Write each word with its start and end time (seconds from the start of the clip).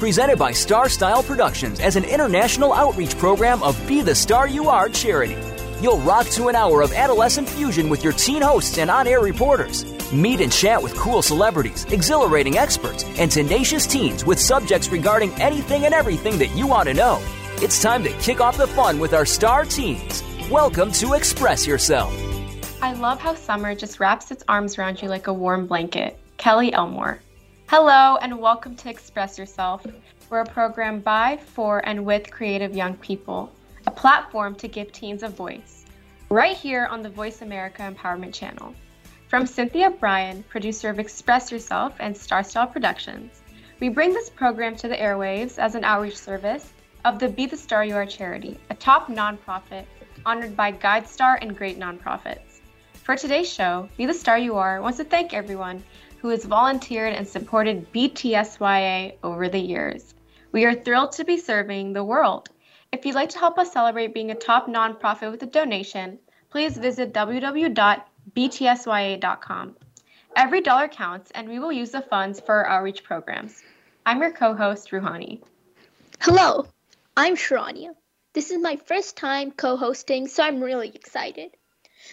Presented 0.00 0.38
by 0.38 0.50
Star 0.50 0.88
Style 0.88 1.22
Productions 1.22 1.78
as 1.78 1.94
an 1.94 2.04
international 2.04 2.72
outreach 2.72 3.18
program 3.18 3.62
of 3.62 3.76
Be 3.86 4.00
the 4.00 4.14
Star 4.14 4.48
You 4.48 4.70
Are 4.70 4.88
charity. 4.88 5.36
You'll 5.82 5.98
rock 5.98 6.26
to 6.28 6.48
an 6.48 6.56
hour 6.56 6.80
of 6.80 6.94
adolescent 6.94 7.46
fusion 7.46 7.90
with 7.90 8.02
your 8.02 8.14
teen 8.14 8.40
hosts 8.40 8.78
and 8.78 8.90
on 8.90 9.06
air 9.06 9.20
reporters. 9.20 9.84
Meet 10.10 10.40
and 10.40 10.50
chat 10.50 10.82
with 10.82 10.94
cool 10.94 11.20
celebrities, 11.20 11.84
exhilarating 11.92 12.56
experts, 12.56 13.04
and 13.18 13.30
tenacious 13.30 13.86
teens 13.86 14.24
with 14.24 14.40
subjects 14.40 14.88
regarding 14.88 15.34
anything 15.34 15.84
and 15.84 15.92
everything 15.92 16.38
that 16.38 16.56
you 16.56 16.66
want 16.66 16.88
to 16.88 16.94
know. 16.94 17.22
It's 17.56 17.82
time 17.82 18.02
to 18.04 18.10
kick 18.20 18.40
off 18.40 18.56
the 18.56 18.68
fun 18.68 19.00
with 19.00 19.12
our 19.12 19.26
star 19.26 19.66
teens. 19.66 20.22
Welcome 20.50 20.92
to 20.92 21.12
Express 21.12 21.66
Yourself. 21.66 22.10
I 22.80 22.94
love 22.94 23.20
how 23.20 23.34
summer 23.34 23.74
just 23.74 24.00
wraps 24.00 24.30
its 24.30 24.44
arms 24.48 24.78
around 24.78 25.02
you 25.02 25.10
like 25.10 25.26
a 25.26 25.34
warm 25.34 25.66
blanket. 25.66 26.18
Kellie 26.38 26.72
Elmore. 26.72 27.20
Hello, 27.72 28.16
and 28.16 28.36
welcome 28.40 28.74
to 28.74 28.90
Express 28.90 29.38
Yourself. 29.38 29.86
We're 30.28 30.40
a 30.40 30.44
program 30.44 30.98
by, 30.98 31.36
for, 31.36 31.78
and 31.86 32.04
with 32.04 32.28
creative 32.28 32.74
young 32.74 32.96
people, 32.96 33.52
a 33.86 33.92
platform 33.92 34.56
to 34.56 34.66
give 34.66 34.90
teens 34.90 35.22
a 35.22 35.28
voice. 35.28 35.84
Right 36.30 36.56
here 36.56 36.86
on 36.86 37.00
the 37.00 37.08
Voice 37.08 37.42
America 37.42 37.82
Empowerment 37.82 38.34
Channel. 38.34 38.74
From 39.28 39.46
Cynthia 39.46 39.88
Bryan, 39.88 40.42
producer 40.48 40.90
of 40.90 40.98
Express 40.98 41.52
Yourself 41.52 41.94
and 42.00 42.16
Star 42.16 42.42
Style 42.42 42.66
Productions, 42.66 43.40
we 43.78 43.88
bring 43.88 44.12
this 44.12 44.30
program 44.30 44.74
to 44.74 44.88
the 44.88 44.96
airwaves 44.96 45.56
as 45.56 45.76
an 45.76 45.84
outreach 45.84 46.18
service 46.18 46.72
of 47.04 47.20
the 47.20 47.28
Be 47.28 47.46
the 47.46 47.56
Star 47.56 47.84
You 47.84 47.94
Are 47.94 48.04
charity, 48.04 48.58
a 48.70 48.74
top 48.74 49.06
nonprofit 49.06 49.84
honored 50.26 50.56
by 50.56 50.72
GuideStar 50.72 51.38
and 51.40 51.56
great 51.56 51.78
nonprofits. 51.78 52.50
For 53.04 53.14
today's 53.14 53.52
show, 53.52 53.88
Be 53.96 54.06
the 54.06 54.14
Star 54.14 54.38
You 54.38 54.56
Are 54.56 54.82
wants 54.82 54.98
to 54.98 55.04
thank 55.04 55.32
everyone 55.32 55.84
who 56.20 56.28
has 56.28 56.44
volunteered 56.44 57.14
and 57.14 57.26
supported 57.26 57.90
BTSYA 57.92 59.14
over 59.22 59.48
the 59.48 59.58
years. 59.58 60.14
We 60.52 60.66
are 60.66 60.74
thrilled 60.74 61.12
to 61.12 61.24
be 61.24 61.38
serving 61.38 61.94
the 61.94 62.04
world. 62.04 62.50
If 62.92 63.06
you'd 63.06 63.14
like 63.14 63.30
to 63.30 63.38
help 63.38 63.56
us 63.56 63.72
celebrate 63.72 64.12
being 64.12 64.30
a 64.30 64.34
top 64.34 64.66
nonprofit 64.66 65.30
with 65.30 65.42
a 65.42 65.46
donation, 65.46 66.18
please 66.50 66.76
visit 66.76 67.14
www.btsya.com. 67.14 68.06
Every 70.36 70.60
dollar 70.60 70.88
counts, 70.88 71.30
and 71.30 71.48
we 71.48 71.58
will 71.58 71.72
use 71.72 71.92
the 71.92 72.02
funds 72.02 72.38
for 72.38 72.54
our 72.54 72.66
outreach 72.66 73.02
programs. 73.02 73.62
I'm 74.04 74.20
your 74.20 74.32
co 74.32 74.54
host, 74.54 74.90
Ruhani. 74.90 75.42
Hello, 76.20 76.66
I'm 77.16 77.34
Sharanya. 77.34 77.94
This 78.34 78.50
is 78.50 78.60
my 78.60 78.76
first 78.76 79.16
time 79.16 79.52
co 79.52 79.76
hosting, 79.76 80.28
so 80.28 80.42
I'm 80.42 80.62
really 80.62 80.88
excited. 80.94 81.52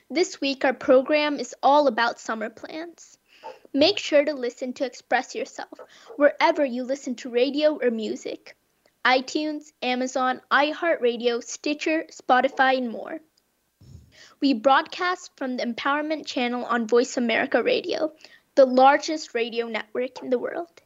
This 0.10 0.40
week, 0.40 0.64
our 0.64 0.74
program 0.74 1.40
is 1.40 1.54
all 1.62 1.88
about 1.88 2.20
summer 2.20 2.50
plans. 2.50 3.17
Make 3.74 4.00
sure 4.00 4.24
to 4.24 4.34
listen 4.34 4.74
to 4.74 4.86
Express 4.86 5.36
Yourself 5.36 5.80
wherever 6.16 6.66
you 6.66 6.84
listen 6.84 7.16
to 7.16 7.30
radio 7.30 7.78
or 7.78 7.92
music 7.92 8.56
iTunes, 9.08 9.72
Amazon, 9.82 10.42
iHeartRadio, 10.52 11.42
Stitcher, 11.42 12.06
Spotify, 12.12 12.78
and 12.78 12.90
more. 12.90 13.22
We 14.42 14.54
broadcast 14.54 15.32
from 15.38 15.56
the 15.56 15.64
Empowerment 15.66 16.26
Channel 16.26 16.66
on 16.66 16.88
Voice 16.88 17.16
America 17.16 17.64
Radio, 17.64 18.12
the 18.56 18.66
largest 18.66 19.34
radio 19.34 19.68
network 19.68 20.22
in 20.22 20.30
the 20.30 20.38
world. 20.38 20.82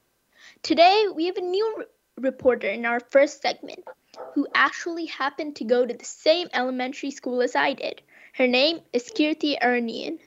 Today, 0.61 1.05
we 1.15 1.25
have 1.25 1.37
a 1.37 1.41
new 1.41 1.75
re- 1.79 1.85
reporter 2.19 2.67
in 2.69 2.85
our 2.85 2.99
first 2.99 3.41
segment 3.41 3.83
who 4.35 4.47
actually 4.53 5.07
happened 5.07 5.55
to 5.55 5.63
go 5.63 5.83
to 5.83 5.93
the 5.93 6.05
same 6.05 6.47
elementary 6.53 7.09
school 7.09 7.41
as 7.41 7.55
I 7.55 7.73
did. 7.73 8.03
Her 8.33 8.45
name 8.45 8.81
is 8.93 9.09
Keerthi 9.09 9.59
Aranian. 9.59 10.19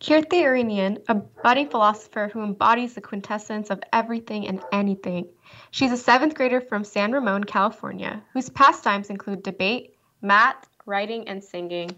Keerthi 0.00 0.42
Aranian, 0.42 1.04
a 1.08 1.14
budding 1.14 1.68
philosopher 1.68 2.30
who 2.32 2.42
embodies 2.42 2.94
the 2.94 3.02
quintessence 3.02 3.68
of 3.68 3.82
everything 3.92 4.48
and 4.48 4.62
anything. 4.72 5.28
She's 5.72 5.92
a 5.92 5.96
seventh 5.98 6.34
grader 6.34 6.62
from 6.62 6.84
San 6.84 7.12
Ramon, 7.12 7.44
California, 7.44 8.22
whose 8.32 8.48
pastimes 8.48 9.10
include 9.10 9.42
debate, 9.42 9.94
math, 10.22 10.66
writing, 10.86 11.28
and 11.28 11.44
singing. 11.44 11.90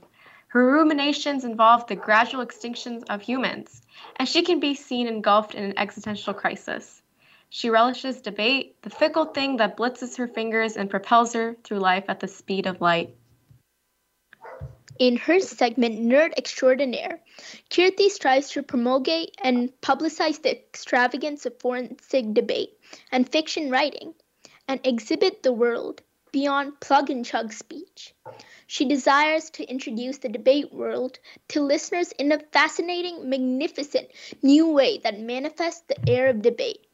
Her 0.49 0.67
ruminations 0.67 1.45
involve 1.45 1.87
the 1.87 1.95
gradual 1.95 2.41
extinction 2.41 3.05
of 3.09 3.23
humans, 3.23 3.83
and 4.17 4.29
she 4.29 4.43
can 4.43 4.59
be 4.59 4.75
seen 4.75 5.07
engulfed 5.07 5.55
in 5.55 5.63
an 5.63 5.79
existential 5.79 6.35
crisis. 6.35 7.03
She 7.51 7.71
relishes 7.71 8.21
debate, 8.21 8.83
the 8.83 8.91
fickle 8.91 9.27
thing 9.27 9.59
that 9.59 9.77
blitzes 9.77 10.17
her 10.17 10.27
fingers 10.27 10.77
and 10.77 10.91
propels 10.91 11.35
her 11.35 11.55
through 11.63 11.79
life 11.79 12.07
at 12.09 12.19
the 12.19 12.27
speed 12.27 12.67
of 12.67 12.81
light. 12.81 13.15
In 14.99 15.17
her 15.17 15.41
segment 15.41 16.01
Nerd 16.01 16.33
Extraordinaire, 16.37 17.21
Keerthi 17.71 18.11
strives 18.11 18.51
to 18.51 18.63
promulgate 18.63 19.35
and 19.43 19.73
publicize 19.81 20.43
the 20.43 20.51
extravagance 20.51 21.47
of 21.47 21.59
forensic 21.59 22.35
debate 22.35 22.79
and 23.11 23.29
fiction 23.29 23.71
writing 23.71 24.15
and 24.69 24.81
exhibit 24.85 25.43
the 25.43 25.53
world 25.53 26.03
beyond 26.31 26.81
plug 26.81 27.11
and 27.11 27.25
chug 27.25 27.53
speech. 27.53 28.15
She 28.67 28.85
desires 28.85 29.51
to 29.51 29.65
introduce 29.65 30.19
the 30.19 30.29
debate 30.29 30.73
world 30.73 31.19
to 31.49 31.63
listeners 31.63 32.13
in 32.13 32.33
a 32.33 32.39
fascinating, 32.39 33.29
magnificent 33.29 34.09
new 34.43 34.69
way 34.69 34.99
that 34.99 35.21
manifests 35.21 35.83
the 35.89 36.09
air 36.09 36.29
of 36.29 36.43
debate, 36.43 36.87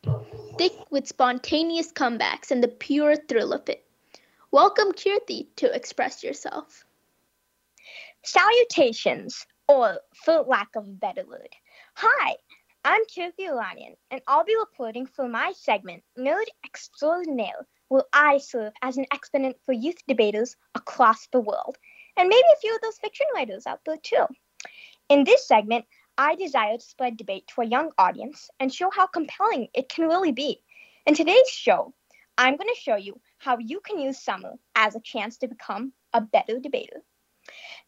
thick 0.56 0.72
with 0.90 1.06
spontaneous 1.08 1.92
comebacks 1.92 2.50
and 2.50 2.62
the 2.62 2.68
pure 2.68 3.16
thrill 3.16 3.52
of 3.52 3.68
it. 3.68 3.84
Welcome, 4.50 4.92
Keerthi, 4.92 5.48
to 5.56 5.74
express 5.74 6.24
yourself. 6.24 6.84
Salutations, 8.24 9.46
or 9.68 10.00
for 10.12 10.42
lack 10.42 10.68
of 10.74 10.88
a 10.88 10.90
better 10.90 11.24
word. 11.24 11.54
Hi, 11.94 12.34
I'm 12.84 13.02
Keerthi 13.04 13.48
Iranian, 13.48 13.94
and 14.10 14.20
I'll 14.26 14.44
be 14.44 14.56
reporting 14.58 15.06
for 15.06 15.28
my 15.28 15.52
segment, 15.56 16.02
Nerd 16.18 16.46
Extraordinaire, 16.64 17.66
where 17.88 18.02
I 18.12 18.38
serve 18.38 18.72
as 18.82 18.96
an 18.96 19.06
exponent 19.12 19.56
for 19.64 19.72
youth 19.72 19.98
debaters 20.08 20.56
across 20.74 21.28
the 21.28 21.40
world, 21.40 21.78
and 22.16 22.28
maybe 22.28 22.42
a 22.52 22.60
few 22.60 22.74
of 22.74 22.80
those 22.80 22.98
fiction 22.98 23.26
writers 23.34 23.66
out 23.66 23.80
there 23.86 23.98
too. 24.02 24.26
In 25.08 25.22
this 25.22 25.46
segment, 25.46 25.84
I 26.18 26.34
desire 26.34 26.76
to 26.76 26.84
spread 26.84 27.16
debate 27.16 27.46
to 27.54 27.60
a 27.60 27.66
young 27.66 27.92
audience 27.98 28.50
and 28.58 28.74
show 28.74 28.90
how 28.90 29.06
compelling 29.06 29.68
it 29.74 29.88
can 29.88 30.08
really 30.08 30.32
be. 30.32 30.60
In 31.06 31.14
today's 31.14 31.48
show, 31.48 31.94
I'm 32.36 32.56
going 32.56 32.68
to 32.68 32.80
show 32.80 32.96
you 32.96 33.20
how 33.38 33.58
you 33.58 33.80
can 33.80 34.00
use 34.00 34.20
summer 34.20 34.54
as 34.74 34.96
a 34.96 35.00
chance 35.00 35.38
to 35.38 35.48
become 35.48 35.92
a 36.12 36.20
better 36.20 36.58
debater. 36.58 37.02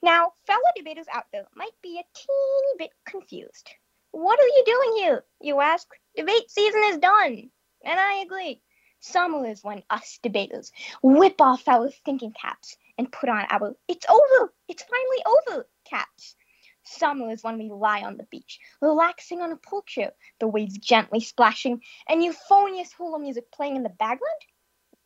Now, 0.03 0.32
fellow 0.47 0.60
debaters 0.76 1.06
out 1.12 1.26
there 1.32 1.47
might 1.54 1.75
be 1.82 1.98
a 1.98 2.04
teeny 2.15 2.75
bit 2.78 2.91
confused. 3.04 3.71
What 4.12 4.38
are 4.41 4.43
you 4.47 4.62
doing 4.66 4.93
here? 4.97 5.25
You 5.41 5.60
ask. 5.60 5.87
Debate 6.16 6.50
season 6.50 6.82
is 6.87 6.98
done. 6.98 7.50
And 7.84 8.00
I 8.00 8.21
agree. 8.22 8.62
Summer 9.00 9.47
is 9.47 9.65
when 9.65 9.82
us 9.88 10.19
debaters 10.22 10.72
whip 11.03 11.41
off 11.41 11.66
our 11.69 11.91
thinking 12.04 12.32
caps 12.32 12.76
and 12.98 13.10
put 13.10 13.31
on 13.31 13.47
our 13.48 13.75
it's 13.88 14.04
over, 14.09 14.53
it's 14.69 14.82
finally 14.82 15.25
over 15.26 15.66
caps. 15.84 16.37
Summer 16.82 17.31
is 17.31 17.42
when 17.42 17.56
we 17.56 17.71
lie 17.71 18.03
on 18.03 18.16
the 18.16 18.25
beach, 18.25 18.59
relaxing 18.82 19.41
on 19.41 19.53
a 19.53 19.56
pool 19.56 19.82
chair, 19.82 20.12
the 20.38 20.48
waves 20.48 20.77
gently 20.77 21.21
splashing, 21.21 21.81
and 22.09 22.22
euphonious 22.22 22.92
hula 22.92 23.19
music 23.19 23.51
playing 23.53 23.77
in 23.77 23.83
the 23.83 23.89
background? 23.89 24.41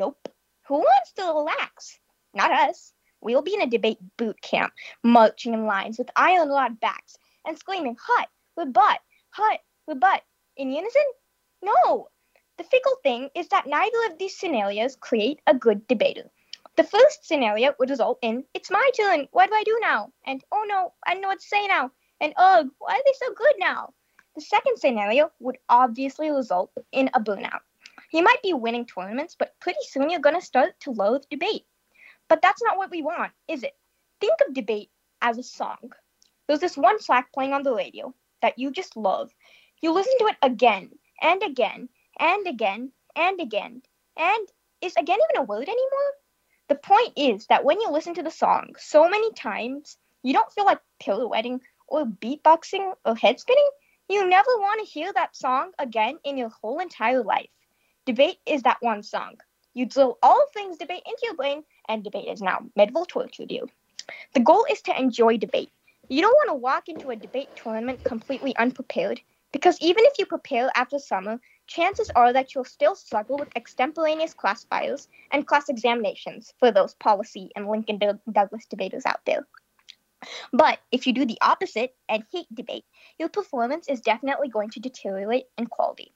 Nope. 0.00 0.28
Who 0.66 0.76
wants 0.78 1.12
to 1.12 1.22
relax? 1.24 1.98
Not 2.32 2.50
us. 2.50 2.93
We'll 3.24 3.40
be 3.40 3.54
in 3.54 3.62
a 3.62 3.66
debate 3.66 3.98
boot 4.18 4.38
camp, 4.42 4.74
marching 5.02 5.54
in 5.54 5.64
lines 5.64 5.96
with 5.96 6.10
iron 6.14 6.50
rod 6.50 6.78
backs 6.78 7.16
and 7.46 7.58
screaming, 7.58 7.96
Hut, 7.98 8.28
rebut, 8.54 8.98
hut, 9.30 9.60
rebut. 9.88 10.20
In 10.58 10.70
unison? 10.70 11.02
No. 11.62 12.08
The 12.58 12.64
fickle 12.64 12.96
thing 13.02 13.30
is 13.34 13.48
that 13.48 13.66
neither 13.66 14.12
of 14.12 14.18
these 14.18 14.36
scenarios 14.36 14.96
create 14.96 15.40
a 15.46 15.54
good 15.54 15.88
debater. 15.88 16.30
The 16.76 16.84
first 16.84 17.26
scenario 17.26 17.74
would 17.78 17.88
result 17.88 18.18
in, 18.20 18.44
it's 18.52 18.70
my 18.70 18.90
turn, 18.94 19.26
what 19.32 19.48
do 19.48 19.56
I 19.56 19.62
do 19.64 19.78
now? 19.80 20.12
And, 20.26 20.44
oh 20.52 20.66
no, 20.68 20.92
I 21.06 21.14
don't 21.14 21.22
know 21.22 21.28
what 21.28 21.40
to 21.40 21.46
say 21.46 21.66
now. 21.66 21.90
And, 22.20 22.34
ugh, 22.36 22.68
why 22.78 22.92
are 22.92 23.02
they 23.06 23.14
so 23.14 23.32
good 23.32 23.54
now? 23.58 23.94
The 24.34 24.42
second 24.42 24.78
scenario 24.78 25.30
would 25.40 25.56
obviously 25.70 26.30
result 26.30 26.72
in 26.92 27.08
a 27.14 27.20
burnout. 27.20 27.60
You 28.12 28.22
might 28.22 28.42
be 28.42 28.52
winning 28.52 28.84
tournaments, 28.84 29.34
but 29.38 29.58
pretty 29.60 29.80
soon 29.88 30.10
you're 30.10 30.20
going 30.20 30.38
to 30.38 30.44
start 30.44 30.78
to 30.80 30.90
loathe 30.90 31.22
debate. 31.30 31.64
But 32.28 32.42
that's 32.42 32.62
not 32.62 32.76
what 32.76 32.90
we 32.90 33.02
want, 33.02 33.32
is 33.48 33.62
it? 33.62 33.72
Think 34.20 34.34
of 34.46 34.54
debate 34.54 34.90
as 35.20 35.38
a 35.38 35.42
song. 35.42 35.92
There's 36.46 36.60
this 36.60 36.76
one 36.76 36.98
track 36.98 37.32
playing 37.32 37.52
on 37.52 37.62
the 37.62 37.74
radio 37.74 38.14
that 38.42 38.58
you 38.58 38.70
just 38.70 38.96
love. 38.96 39.30
You 39.80 39.92
listen 39.92 40.14
to 40.18 40.26
it 40.26 40.36
again 40.42 40.90
and 41.20 41.42
again 41.42 41.88
and 42.18 42.46
again 42.46 42.92
and 43.16 43.40
again. 43.40 43.82
And 44.16 44.48
is 44.80 44.94
again 44.96 45.18
even 45.30 45.42
a 45.42 45.46
word 45.46 45.68
anymore? 45.68 46.12
The 46.68 46.76
point 46.76 47.12
is 47.16 47.46
that 47.48 47.64
when 47.64 47.80
you 47.80 47.90
listen 47.90 48.14
to 48.14 48.22
the 48.22 48.30
song 48.30 48.74
so 48.78 49.08
many 49.08 49.32
times, 49.32 49.98
you 50.22 50.32
don't 50.32 50.52
feel 50.52 50.64
like 50.64 50.80
pirouetting 51.02 51.60
or 51.88 52.06
beatboxing 52.06 52.94
or 53.04 53.16
head 53.16 53.38
spinning. 53.40 53.68
You 54.08 54.26
never 54.26 54.50
want 54.58 54.80
to 54.80 54.90
hear 54.90 55.12
that 55.12 55.36
song 55.36 55.72
again 55.78 56.18
in 56.24 56.38
your 56.38 56.50
whole 56.50 56.78
entire 56.80 57.22
life. 57.22 57.50
Debate 58.06 58.38
is 58.46 58.62
that 58.62 58.78
one 58.80 59.02
song. 59.02 59.36
You 59.74 59.86
drill 59.86 60.18
all 60.22 60.46
things 60.54 60.78
debate 60.78 61.02
into 61.06 61.22
your 61.24 61.34
brain, 61.34 61.64
and 61.88 62.04
debate 62.04 62.28
is 62.28 62.42
now 62.42 62.66
medieval 62.76 63.04
tortured 63.04 63.50
you. 63.50 63.68
The 64.34 64.40
goal 64.40 64.66
is 64.70 64.82
to 64.82 64.98
enjoy 64.98 65.38
debate. 65.38 65.70
You 66.08 66.20
don't 66.20 66.34
want 66.34 66.50
to 66.50 66.54
walk 66.54 66.88
into 66.88 67.10
a 67.10 67.16
debate 67.16 67.48
tournament 67.56 68.04
completely 68.04 68.54
unprepared, 68.56 69.20
because 69.52 69.78
even 69.80 70.04
if 70.04 70.18
you 70.18 70.26
prepare 70.26 70.70
after 70.74 70.98
summer, 70.98 71.40
chances 71.66 72.10
are 72.14 72.32
that 72.32 72.54
you'll 72.54 72.64
still 72.64 72.94
struggle 72.94 73.38
with 73.38 73.56
extemporaneous 73.56 74.34
crossfires 74.34 75.08
and 75.30 75.46
cross 75.46 75.68
examinations 75.68 76.52
for 76.58 76.70
those 76.70 76.94
policy 76.94 77.50
and 77.56 77.68
Lincoln 77.68 77.98
Douglas 78.30 78.66
debaters 78.66 79.06
out 79.06 79.24
there. 79.24 79.46
But 80.52 80.78
if 80.90 81.06
you 81.06 81.12
do 81.12 81.24
the 81.24 81.38
opposite 81.40 81.94
and 82.08 82.24
hate 82.32 82.52
debate, 82.52 82.84
your 83.18 83.28
performance 83.28 83.88
is 83.88 84.00
definitely 84.00 84.48
going 84.48 84.70
to 84.70 84.80
deteriorate 84.80 85.44
in 85.56 85.66
quality. 85.66 86.12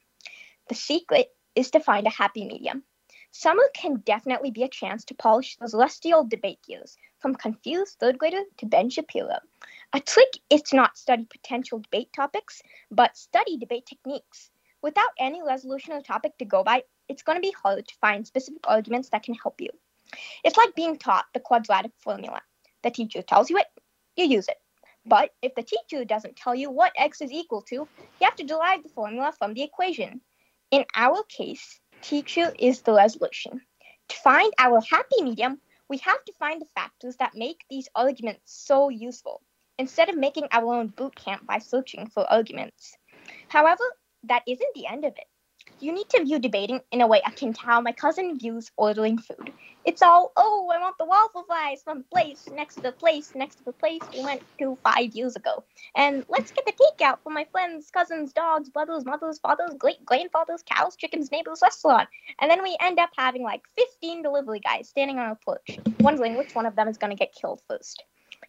The 0.69 0.75
secret 0.75 1.29
is 1.55 1.71
to 1.71 1.81
find 1.81 2.07
a 2.07 2.11
happy 2.11 2.45
medium. 2.45 2.83
Summer 3.31 3.69
can 3.75 3.97
definitely 4.07 4.51
be 4.51 4.63
a 4.63 4.69
chance 4.69 5.05
to 5.05 5.15
polish 5.15 5.57
those 5.57 5.75
rusty 5.75 6.13
old 6.13 6.31
debate 6.31 6.61
gears, 6.67 6.97
from 7.19 7.35
confused 7.35 7.99
third 7.99 8.19
grader 8.19 8.43
to 8.57 8.67
Ben 8.67 8.89
Shapiro. 8.89 9.39
A 9.93 10.01
trick 10.01 10.39
is 10.49 10.63
to 10.63 10.77
not 10.77 10.97
study 10.97 11.25
potential 11.25 11.79
debate 11.79 12.13
topics, 12.13 12.63
but 12.91 13.17
study 13.17 13.59
debate 13.59 13.87
techniques. 13.87 14.51
Without 14.81 15.11
any 15.19 15.43
resolution 15.43 15.93
or 15.93 16.01
topic 16.01 16.39
to 16.39 16.45
go 16.45 16.65
by, 16.65 16.85
it's 17.09 17.23
going 17.23 17.37
to 17.37 17.43
be 17.43 17.55
hard 17.63 17.87
to 17.87 17.95
find 18.01 18.27
specific 18.27 18.63
arguments 18.67 19.11
that 19.11 19.23
can 19.23 19.35
help 19.35 19.61
you. 19.61 19.71
It's 20.43 20.57
like 20.57 20.75
being 20.75 20.97
taught 20.97 21.27
the 21.35 21.41
quadratic 21.41 21.93
formula. 21.99 22.41
The 22.83 22.91
teacher 22.91 23.23
tells 23.23 23.51
you 23.51 23.59
it, 23.59 23.67
you 24.17 24.25
use 24.25 24.49
it. 24.49 24.59
But 25.05 25.35
if 25.43 25.55
the 25.55 25.63
teacher 25.63 26.05
doesn't 26.05 26.37
tell 26.37 26.55
you 26.55 26.71
what 26.71 26.93
x 26.97 27.21
is 27.21 27.33
equal 27.33 27.63
to, 27.63 27.75
you 27.75 27.89
have 28.23 28.37
to 28.37 28.45
derive 28.45 28.83
the 28.83 28.89
formula 28.89 29.33
from 29.39 29.55
the 29.55 29.63
equation. 29.63 30.21
In 30.71 30.85
our 30.95 31.23
case, 31.25 31.81
teacher 32.03 32.53
is 32.59 32.83
the 32.83 32.93
resolution. 32.93 33.61
To 34.09 34.17
find 34.17 34.53
our 34.59 34.81
happy 34.81 35.23
medium, 35.23 35.61
we 35.89 35.99
have 35.99 36.25
to 36.25 36.33
find 36.39 36.61
the 36.61 36.67
factors 36.75 37.17
that 37.17 37.35
make 37.35 37.65
these 37.71 37.89
arguments 37.95 38.41
so 38.47 38.89
useful, 38.89 39.43
instead 39.79 40.09
of 40.09 40.17
making 40.17 40.49
our 40.51 40.75
own 40.75 40.89
boot 40.89 41.15
camp 41.15 41.47
by 41.47 41.59
searching 41.59 42.09
for 42.09 42.31
arguments. 42.31 42.97
However, 43.49 43.85
that 44.25 44.43
isn't 44.47 44.75
the 44.75 44.87
end 44.87 45.05
of 45.05 45.13
it. 45.17 45.28
You 45.81 45.93
need 45.93 46.09
to 46.09 46.25
view 46.25 46.41
debating 46.41 46.81
in 46.91 47.03
a 47.03 47.07
way 47.07 47.23
akin 47.25 47.53
to 47.53 47.61
how 47.61 47.81
my 47.81 47.93
cousin 47.93 48.37
views 48.37 48.73
ordering 48.77 49.17
food. 49.17 49.53
It's 49.85 50.03
all, 50.03 50.33
oh, 50.37 50.69
I 50.75 50.81
want 50.81 50.99
the 50.99 51.05
waffle 51.05 51.45
fries 51.45 51.83
from 51.85 51.99
the 51.99 52.05
place 52.05 52.49
next 52.53 52.75
to 52.77 52.81
the 52.81 52.91
place 52.91 53.33
next 53.37 53.57
to 53.57 53.65
the 53.65 53.73
place 53.73 54.01
we 54.13 54.25
went 54.25 54.43
to 54.59 54.77
five 54.83 55.15
years 55.15 55.37
ago. 55.37 55.63
And 55.95 56.25
let's 56.29 56.51
get 56.51 56.67
the 56.67 56.73
takeout 56.73 57.19
for 57.23 57.31
my 57.31 57.47
friends, 57.53 57.91
cousins, 57.93 58.33
dogs, 58.33 58.69
brothers, 58.71 59.05
mothers, 59.05 59.39
fathers, 59.39 59.71
great 59.79 60.05
grandfathers, 60.05 60.65
cows, 60.69 60.97
chickens, 60.97 61.31
neighbors, 61.31 61.61
restaurant. 61.63 62.09
And 62.41 62.51
then 62.51 62.65
we 62.65 62.77
end 62.81 62.99
up 62.99 63.11
having 63.17 63.45
like 63.45 63.63
15 63.77 64.23
delivery 64.23 64.59
guys 64.59 64.89
standing 64.89 65.21
on 65.21 65.31
a 65.31 65.37
porch, 65.37 65.79
wondering 66.01 66.37
which 66.37 66.57
one 66.57 66.67
of 66.67 66.75
them 66.75 66.89
is 66.89 66.99
going 66.99 67.11
to 67.11 67.17
get 67.17 67.33
killed 67.33 67.63
first. 67.69 68.03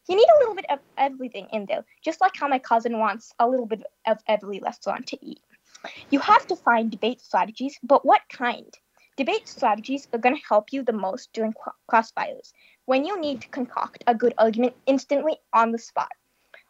You 0.08 0.16
need 0.16 0.28
a 0.36 0.40
little 0.40 0.56
bit 0.56 0.66
of 0.72 0.80
everything 0.98 1.48
in 1.54 1.68
there, 1.68 1.86
just 2.04 2.22
like 2.22 2.36
how 2.36 2.48
my 2.48 2.58
cousin 2.58 2.98
wants 2.98 3.34
a 3.38 3.48
little 3.48 3.68
bit 3.68 3.84
of 4.08 4.18
every 4.28 4.60
restaurant 4.60 5.06
to 5.08 5.18
eat. 5.24 5.40
You 6.10 6.20
have 6.20 6.46
to 6.48 6.58
find 6.58 6.92
debate 6.92 7.22
strategies, 7.22 7.80
but 7.82 8.06
what 8.06 8.22
kind? 8.30 8.78
Debate 9.16 9.48
strategies 9.48 10.10
are 10.12 10.20
going 10.20 10.36
to 10.36 10.48
help 10.48 10.74
you 10.74 10.84
the 10.84 10.92
most 10.92 11.32
during 11.32 11.54
crossfires 11.90 12.52
when 12.86 13.06
you 13.06 13.20
need 13.20 13.40
to 13.42 13.48
concoct 13.48 14.04
a 14.06 14.14
good 14.14 14.34
argument 14.38 14.76
instantly 14.88 15.38
on 15.54 15.72
the 15.72 15.78
spot. 15.78 16.12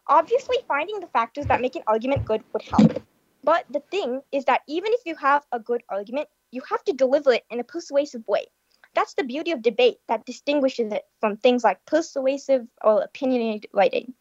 Obviously, 0.07 0.57
finding 0.67 0.99
the 0.99 1.07
factors 1.07 1.47
that 1.47 1.61
make 1.61 1.75
an 1.75 1.83
argument 1.87 2.25
good 2.25 2.43
would 2.53 2.61
help. 2.61 3.01
But 3.43 3.65
the 3.71 3.79
thing 3.91 4.21
is 4.31 4.45
that 4.45 4.61
even 4.67 4.91
if 4.93 5.01
you 5.05 5.15
have 5.15 5.43
a 5.51 5.59
good 5.59 5.81
argument, 5.89 6.27
you 6.51 6.61
have 6.69 6.83
to 6.83 6.93
deliver 6.93 7.33
it 7.33 7.45
in 7.49 7.59
a 7.59 7.63
persuasive 7.63 8.27
way. 8.27 8.45
That's 8.93 9.15
the 9.15 9.23
beauty 9.23 9.51
of 9.51 9.63
debate 9.63 9.97
that 10.07 10.25
distinguishes 10.25 10.91
it 10.91 11.03
from 11.19 11.37
things 11.37 11.63
like 11.63 11.85
persuasive 11.85 12.67
or 12.83 13.01
opinionated 13.01 13.71
writing. 13.73 14.13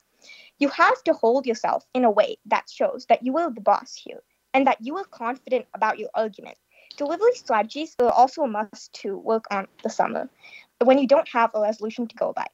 You 0.58 0.68
have 0.68 1.02
to 1.04 1.12
hold 1.12 1.46
yourself 1.46 1.84
in 1.94 2.04
a 2.04 2.10
way 2.10 2.38
that 2.46 2.70
shows 2.70 3.04
that 3.10 3.22
you 3.22 3.36
are 3.36 3.50
the 3.52 3.60
boss 3.60 3.94
here 3.94 4.22
and 4.54 4.66
that 4.66 4.78
you 4.80 4.96
are 4.96 5.04
confident 5.04 5.66
about 5.74 5.98
your 5.98 6.10
argument. 6.14 6.56
Delivery 6.96 7.34
strategies 7.34 7.94
are 8.00 8.10
also 8.10 8.42
a 8.42 8.48
must 8.48 8.92
to 8.94 9.16
work 9.16 9.44
on 9.50 9.68
the 9.82 9.90
summer 9.90 10.28
when 10.82 10.98
you 10.98 11.06
don't 11.06 11.28
have 11.28 11.50
a 11.54 11.60
resolution 11.60 12.06
to 12.08 12.16
go 12.16 12.32
by. 12.32 12.46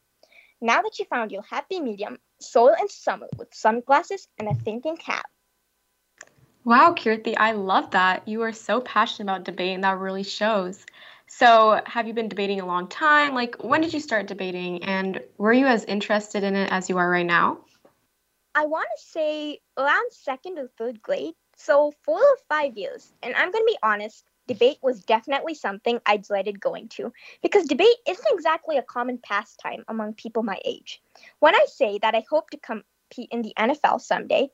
Now 0.61 0.83
that 0.83 0.99
you 0.99 1.05
found 1.07 1.33
your 1.33 1.43
happy 1.43 1.81
medium, 1.81 2.19
soil 2.41 2.75
and 2.79 2.91
summer 2.91 3.29
with 3.37 3.55
sunglasses 3.55 4.29
and 4.39 4.49
a 4.49 4.55
thinking 4.55 4.97
cap. 4.97 5.27
Wow, 6.65 6.95
Keerthi, 6.95 7.35
I 7.37 7.53
love 7.53 7.91
that. 7.91 8.27
You 8.27 8.43
are 8.43 8.53
so 8.53 8.81
passionate 8.81 9.31
about 9.31 9.45
debate, 9.45 9.75
and 9.75 9.85
that 9.85 9.99
really 9.99 10.23
shows. 10.23 10.87
So, 11.27 11.83
have 11.85 12.07
you 12.07 12.15
been 12.15 12.29
debating 12.29 12.61
a 12.61 12.67
long 12.67 12.89
time? 12.89 13.35
Like, 13.35 13.63
when 13.63 13.83
did 13.83 13.93
you 13.93 14.01
start 14.01 14.27
debating, 14.27 14.83
and 14.85 15.21
were 15.37 15.53
you 15.53 15.67
as 15.67 15.85
interested 15.85 16.43
in 16.43 16.57
it 16.57 16.73
as 16.73 16.89
you 16.89 16.97
are 16.97 17.11
right 17.11 17.27
now? 17.27 17.59
I 18.55 18.65
want 18.65 18.89
to 18.97 19.03
say 19.03 19.61
around 19.77 20.13
second 20.13 20.59
or 20.59 20.69
third 20.79 21.03
grade. 21.03 21.35
So, 21.57 21.93
four 22.03 22.19
or 22.19 22.37
five 22.49 22.77
years. 22.77 23.13
And 23.23 23.35
I'm 23.35 23.51
going 23.51 23.65
to 23.65 23.73
be 23.73 23.79
honest, 23.83 24.25
debate 24.47 24.79
was 24.83 25.03
definitely 25.05 25.55
something 25.55 26.01
I 26.07 26.17
dreaded 26.17 26.61
going 26.61 26.89
to 26.91 27.13
because 27.43 27.67
debate 27.67 27.97
isn't 28.07 28.27
exactly 28.31 28.77
a 28.77 28.83
common 28.83 29.19
pastime 29.19 29.85
among 29.89 30.15
people 30.15 30.43
my 30.43 30.59
age. 30.65 31.01
When 31.41 31.55
I 31.55 31.67
say 31.69 31.99
that 32.03 32.15
I 32.15 32.25
hope 32.29 32.51
to 32.51 32.59
compete 32.59 33.29
in 33.31 33.43
the 33.43 33.55
NFL 33.59 34.01
someday, 34.01 34.51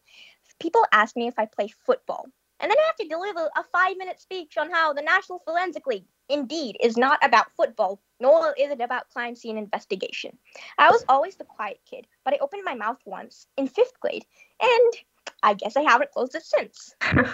people 0.61 0.85
ask 0.93 1.17
me 1.17 1.26
if 1.26 1.38
I 1.38 1.47
play 1.47 1.69
football. 1.87 2.26
And 2.61 2.70
then 2.70 2.76
I 2.79 2.87
have 2.87 2.97
to 2.97 3.08
deliver 3.08 3.50
a 3.56 3.64
five 3.73 3.96
minute 3.96 4.20
speech 4.20 4.58
on 4.58 4.70
how 4.70 4.93
the 4.93 5.00
National 5.00 5.38
Forensic 5.38 5.87
League, 5.87 6.05
indeed, 6.29 6.76
is 6.82 6.96
not 6.99 7.19
about 7.25 7.50
football, 7.56 8.03
nor 8.20 8.53
is 8.53 8.70
it 8.70 8.82
about 8.82 9.08
crime 9.08 9.35
scene 9.35 9.56
investigation. 9.56 10.37
I 10.76 10.91
was 10.91 11.03
always 11.08 11.37
the 11.37 11.44
quiet 11.44 11.81
kid, 11.91 12.06
but 12.23 12.35
I 12.35 12.38
opened 12.43 12.64
my 12.64 12.75
mouth 12.75 12.99
once 13.06 13.46
in 13.56 13.67
fifth 13.67 13.99
grade, 13.99 14.26
and 14.61 14.93
I 15.42 15.54
guess 15.54 15.76
I 15.76 15.82
haven't 15.82 16.12
closed 16.12 16.34
it 16.34 16.44
since. 16.44 16.94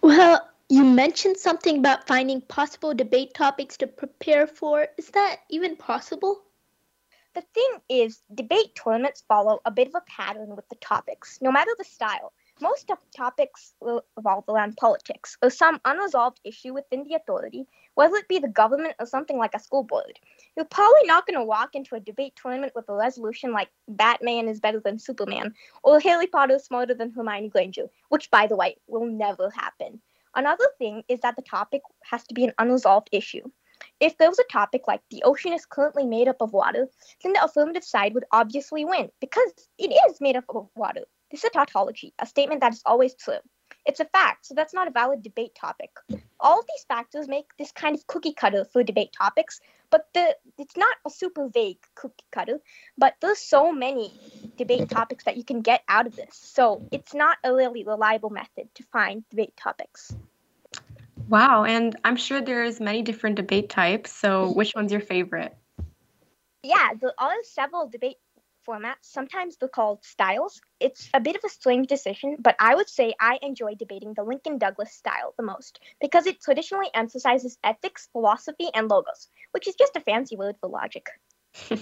well, 0.00 0.48
you 0.68 0.84
mentioned 0.84 1.36
something 1.36 1.78
about 1.78 2.06
finding 2.06 2.40
possible 2.42 2.94
debate 2.94 3.34
topics 3.34 3.76
to 3.78 3.86
prepare 3.86 4.46
for. 4.46 4.86
Is 4.96 5.08
that 5.10 5.38
even 5.50 5.76
possible? 5.76 6.42
The 7.34 7.42
thing 7.54 7.80
is, 7.88 8.22
debate 8.34 8.74
tournaments 8.74 9.22
follow 9.28 9.60
a 9.64 9.70
bit 9.70 9.88
of 9.88 9.94
a 9.94 10.02
pattern 10.08 10.56
with 10.56 10.68
the 10.68 10.76
topics, 10.76 11.38
no 11.40 11.52
matter 11.52 11.70
the 11.78 11.84
style. 11.84 12.32
Most 12.60 12.90
of 12.90 12.98
topics 13.16 13.74
will 13.80 14.04
revolve 14.16 14.44
around 14.48 14.76
politics 14.76 15.36
or 15.40 15.50
some 15.50 15.80
unresolved 15.84 16.40
issue 16.42 16.74
within 16.74 17.04
the 17.04 17.14
authority, 17.14 17.66
whether 17.98 18.14
it 18.14 18.28
be 18.28 18.38
the 18.38 18.46
government 18.46 18.94
or 19.00 19.06
something 19.06 19.38
like 19.38 19.54
a 19.54 19.58
school 19.58 19.82
board. 19.82 20.20
You're 20.56 20.66
probably 20.66 21.02
not 21.06 21.26
going 21.26 21.36
to 21.36 21.44
walk 21.44 21.70
into 21.74 21.96
a 21.96 22.00
debate 22.00 22.34
tournament 22.40 22.72
with 22.76 22.88
a 22.88 22.94
resolution 22.94 23.52
like 23.52 23.70
Batman 23.88 24.46
is 24.46 24.60
better 24.60 24.78
than 24.78 25.00
Superman 25.00 25.52
or 25.82 25.98
Harry 25.98 26.28
Potter 26.28 26.54
is 26.54 26.64
smarter 26.64 26.94
than 26.94 27.10
Hermione 27.10 27.48
Granger, 27.48 27.86
which, 28.08 28.30
by 28.30 28.46
the 28.46 28.54
way, 28.54 28.76
will 28.86 29.04
never 29.04 29.50
happen. 29.50 30.00
Another 30.36 30.66
thing 30.78 31.02
is 31.08 31.18
that 31.22 31.34
the 31.34 31.42
topic 31.42 31.82
has 32.04 32.22
to 32.28 32.34
be 32.34 32.44
an 32.44 32.52
unresolved 32.60 33.08
issue. 33.10 33.42
If 33.98 34.16
there 34.16 34.28
was 34.28 34.38
a 34.38 34.52
topic 34.52 34.82
like 34.86 35.00
the 35.10 35.24
ocean 35.24 35.52
is 35.52 35.66
currently 35.66 36.06
made 36.06 36.28
up 36.28 36.40
of 36.40 36.52
water, 36.52 36.88
then 37.24 37.32
the 37.32 37.42
affirmative 37.42 37.82
side 37.82 38.14
would 38.14 38.26
obviously 38.30 38.84
win 38.84 39.10
because 39.20 39.50
it 39.76 39.92
is 40.08 40.20
made 40.20 40.36
up 40.36 40.44
of 40.50 40.68
water. 40.76 41.02
This 41.32 41.40
is 41.40 41.50
a 41.50 41.50
tautology, 41.50 42.14
a 42.20 42.26
statement 42.26 42.60
that 42.60 42.74
is 42.74 42.82
always 42.86 43.14
true. 43.16 43.40
It's 43.88 44.00
a 44.00 44.04
fact, 44.04 44.44
so 44.44 44.54
that's 44.54 44.74
not 44.74 44.86
a 44.86 44.90
valid 44.90 45.22
debate 45.22 45.54
topic. 45.54 45.90
All 46.38 46.60
of 46.60 46.66
these 46.66 46.84
factors 46.86 47.26
make 47.26 47.46
this 47.58 47.72
kind 47.72 47.96
of 47.96 48.06
cookie 48.06 48.34
cutter 48.34 48.66
for 48.66 48.82
debate 48.82 49.14
topics, 49.16 49.60
but 49.88 50.06
the 50.12 50.36
it's 50.58 50.76
not 50.76 50.94
a 51.06 51.10
super 51.10 51.48
vague 51.48 51.78
cookie 51.94 52.26
cutter, 52.30 52.60
but 52.98 53.14
there's 53.22 53.38
so 53.38 53.72
many 53.72 54.12
debate 54.58 54.90
topics 54.90 55.24
that 55.24 55.38
you 55.38 55.42
can 55.42 55.62
get 55.62 55.84
out 55.88 56.06
of 56.06 56.14
this. 56.16 56.34
So 56.34 56.86
it's 56.92 57.14
not 57.14 57.38
a 57.42 57.54
really 57.54 57.82
reliable 57.82 58.28
method 58.28 58.68
to 58.74 58.82
find 58.92 59.24
debate 59.30 59.56
topics. 59.56 60.14
Wow, 61.30 61.64
and 61.64 61.96
I'm 62.04 62.16
sure 62.16 62.42
there's 62.42 62.80
many 62.80 63.00
different 63.00 63.36
debate 63.36 63.70
types. 63.70 64.12
So 64.12 64.52
which 64.52 64.74
one's 64.76 64.92
your 64.92 65.00
favorite? 65.00 65.56
Yeah, 66.62 66.90
there 67.00 67.14
are 67.16 67.36
several 67.42 67.88
debate 67.88 68.16
formats. 68.68 69.02
Sometimes 69.02 69.56
they're 69.56 69.68
called 69.68 70.04
styles. 70.04 70.60
It's 70.78 71.08
a 71.14 71.20
bit 71.20 71.36
of 71.36 71.42
a 71.44 71.48
strange 71.48 71.86
decision, 71.86 72.36
but 72.38 72.56
I 72.58 72.74
would 72.74 72.88
say 72.88 73.14
I 73.18 73.38
enjoy 73.40 73.74
debating 73.74 74.14
the 74.14 74.24
Lincoln 74.24 74.58
Douglas 74.58 74.92
style 74.92 75.34
the 75.36 75.42
most 75.42 75.80
because 76.00 76.26
it 76.26 76.40
traditionally 76.40 76.90
emphasizes 76.94 77.58
ethics, 77.64 78.08
philosophy, 78.12 78.68
and 78.74 78.88
logos, 78.88 79.28
which 79.52 79.66
is 79.66 79.74
just 79.74 79.96
a 79.96 80.00
fancy 80.00 80.36
word 80.36 80.56
for 80.60 80.68
logic. 80.68 81.08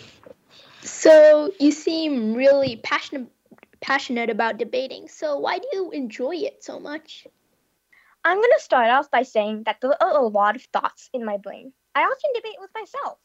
so 0.83 1.52
you 1.59 1.73
seem 1.73 2.35
really 2.35 2.76
passionate 2.76 3.31
passionate 3.81 4.31
about 4.31 4.59
debating. 4.59 5.09
So 5.09 5.38
why 5.38 5.59
do 5.59 5.69
you 5.73 5.90
enjoy 5.90 6.37
it 6.37 6.64
so 6.64 6.81
much? 6.81 7.26
I'm 8.25 8.38
going 8.38 8.50
to 8.57 8.64
start 8.64 8.90
off 8.90 9.11
by 9.11 9.23
saying 9.23 9.64
that 9.66 9.76
there 9.81 10.02
are 10.02 10.19
a 10.19 10.26
lot 10.26 10.57
of 10.57 10.62
thoughts 10.73 11.09
in 11.12 11.25
my 11.25 11.37
brain. 11.37 11.73
I 11.95 12.00
often 12.02 12.31
debate 12.35 12.57
with 12.59 12.71
myself. 12.75 13.19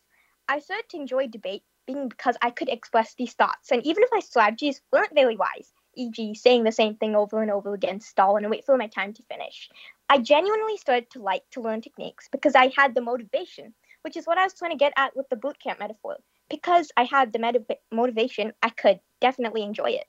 I 0.47 0.59
started 0.59 0.89
to 0.89 0.97
enjoy 0.97 1.27
debate 1.27 1.63
being 1.85 2.09
because 2.09 2.35
I 2.41 2.51
could 2.51 2.69
express 2.69 3.13
these 3.15 3.33
thoughts, 3.33 3.71
and 3.71 3.85
even 3.85 4.03
if 4.03 4.09
my 4.11 4.19
strategies 4.19 4.81
weren't 4.91 5.13
very 5.13 5.35
wise, 5.35 5.73
e.g., 5.95 6.35
saying 6.35 6.63
the 6.63 6.71
same 6.71 6.95
thing 6.95 7.15
over 7.15 7.41
and 7.41 7.51
over 7.51 7.73
again, 7.73 7.99
stall 7.99 8.37
and 8.37 8.49
wait 8.49 8.65
for 8.65 8.77
my 8.77 8.87
time 8.87 9.13
to 9.13 9.23
finish, 9.23 9.69
I 10.09 10.19
genuinely 10.19 10.77
started 10.77 11.09
to 11.11 11.21
like 11.21 11.43
to 11.51 11.61
learn 11.61 11.81
techniques 11.81 12.27
because 12.31 12.55
I 12.55 12.71
had 12.75 12.95
the 12.95 13.01
motivation, 13.01 13.73
which 14.03 14.17
is 14.17 14.25
what 14.25 14.37
I 14.37 14.43
was 14.43 14.53
trying 14.53 14.71
to 14.71 14.77
get 14.77 14.93
at 14.95 15.15
with 15.15 15.29
the 15.29 15.35
boot 15.35 15.59
camp 15.59 15.79
metaphor. 15.79 16.17
Because 16.49 16.91
I 16.97 17.05
had 17.05 17.31
the 17.31 17.39
motiv- 17.39 17.65
motivation, 17.91 18.53
I 18.61 18.69
could 18.69 18.99
definitely 19.19 19.63
enjoy 19.63 19.91
it. 19.91 20.07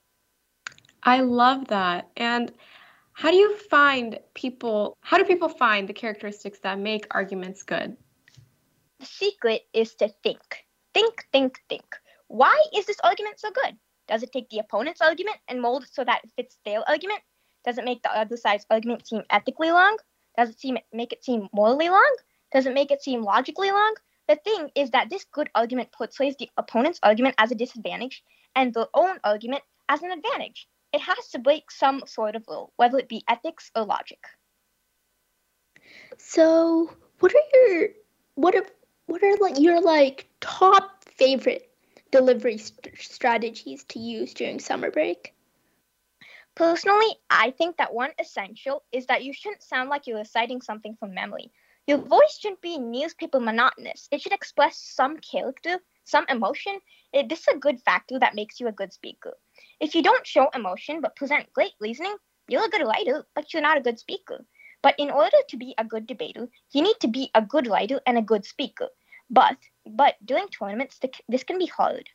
I 1.03 1.21
love 1.21 1.69
that. 1.69 2.11
And 2.17 2.53
how 3.13 3.31
do 3.31 3.37
you 3.37 3.57
find 3.57 4.19
people, 4.35 4.97
how 5.01 5.19
do 5.19 5.25
people 5.25 5.49
find 5.49 5.89
the 5.89 5.93
characteristics 5.93 6.61
that 6.61 6.79
make 6.79 7.07
arguments 7.11 7.63
good? 7.63 7.97
The 9.01 9.07
secret 9.07 9.63
is 9.73 9.95
to 9.97 10.09
think. 10.23 10.65
Think, 10.95 11.27
think, 11.33 11.61
think. 11.69 11.97
Why 12.29 12.63
is 12.75 12.87
this 12.87 13.01
argument 13.03 13.41
so 13.41 13.51
good? 13.51 13.77
Does 14.09 14.23
it 14.23 14.33
take 14.33 14.51
the 14.51 14.59
opponent's 14.59 15.01
argument 15.01 15.39
and 15.49 15.61
mold 15.61 15.85
it 15.85 15.91
so 15.93 16.05
that 16.05 16.23
it 16.25 16.31
fits 16.37 16.59
their 16.65 16.89
argument? 16.89 17.21
Does 17.65 17.79
it 17.79 17.85
make 17.85 18.03
the 18.03 18.17
other 18.17 18.37
side's 18.37 18.67
argument 18.71 19.07
seem 19.07 19.23
ethically 19.31 19.71
long? 19.71 19.97
Does 20.37 20.51
it 20.51 20.61
seem 20.61 20.79
make 20.93 21.13
it 21.13 21.25
seem 21.25 21.49
morally 21.53 21.89
long? 21.89 22.17
Does 22.53 22.67
it 22.67 22.75
make 22.75 22.91
it 22.91 23.03
seem 23.03 23.23
logically 23.23 23.71
long? 23.71 23.95
The 24.29 24.37
thing 24.37 24.71
is 24.75 24.91
that 24.91 25.11
this 25.11 25.25
good 25.33 25.51
argument 25.55 25.93
portrays 25.93 26.37
the 26.37 26.51
opponent's 26.57 27.01
argument 27.03 27.35
as 27.39 27.51
a 27.51 27.55
disadvantage 27.57 28.23
and 28.55 28.73
their 28.73 28.87
own 28.95 29.19
argument 29.25 29.63
as 29.89 30.03
an 30.03 30.11
advantage. 30.11 30.69
It 30.93 31.01
has 31.01 31.29
to 31.29 31.39
break 31.39 31.71
some 31.71 32.03
sort 32.07 32.37
of 32.37 32.45
rule, 32.49 32.73
whether 32.77 32.99
it 32.99 33.09
be 33.09 33.25
ethics 33.29 33.71
or 33.75 33.85
logic. 33.85 34.25
So, 36.19 36.95
what 37.19 37.33
are 37.35 37.59
your 37.59 37.89
what 38.35 38.55
are 38.55 38.67
what 39.13 39.23
are 39.23 39.37
like 39.43 39.61
your 39.61 39.79
like 39.79 40.27
top 40.41 41.05
favorite 41.05 41.71
delivery 42.11 42.57
st- 42.57 42.99
strategies 42.99 43.85
to 43.85 43.99
use 43.99 44.33
during 44.33 44.59
summer 44.59 44.91
break? 44.91 45.35
Personally, 46.55 47.15
I 47.29 47.51
think 47.51 47.77
that 47.77 47.93
one 47.93 48.13
essential 48.19 48.85
is 48.91 49.05
that 49.07 49.23
you 49.23 49.35
shouldn't 49.35 49.63
sound 49.63 49.91
like 49.91 50.07
you're 50.07 50.17
reciting 50.17 50.63
something 50.63 50.97
from 50.99 51.13
memory. 51.13 51.53
Your 51.87 51.99
voice 51.99 52.39
shouldn't 52.41 52.63
be 52.63 52.79
newspaper 52.79 53.39
monotonous. 53.39 54.09
It 54.11 54.23
should 54.23 54.33
express 54.33 54.79
some 54.79 55.19
character, 55.19 55.79
some 56.05 56.25
emotion. 56.31 56.79
It, 57.13 57.29
this 57.29 57.41
is 57.41 57.49
a 57.55 57.59
good 57.59 57.83
factor 57.83 58.19
that 58.19 58.35
makes 58.35 58.61
you 58.61 58.69
a 58.69 58.73
good 58.73 58.95
speaker. 58.95 59.35
If 59.79 59.95
you 59.95 60.03
don't 60.03 60.27
show 60.27 60.49
emotion 60.55 61.03
but 61.03 61.17
present 61.17 61.53
great 61.53 61.73
reasoning, 61.81 62.17
you're 62.49 62.65
a 62.65 62.71
good 62.71 62.87
writer, 62.87 63.27
but 63.35 63.53
you're 63.53 63.61
not 63.61 63.77
a 63.77 63.83
good 63.83 63.99
speaker. 63.99 64.47
But 64.83 64.95
in 64.99 65.11
order 65.11 65.37
to 65.51 65.57
be 65.59 65.75
a 65.77 65.85
good 65.85 66.07
debater, 66.07 66.49
you 66.73 66.81
need 66.81 66.97
to 67.01 67.09
be 67.09 67.31
a 67.35 67.43
good 67.43 67.67
writer 67.67 68.01
and 68.07 68.17
a 68.17 68.23
good 68.23 68.47
speaker. 68.47 68.89
But 69.33 69.57
but 69.87 70.15
during 70.25 70.47
tournaments, 70.49 71.01
this 71.29 71.43
can 71.43 71.59
be 71.59 71.67
hard. 71.67 72.09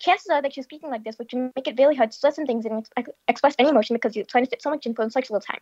Chances 0.00 0.28
are 0.28 0.42
that 0.42 0.56
you're 0.56 0.64
speaking 0.64 0.90
like 0.90 1.04
this, 1.04 1.16
which 1.16 1.32
will 1.32 1.52
make 1.54 1.68
it 1.68 1.76
very 1.76 1.94
hard 1.94 2.10
to 2.10 2.18
say 2.18 2.30
some 2.32 2.44
things 2.44 2.66
and 2.66 2.86
express 3.28 3.54
any 3.58 3.68
emotion 3.68 3.94
because 3.94 4.16
you're 4.16 4.24
trying 4.24 4.44
to 4.44 4.50
fit 4.50 4.60
so 4.60 4.70
much 4.70 4.84
info 4.84 5.02
in 5.02 5.10
such 5.10 5.30
little 5.30 5.40
time. 5.40 5.60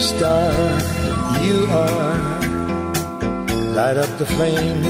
Star 0.00 0.52
you 1.44 1.66
are. 1.66 2.40
Light 3.74 3.98
up 3.98 4.18
the 4.18 4.24
flame 4.26 4.82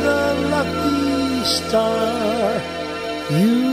the 0.04 0.48
lucky 0.50 1.44
star 1.44 2.62
you 3.32 3.73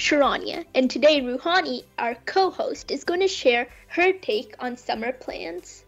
Sharanya, 0.00 0.64
and 0.74 0.90
today 0.90 1.20
Ruhani, 1.20 1.84
our 1.98 2.14
co 2.24 2.48
host, 2.48 2.90
is 2.90 3.04
going 3.04 3.20
to 3.20 3.28
share 3.28 3.68
her 3.88 4.14
take 4.14 4.54
on 4.58 4.78
summer 4.78 5.12
plans. 5.12 5.84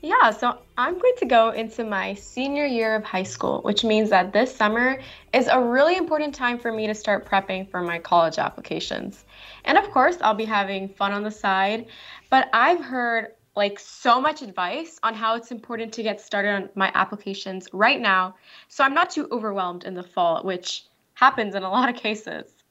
Yeah, 0.00 0.30
so 0.30 0.60
I'm 0.78 0.94
going 0.98 1.12
to 1.18 1.26
go 1.26 1.50
into 1.50 1.84
my 1.84 2.14
senior 2.14 2.64
year 2.64 2.94
of 2.94 3.04
high 3.04 3.22
school, 3.22 3.60
which 3.60 3.84
means 3.84 4.08
that 4.08 4.32
this 4.32 4.56
summer 4.56 4.98
is 5.34 5.48
a 5.48 5.60
really 5.60 5.98
important 5.98 6.34
time 6.34 6.58
for 6.58 6.72
me 6.72 6.86
to 6.86 6.94
start 6.94 7.28
prepping 7.28 7.70
for 7.70 7.82
my 7.82 7.98
college 7.98 8.38
applications. 8.38 9.26
And 9.66 9.76
of 9.76 9.90
course, 9.90 10.16
I'll 10.22 10.32
be 10.32 10.46
having 10.46 10.88
fun 10.88 11.12
on 11.12 11.22
the 11.22 11.30
side, 11.30 11.84
but 12.30 12.48
I've 12.54 12.80
heard 12.80 13.34
like 13.56 13.78
so 13.78 14.22
much 14.22 14.40
advice 14.40 14.98
on 15.02 15.12
how 15.12 15.36
it's 15.36 15.50
important 15.50 15.92
to 15.92 16.02
get 16.02 16.18
started 16.18 16.48
on 16.48 16.70
my 16.74 16.90
applications 16.94 17.68
right 17.74 18.00
now 18.00 18.36
so 18.68 18.82
I'm 18.82 18.94
not 18.94 19.10
too 19.10 19.28
overwhelmed 19.30 19.84
in 19.84 19.92
the 19.92 20.02
fall, 20.02 20.42
which 20.42 20.86
happens 21.12 21.54
in 21.54 21.62
a 21.62 21.70
lot 21.70 21.90
of 21.90 21.96
cases. 21.96 22.63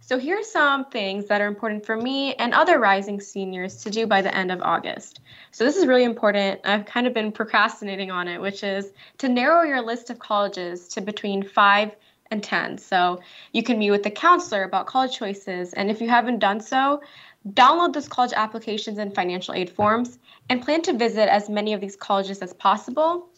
So 0.00 0.18
here's 0.18 0.50
some 0.50 0.86
things 0.86 1.26
that 1.26 1.40
are 1.40 1.46
important 1.46 1.86
for 1.86 1.96
me 1.96 2.34
and 2.34 2.52
other 2.52 2.80
rising 2.80 3.20
seniors 3.20 3.76
to 3.84 3.90
do 3.90 4.06
by 4.06 4.22
the 4.22 4.34
end 4.34 4.50
of 4.50 4.60
August. 4.62 5.20
So 5.52 5.64
this 5.64 5.76
is 5.76 5.86
really 5.86 6.04
important. 6.04 6.60
I've 6.64 6.84
kind 6.84 7.06
of 7.06 7.14
been 7.14 7.30
procrastinating 7.30 8.10
on 8.10 8.26
it, 8.26 8.40
which 8.40 8.64
is 8.64 8.92
to 9.18 9.28
narrow 9.28 9.62
your 9.62 9.80
list 9.82 10.10
of 10.10 10.18
colleges 10.18 10.88
to 10.88 11.00
between 11.00 11.42
5 11.42 11.94
and 12.30 12.42
10. 12.42 12.78
So 12.78 13.20
you 13.52 13.62
can 13.62 13.78
meet 13.78 13.90
with 13.90 14.02
the 14.02 14.10
counselor 14.10 14.64
about 14.64 14.86
college 14.86 15.16
choices 15.16 15.72
and 15.74 15.90
if 15.90 16.00
you 16.00 16.08
haven't 16.08 16.38
done 16.38 16.60
so, 16.60 17.02
download 17.48 17.92
those 17.92 18.08
college 18.08 18.32
applications 18.34 18.98
and 18.98 19.14
financial 19.14 19.54
aid 19.54 19.70
forms 19.70 20.18
and 20.50 20.60
plan 20.60 20.82
to 20.82 20.92
visit 20.92 21.32
as 21.32 21.48
many 21.48 21.72
of 21.72 21.80
these 21.80 21.94
colleges 21.94 22.40
as 22.40 22.52
possible. 22.52 23.28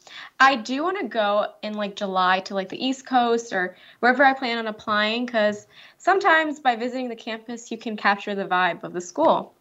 I 0.40 0.56
do 0.56 0.82
want 0.82 0.98
to 0.98 1.06
go 1.06 1.46
in 1.62 1.74
like 1.74 1.94
July 1.94 2.40
to 2.40 2.54
like 2.54 2.70
the 2.70 2.82
East 2.82 3.06
Coast 3.06 3.52
or 3.52 3.76
wherever 4.00 4.24
I 4.24 4.32
plan 4.32 4.56
on 4.56 4.66
applying 4.66 5.26
because 5.26 5.66
sometimes 5.98 6.58
by 6.58 6.74
visiting 6.74 7.10
the 7.10 7.14
campus, 7.14 7.70
you 7.70 7.76
can 7.76 7.98
capture 7.98 8.34
the 8.34 8.46
vibe 8.46 8.82
of 8.82 8.94
the 8.94 9.00
school. 9.00 9.52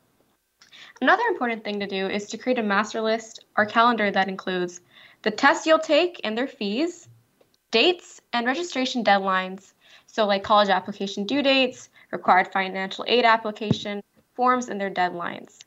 Another 1.01 1.23
important 1.29 1.65
thing 1.65 1.77
to 1.81 1.87
do 1.87 2.07
is 2.07 2.27
to 2.27 2.37
create 2.37 2.57
a 2.57 2.63
master 2.63 3.01
list 3.01 3.43
or 3.57 3.65
calendar 3.65 4.09
that 4.11 4.29
includes 4.29 4.79
the 5.23 5.31
tests 5.31 5.67
you'll 5.67 5.77
take 5.77 6.21
and 6.23 6.37
their 6.37 6.47
fees, 6.47 7.09
dates, 7.69 8.21
and 8.31 8.47
registration 8.47 9.03
deadlines. 9.03 9.73
So, 10.07 10.25
like 10.25 10.43
college 10.43 10.69
application 10.69 11.25
due 11.25 11.41
dates, 11.41 11.89
required 12.11 12.53
financial 12.53 13.03
aid 13.09 13.25
application, 13.25 14.01
forms, 14.35 14.69
and 14.69 14.79
their 14.79 14.89
deadlines. 14.89 15.59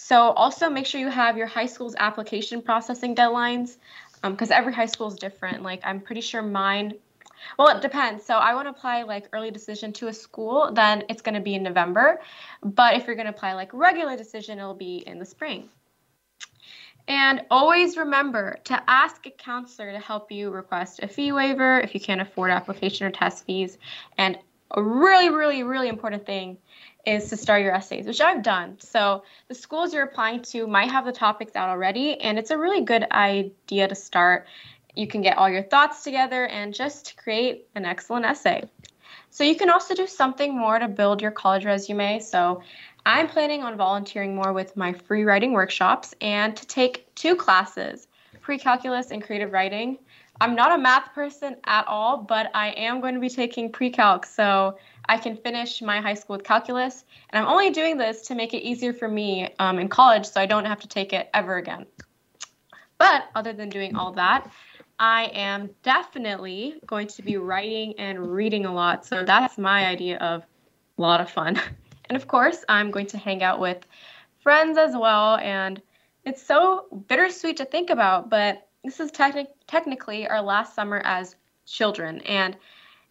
So, 0.00 0.30
also 0.30 0.70
make 0.70 0.86
sure 0.86 1.00
you 1.00 1.08
have 1.08 1.36
your 1.36 1.48
high 1.48 1.66
school's 1.66 1.96
application 1.98 2.62
processing 2.62 3.16
deadlines 3.16 3.78
because 4.22 4.50
um, 4.52 4.56
every 4.56 4.72
high 4.72 4.86
school 4.86 5.08
is 5.08 5.16
different. 5.16 5.64
Like, 5.64 5.80
I'm 5.82 6.00
pretty 6.00 6.20
sure 6.20 6.40
mine 6.40 6.94
well, 7.58 7.76
it 7.76 7.82
depends. 7.82 8.24
So 8.24 8.34
I 8.34 8.54
want 8.54 8.66
to 8.66 8.70
apply 8.70 9.02
like 9.02 9.28
early 9.32 9.50
decision 9.50 9.92
to 9.94 10.08
a 10.08 10.12
school, 10.12 10.70
then 10.72 11.04
it's 11.08 11.22
going 11.22 11.34
to 11.34 11.40
be 11.40 11.54
in 11.54 11.62
November. 11.62 12.20
But 12.62 12.94
if 12.94 13.06
you're 13.06 13.16
going 13.16 13.26
to 13.26 13.32
apply 13.32 13.54
like 13.54 13.72
regular 13.72 14.16
decision, 14.16 14.58
it'll 14.58 14.74
be 14.74 14.98
in 15.06 15.18
the 15.18 15.24
spring. 15.24 15.68
And 17.06 17.42
always 17.50 17.96
remember 17.96 18.58
to 18.64 18.82
ask 18.90 19.24
a 19.26 19.30
counselor 19.30 19.92
to 19.92 19.98
help 19.98 20.30
you 20.30 20.50
request 20.50 21.00
a 21.02 21.08
fee 21.08 21.32
waiver 21.32 21.80
if 21.80 21.94
you 21.94 22.00
can't 22.00 22.20
afford 22.20 22.50
application 22.50 23.06
or 23.06 23.10
test 23.10 23.44
fees. 23.46 23.78
And 24.18 24.38
a 24.72 24.82
really, 24.82 25.30
really, 25.30 25.62
really 25.62 25.88
important 25.88 26.26
thing 26.26 26.58
is 27.08 27.30
to 27.30 27.36
start 27.36 27.62
your 27.62 27.74
essays, 27.74 28.06
which 28.06 28.20
I've 28.20 28.42
done. 28.42 28.76
So 28.80 29.24
the 29.48 29.54
schools 29.54 29.94
you're 29.94 30.04
applying 30.04 30.42
to 30.42 30.66
might 30.66 30.90
have 30.90 31.06
the 31.06 31.12
topics 31.12 31.56
out 31.56 31.70
already, 31.70 32.20
and 32.20 32.38
it's 32.38 32.50
a 32.50 32.58
really 32.58 32.82
good 32.82 33.06
idea 33.10 33.88
to 33.88 33.94
start 33.94 34.46
you 34.94 35.06
can 35.06 35.22
get 35.22 35.38
all 35.38 35.48
your 35.48 35.62
thoughts 35.62 36.02
together 36.02 36.46
and 36.48 36.74
just 36.74 37.16
create 37.16 37.68
an 37.76 37.84
excellent 37.84 38.24
essay. 38.24 38.68
So 39.30 39.44
you 39.44 39.54
can 39.54 39.70
also 39.70 39.94
do 39.94 40.08
something 40.08 40.58
more 40.58 40.78
to 40.78 40.88
build 40.88 41.22
your 41.22 41.30
college 41.30 41.64
resume. 41.64 42.18
So 42.18 42.62
I'm 43.06 43.28
planning 43.28 43.62
on 43.62 43.76
volunteering 43.76 44.34
more 44.34 44.52
with 44.52 44.76
my 44.76 44.92
free 44.92 45.22
writing 45.22 45.52
workshops 45.52 46.14
and 46.20 46.56
to 46.56 46.66
take 46.66 47.14
two 47.14 47.36
classes, 47.36 48.08
pre-calculus 48.40 49.12
and 49.12 49.22
creative 49.22 49.52
writing. 49.52 49.98
I'm 50.40 50.56
not 50.56 50.72
a 50.72 50.82
math 50.82 51.14
person 51.14 51.56
at 51.64 51.86
all, 51.86 52.18
but 52.18 52.50
I 52.54 52.70
am 52.70 53.00
going 53.00 53.14
to 53.14 53.20
be 53.20 53.28
taking 53.28 53.70
pre-calc 53.70 54.26
so 54.26 54.78
I 55.08 55.16
can 55.16 55.36
finish 55.36 55.80
my 55.80 56.00
high 56.00 56.14
school 56.14 56.36
with 56.36 56.44
calculus. 56.44 57.04
And 57.30 57.42
I'm 57.42 57.50
only 57.50 57.70
doing 57.70 57.96
this 57.96 58.22
to 58.28 58.34
make 58.34 58.52
it 58.52 58.62
easier 58.62 58.92
for 58.92 59.08
me 59.08 59.48
um, 59.58 59.78
in 59.78 59.88
college 59.88 60.26
so 60.26 60.40
I 60.40 60.46
don't 60.46 60.66
have 60.66 60.80
to 60.80 60.88
take 60.88 61.12
it 61.12 61.30
ever 61.32 61.56
again. 61.56 61.86
But 62.98 63.24
other 63.34 63.52
than 63.52 63.68
doing 63.68 63.96
all 63.96 64.12
that, 64.12 64.50
I 64.98 65.26
am 65.26 65.70
definitely 65.82 66.80
going 66.86 67.06
to 67.08 67.22
be 67.22 67.36
writing 67.36 67.94
and 67.98 68.32
reading 68.32 68.66
a 68.66 68.74
lot. 68.74 69.06
So 69.06 69.24
that's 69.24 69.56
my 69.56 69.86
idea 69.86 70.18
of 70.18 70.42
a 70.98 71.00
lot 71.00 71.20
of 71.20 71.30
fun. 71.30 71.60
And 72.10 72.16
of 72.16 72.26
course, 72.26 72.64
I'm 72.70 72.90
going 72.90 73.04
to 73.08 73.18
hang 73.18 73.42
out 73.42 73.60
with 73.60 73.86
friends 74.40 74.78
as 74.78 74.96
well. 74.96 75.36
And 75.36 75.82
it's 76.24 76.42
so 76.42 76.86
bittersweet 77.06 77.58
to 77.58 77.66
think 77.66 77.90
about, 77.90 78.30
but 78.30 78.66
this 78.82 78.98
is 78.98 79.10
te- 79.10 79.46
technically 79.66 80.26
our 80.26 80.40
last 80.40 80.74
summer 80.74 81.02
as 81.04 81.36
children. 81.66 82.22
And 82.22 82.54
it 82.54 82.60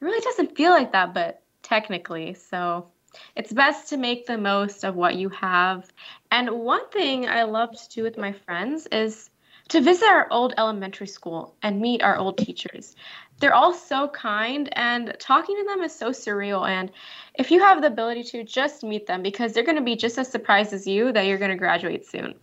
really 0.03 0.19
doesn't 0.21 0.55
feel 0.55 0.71
like 0.71 0.93
that, 0.93 1.13
but 1.13 1.43
technically. 1.67 2.33
So 2.33 2.87
it's 3.35 3.51
best 3.51 3.89
to 3.89 3.97
make 3.97 4.25
the 4.25 4.37
most 4.37 4.83
of 4.83 4.95
what 4.95 5.15
you 5.15 5.29
have. 5.29 5.89
And 6.31 6.49
one 6.49 6.89
thing 6.89 7.27
I 7.27 7.43
love 7.43 7.71
to 7.71 7.89
do 7.89 8.03
with 8.03 8.17
my 8.17 8.31
friends 8.31 8.87
is 8.87 9.29
to 9.69 9.81
visit 9.81 10.07
our 10.07 10.27
old 10.31 10.53
elementary 10.57 11.07
school 11.07 11.55
and 11.61 11.81
meet 11.81 12.01
our 12.01 12.17
old 12.17 12.37
teachers. 12.37 12.95
They're 13.39 13.53
all 13.53 13.73
so 13.73 14.07
kind, 14.07 14.69
and 14.71 15.15
talking 15.19 15.57
to 15.57 15.65
them 15.65 15.83
is 15.83 15.93
so 15.93 16.09
surreal. 16.09 16.67
And 16.67 16.91
if 17.35 17.51
you 17.51 17.59
have 17.59 17.81
the 17.81 17.87
ability 17.87 18.23
to, 18.23 18.43
just 18.43 18.83
meet 18.83 19.05
them 19.05 19.21
because 19.21 19.53
they're 19.53 19.65
going 19.65 19.77
to 19.77 19.83
be 19.83 19.95
just 19.95 20.17
as 20.17 20.29
surprised 20.29 20.73
as 20.73 20.87
you 20.87 21.11
that 21.11 21.25
you're 21.25 21.37
going 21.37 21.51
to 21.51 21.57
graduate 21.57 22.07
soon. 22.07 22.33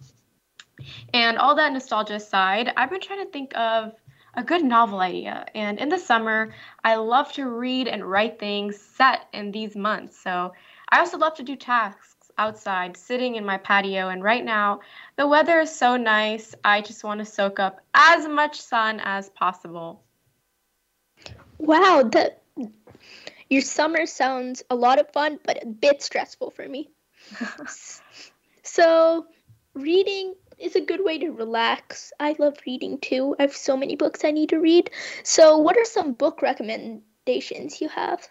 And 1.13 1.39
all 1.39 1.55
that 1.57 1.73
nostalgia 1.73 2.15
aside, 2.15 2.73
I've 2.77 2.91
been 2.91 3.01
trying 3.01 3.25
to 3.25 3.33
think 3.33 3.57
of 3.57 3.93
a 4.37 4.43
good 4.43 4.65
novel 4.65 5.01
idea. 5.01 5.47
And 5.55 5.79
in 5.79 5.89
the 5.89 5.99
summer, 5.99 6.53
I 6.83 6.97
love 6.97 7.33
to 7.35 7.49
read 7.49 7.89
and 7.89 8.05
write 8.05 8.39
things 8.39 8.81
set 8.81 9.29
in 9.33 9.53
these 9.53 9.77
months. 9.77 10.21
So 10.23 10.53
I 10.89 10.99
also 10.99 11.19
love 11.19 11.35
to 11.35 11.43
do 11.43 11.57
tasks 11.57 12.15
outside 12.39 12.97
sitting 12.97 13.37
in 13.37 13.45
my 13.45 13.57
patio 13.59 14.09
and 14.09 14.23
right 14.23 14.45
now 14.45 14.81
the 15.17 15.27
weather 15.27 15.61
is 15.61 15.75
so 15.75 15.97
nice 15.97 16.55
i 16.65 16.81
just 16.81 17.05
want 17.05 17.21
to 17.21 17.25
soak 17.25 17.61
up 17.61 17.81
as 17.95 18.27
much 18.27 18.61
sun 18.61 19.01
as 19.05 19.31
possible 19.31 20.03
wow 21.59 22.03
that 22.11 22.43
your 23.49 23.63
summer 23.63 24.07
sounds 24.07 24.63
a 24.71 24.75
lot 24.75 24.99
of 24.99 25.09
fun 25.13 25.39
but 25.45 25.63
a 25.63 25.67
bit 25.67 26.03
stressful 26.03 26.51
for 26.51 26.69
me 26.69 26.91
so 28.65 29.27
reading 29.75 30.35
is 30.59 30.77
a 30.77 30.81
good 30.81 31.05
way 31.05 31.19
to 31.19 31.31
relax. 31.31 32.13
I 32.19 32.37
love 32.39 32.57
reading 32.67 32.99
too. 32.99 33.37
I 33.39 33.43
have 33.43 33.55
so 33.55 33.77
many 33.77 33.97
books 33.97 34.25
i 34.25 34.31
need 34.31 34.51
to 34.51 34.59
read. 34.59 34.91
So 35.23 35.59
what 35.59 35.77
are 35.77 35.85
some 35.85 36.13
book 36.13 36.43
recommendations 36.43 37.81
you 37.81 37.89
have? 37.89 38.29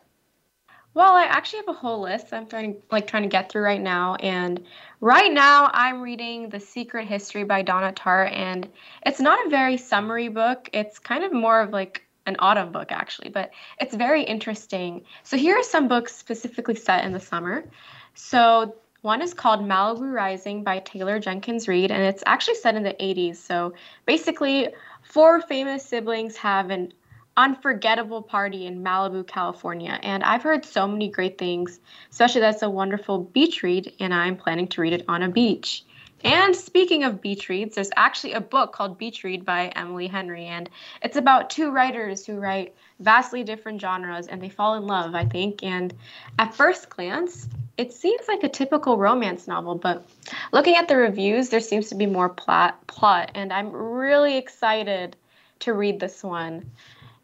Well, 0.95 1.13
I 1.13 1.23
actually 1.23 1.59
have 1.59 1.69
a 1.69 1.73
whole 1.73 2.01
list 2.01 2.33
I'm 2.33 2.45
trying 2.45 2.77
like 2.91 3.07
trying 3.07 3.23
to 3.23 3.29
get 3.29 3.51
through 3.51 3.63
right 3.63 3.81
now. 3.81 4.15
And 4.15 4.63
right 5.01 5.31
now 5.31 5.69
I'm 5.73 6.01
reading 6.01 6.49
The 6.49 6.59
Secret 6.59 7.07
History 7.07 7.43
by 7.43 7.63
Donna 7.63 7.91
Tartt. 7.91 8.31
And 8.31 8.69
it's 9.05 9.19
not 9.19 9.45
a 9.47 9.49
very 9.49 9.77
summary 9.77 10.29
book. 10.29 10.69
It's 10.71 10.99
kind 10.99 11.23
of 11.23 11.33
more 11.33 11.61
of 11.61 11.71
like 11.71 12.03
an 12.25 12.35
autumn 12.39 12.71
book 12.71 12.91
actually, 12.91 13.29
but 13.29 13.51
it's 13.79 13.95
very 13.95 14.23
interesting. 14.23 15.03
So 15.23 15.35
here 15.35 15.57
are 15.57 15.63
some 15.63 15.87
books 15.87 16.15
specifically 16.15 16.75
set 16.75 17.05
in 17.05 17.11
the 17.11 17.19
summer. 17.19 17.65
So 18.13 18.75
one 19.03 19.21
is 19.21 19.33
called 19.33 19.59
Malibu 19.59 20.13
Rising 20.13 20.63
by 20.63 20.79
Taylor 20.79 21.19
Jenkins 21.19 21.67
Reid, 21.67 21.91
and 21.91 22.01
it's 22.01 22.23
actually 22.25 22.55
set 22.55 22.75
in 22.75 22.83
the 22.83 22.93
80s. 22.93 23.35
So 23.35 23.73
basically, 24.05 24.69
four 25.01 25.41
famous 25.41 25.85
siblings 25.85 26.37
have 26.37 26.69
an 26.69 26.93
unforgettable 27.35 28.21
party 28.21 28.65
in 28.65 28.81
Malibu, 28.81 29.27
California. 29.27 29.99
And 30.03 30.23
I've 30.23 30.41
heard 30.41 30.63
so 30.63 30.87
many 30.87 31.09
great 31.09 31.37
things, 31.37 31.81
especially 32.11 32.39
that's 32.39 32.61
a 32.61 32.69
wonderful 32.69 33.19
beach 33.19 33.61
read, 33.61 33.93
and 33.99 34.13
I'm 34.13 34.37
planning 34.37 34.69
to 34.69 34.81
read 34.81 34.93
it 34.93 35.03
on 35.09 35.21
a 35.21 35.29
beach. 35.29 35.83
And 36.23 36.55
speaking 36.55 37.03
of 37.03 37.21
beach 37.21 37.49
reads, 37.49 37.75
there's 37.75 37.91
actually 37.97 38.31
a 38.31 38.39
book 38.39 38.71
called 38.71 38.97
Beach 38.97 39.25
Read 39.25 39.43
by 39.43 39.67
Emily 39.75 40.07
Henry, 40.07 40.45
and 40.45 40.69
it's 41.01 41.17
about 41.17 41.49
two 41.49 41.71
writers 41.71 42.25
who 42.25 42.39
write 42.39 42.73
vastly 43.01 43.43
different 43.43 43.81
genres 43.81 44.27
and 44.27 44.41
they 44.41 44.47
fall 44.47 44.75
in 44.75 44.87
love, 44.87 45.13
I 45.13 45.25
think. 45.25 45.61
And 45.61 45.93
at 46.39 46.55
first 46.55 46.89
glance, 46.89 47.49
it 47.77 47.93
seems 47.93 48.27
like 48.27 48.43
a 48.43 48.49
typical 48.49 48.97
romance 48.97 49.47
novel, 49.47 49.75
but 49.75 50.05
looking 50.51 50.75
at 50.75 50.87
the 50.87 50.95
reviews, 50.95 51.49
there 51.49 51.59
seems 51.59 51.89
to 51.89 51.95
be 51.95 52.05
more 52.05 52.29
plot, 52.29 52.85
plot 52.87 53.31
and 53.33 53.51
I'm 53.51 53.71
really 53.71 54.37
excited 54.37 55.15
to 55.59 55.73
read 55.73 55.99
this 55.99 56.23
one. 56.23 56.69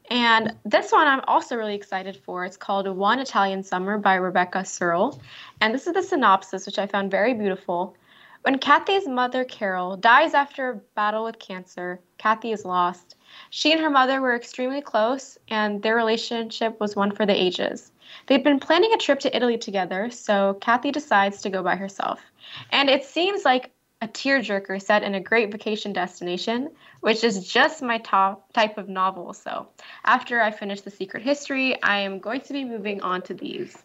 And 0.09 0.55
this 0.65 0.91
one 0.91 1.07
I'm 1.07 1.21
also 1.27 1.55
really 1.55 1.75
excited 1.75 2.17
for. 2.17 2.43
It's 2.43 2.57
called 2.57 2.87
One 2.87 3.19
Italian 3.19 3.61
Summer 3.61 3.99
by 3.99 4.15
Rebecca 4.15 4.65
Serle. 4.65 5.19
And 5.61 5.71
this 5.71 5.85
is 5.85 5.93
the 5.93 6.01
synopsis, 6.01 6.65
which 6.65 6.79
I 6.79 6.87
found 6.87 7.11
very 7.11 7.35
beautiful. 7.35 7.95
When 8.41 8.57
Kathy's 8.57 9.07
mother, 9.07 9.43
Carol, 9.43 9.97
dies 9.97 10.33
after 10.33 10.69
a 10.69 10.75
battle 10.95 11.25
with 11.25 11.37
cancer, 11.37 11.99
Kathy 12.17 12.53
is 12.53 12.65
lost. 12.65 13.17
She 13.51 13.71
and 13.71 13.81
her 13.81 13.89
mother 13.89 14.21
were 14.21 14.35
extremely 14.35 14.81
close, 14.81 15.37
and 15.49 15.83
their 15.83 15.95
relationship 15.95 16.79
was 16.79 16.95
one 16.95 17.11
for 17.11 17.25
the 17.27 17.39
ages. 17.39 17.91
They'd 18.27 18.43
been 18.43 18.59
planning 18.59 18.93
a 18.93 18.97
trip 18.97 19.19
to 19.21 19.35
Italy 19.35 19.57
together, 19.57 20.09
so 20.11 20.55
Kathy 20.61 20.91
decides 20.91 21.41
to 21.41 21.49
go 21.49 21.63
by 21.63 21.75
herself. 21.75 22.21
And 22.71 22.89
it 22.89 23.05
seems 23.05 23.45
like 23.45 23.71
a 24.01 24.07
tearjerker 24.07 24.81
set 24.81 25.03
in 25.03 25.15
a 25.15 25.19
great 25.19 25.51
vacation 25.51 25.93
destination, 25.93 26.69
which 27.01 27.23
is 27.23 27.47
just 27.47 27.81
my 27.81 27.97
top 27.97 28.51
type 28.53 28.77
of 28.77 28.87
novel. 28.87 29.33
So, 29.33 29.67
after 30.05 30.41
I 30.41 30.51
finish 30.51 30.81
The 30.81 30.91
Secret 30.91 31.23
History, 31.23 31.81
I 31.83 31.99
am 31.99 32.19
going 32.19 32.41
to 32.41 32.53
be 32.53 32.63
moving 32.63 33.01
on 33.01 33.21
to 33.23 33.33
these. 33.33 33.77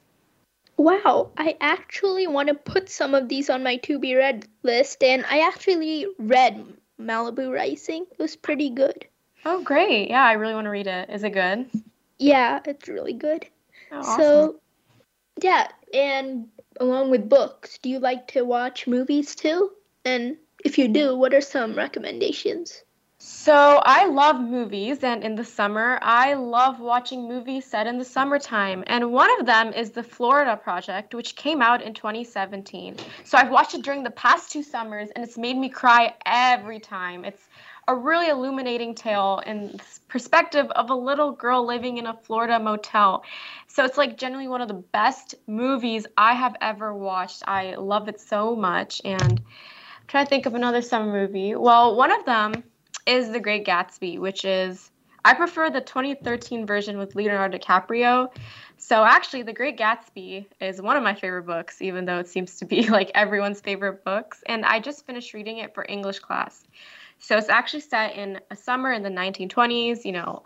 Wow, 0.77 1.31
I 1.37 1.57
actually 1.61 2.27
want 2.27 2.49
to 2.49 2.55
put 2.55 2.89
some 2.89 3.15
of 3.15 3.29
these 3.29 3.49
on 3.49 3.63
my 3.63 3.77
to 3.77 3.99
be 3.99 4.15
read 4.15 4.47
list, 4.63 5.03
and 5.03 5.25
I 5.29 5.47
actually 5.47 6.07
read 6.19 6.65
Malibu 7.01 7.53
Rising. 7.53 8.07
It 8.11 8.19
was 8.19 8.37
pretty 8.37 8.71
good. 8.71 9.07
Oh, 9.45 9.63
great. 9.63 10.11
Yeah, 10.11 10.25
I 10.25 10.33
really 10.33 10.55
want 10.55 10.65
to 10.65 10.71
read 10.71 10.87
it. 10.87 11.11
Is 11.11 11.23
it 11.23 11.31
good? 11.31 11.69
Yeah, 12.19 12.61
it's 12.65 12.89
really 12.89 13.13
good. 13.13 13.47
Oh, 13.93 13.99
awesome. 13.99 14.17
So, 14.21 14.61
yeah, 15.43 15.69
and 15.93 16.49
along 16.81 17.11
with 17.11 17.29
books, 17.29 17.79
do 17.79 17.89
you 17.89 17.99
like 17.99 18.29
to 18.29 18.45
watch 18.45 18.87
movies 18.87 19.35
too? 19.35 19.71
And 20.05 20.37
if 20.65 20.79
you 20.79 20.89
do, 20.89 21.17
what 21.17 21.35
are 21.35 21.41
some 21.41 21.75
recommendations? 21.75 22.83
So, 23.19 23.81
I 23.85 24.07
love 24.07 24.39
movies, 24.39 25.03
and 25.03 25.25
in 25.25 25.35
the 25.35 25.45
summer, 25.45 25.99
I 26.03 26.35
love 26.35 26.79
watching 26.79 27.27
movies 27.27 27.65
set 27.65 27.87
in 27.87 27.97
the 27.97 28.05
summertime. 28.05 28.85
And 28.87 29.13
one 29.13 29.31
of 29.41 29.47
them 29.47 29.73
is 29.73 29.93
The 29.93 30.03
Florida 30.03 30.59
Project, 30.59 31.15
which 31.15 31.35
came 31.35 31.63
out 31.63 31.81
in 31.81 31.95
2017. 31.95 32.97
So, 33.25 33.39
I've 33.39 33.51
watched 33.51 33.75
it 33.75 33.83
during 33.83 34.03
the 34.03 34.11
past 34.11 34.53
two 34.53 34.63
summers, 34.63 35.09
and 35.15 35.25
it's 35.25 35.39
made 35.39 35.57
me 35.57 35.71
cry 35.71 36.15
every 36.27 36.81
time. 36.81 37.25
It's 37.25 37.49
a 37.87 37.95
really 37.95 38.29
illuminating 38.29 38.95
tale 38.95 39.43
and 39.45 39.81
perspective 40.09 40.71
of 40.71 40.91
a 40.91 40.95
little 40.95 41.33
girl 41.33 41.67
living 41.67 41.99
in 41.99 42.07
a 42.07 42.15
Florida 42.15 42.59
motel. 42.59 43.25
So 43.69 43.85
it's 43.85 43.99
like 43.99 44.17
generally 44.17 44.49
one 44.49 44.61
of 44.61 44.69
the 44.69 44.75
best 44.75 45.35
movies 45.47 46.07
I 46.17 46.35
have 46.35 46.57
ever 46.61 46.95
watched. 46.95 47.43
I 47.47 47.75
love 47.75 48.09
it 48.09 48.21
so 48.21 48.57
much 48.57 49.03
and 49.05 49.23
I'm 49.23 50.09
trying 50.09 50.27
to 50.27 50.31
think 50.31 50.47
of 50.47 50.55
another 50.55 50.83
summer 50.83 51.13
movie. 51.13 51.55
Well, 51.55 51.97
one 51.97 52.11
of 52.11 52.25
them 52.25 52.65
is 53.07 53.31
The 53.31 53.41
Great 53.41 53.67
Gatsby, 53.67 54.19
which 54.19 54.45
is 54.45 54.91
I 55.25 55.35
prefer 55.35 55.71
the 55.71 55.81
2013 55.81 56.67
version 56.67 56.99
with 56.99 57.15
Leonardo 57.15 57.57
DiCaprio. 57.57 58.29
So 58.77 59.03
actually, 59.03 59.43
The 59.43 59.55
Great 59.55 59.79
Gatsby 59.79 60.45
is 60.61 60.83
one 60.83 60.99
of 60.99 61.03
my 61.03 61.15
favorite 61.15 61.47
books, 61.47 61.81
even 61.81 62.05
though 62.05 62.19
it 62.19 62.29
seems 62.29 62.57
to 62.59 62.67
be 62.67 62.89
like 62.89 63.11
everyone's 63.15 63.61
favorite 63.61 64.05
books. 64.05 64.43
And 64.47 64.65
I 64.67 64.81
just 64.81 65.07
finished 65.07 65.33
reading 65.33 65.59
it 65.59 65.75
for 65.75 65.87
English 65.89 66.19
class. 66.19 66.65
So 67.25 67.37
it's 67.39 67.49
actually 67.49 67.81
set 67.81 68.17
in 68.17 68.41
a 68.51 68.57
summer 68.57 68.93
in 68.93 69.03
the 69.03 69.11
1920s. 69.11 70.05
You 70.05 70.13
know, 70.13 70.43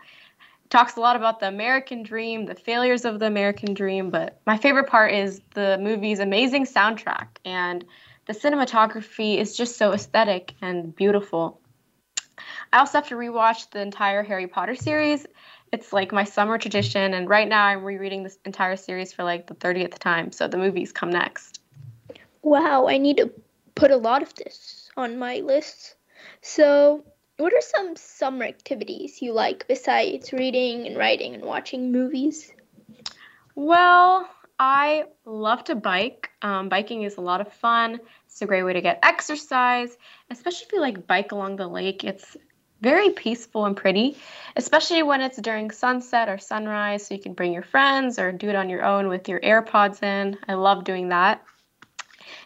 talks 0.69 0.95
a 0.95 1.01
lot 1.01 1.15
about 1.15 1.39
the 1.39 1.47
American 1.47 2.03
dream, 2.03 2.45
the 2.45 2.55
failures 2.55 3.05
of 3.05 3.19
the 3.19 3.25
American 3.25 3.73
dream. 3.73 4.09
But 4.09 4.39
my 4.45 4.57
favorite 4.57 4.87
part 4.87 5.13
is 5.13 5.41
the 5.53 5.77
movie's 5.79 6.19
amazing 6.19 6.65
soundtrack 6.65 7.27
and 7.43 7.83
the 8.27 8.33
cinematography 8.33 9.37
is 9.37 9.57
just 9.57 9.77
so 9.77 9.91
aesthetic 9.91 10.53
and 10.61 10.95
beautiful. 10.95 11.59
I 12.71 12.79
also 12.79 12.99
have 12.99 13.07
to 13.09 13.15
rewatch 13.15 13.71
the 13.71 13.81
entire 13.81 14.23
Harry 14.23 14.47
Potter 14.47 14.75
series. 14.75 15.25
It's 15.71 15.91
like 15.91 16.11
my 16.11 16.23
summer 16.23 16.57
tradition, 16.57 17.13
and 17.13 17.27
right 17.27 17.47
now 17.47 17.65
I'm 17.65 17.83
rereading 17.83 18.23
this 18.23 18.37
entire 18.45 18.75
series 18.75 19.11
for 19.11 19.23
like 19.23 19.47
the 19.47 19.55
30th 19.55 19.99
time. 19.99 20.31
So 20.31 20.47
the 20.47 20.57
movies 20.57 20.91
come 20.91 21.09
next. 21.09 21.59
Wow, 22.41 22.87
I 22.87 22.97
need 22.97 23.17
to 23.17 23.31
put 23.75 23.91
a 23.91 23.97
lot 23.97 24.21
of 24.21 24.33
this 24.35 24.89
on 24.95 25.17
my 25.17 25.37
list. 25.41 25.95
So, 26.41 27.03
what 27.37 27.53
are 27.53 27.61
some 27.61 27.95
summer 27.95 28.45
activities 28.45 29.21
you 29.21 29.33
like 29.33 29.67
besides 29.67 30.33
reading 30.33 30.87
and 30.87 30.97
writing 30.97 31.33
and 31.35 31.43
watching 31.43 31.91
movies? 31.91 32.51
Well, 33.55 34.29
I 34.59 35.05
love 35.25 35.63
to 35.65 35.75
bike. 35.75 36.29
Um, 36.41 36.69
biking 36.69 37.03
is 37.03 37.17
a 37.17 37.21
lot 37.21 37.41
of 37.41 37.51
fun. 37.51 37.99
It's 38.25 38.41
a 38.41 38.45
great 38.45 38.63
way 38.63 38.73
to 38.73 38.81
get 38.81 38.99
exercise, 39.03 39.97
especially 40.29 40.67
if 40.67 40.73
you 40.73 40.81
like 40.81 41.07
bike 41.07 41.31
along 41.31 41.55
the 41.55 41.67
lake. 41.67 42.03
It's 42.03 42.37
very 42.81 43.09
peaceful 43.11 43.65
and 43.65 43.75
pretty, 43.75 44.17
especially 44.55 45.03
when 45.03 45.21
it's 45.21 45.37
during 45.37 45.71
sunset 45.71 46.29
or 46.29 46.37
sunrise. 46.37 47.07
So 47.07 47.15
you 47.15 47.21
can 47.21 47.33
bring 47.33 47.53
your 47.53 47.63
friends 47.63 48.19
or 48.19 48.31
do 48.31 48.49
it 48.49 48.55
on 48.55 48.69
your 48.69 48.83
own 48.83 49.07
with 49.07 49.27
your 49.27 49.39
AirPods 49.39 50.03
in. 50.03 50.37
I 50.47 50.53
love 50.53 50.83
doing 50.83 51.09
that. 51.09 51.43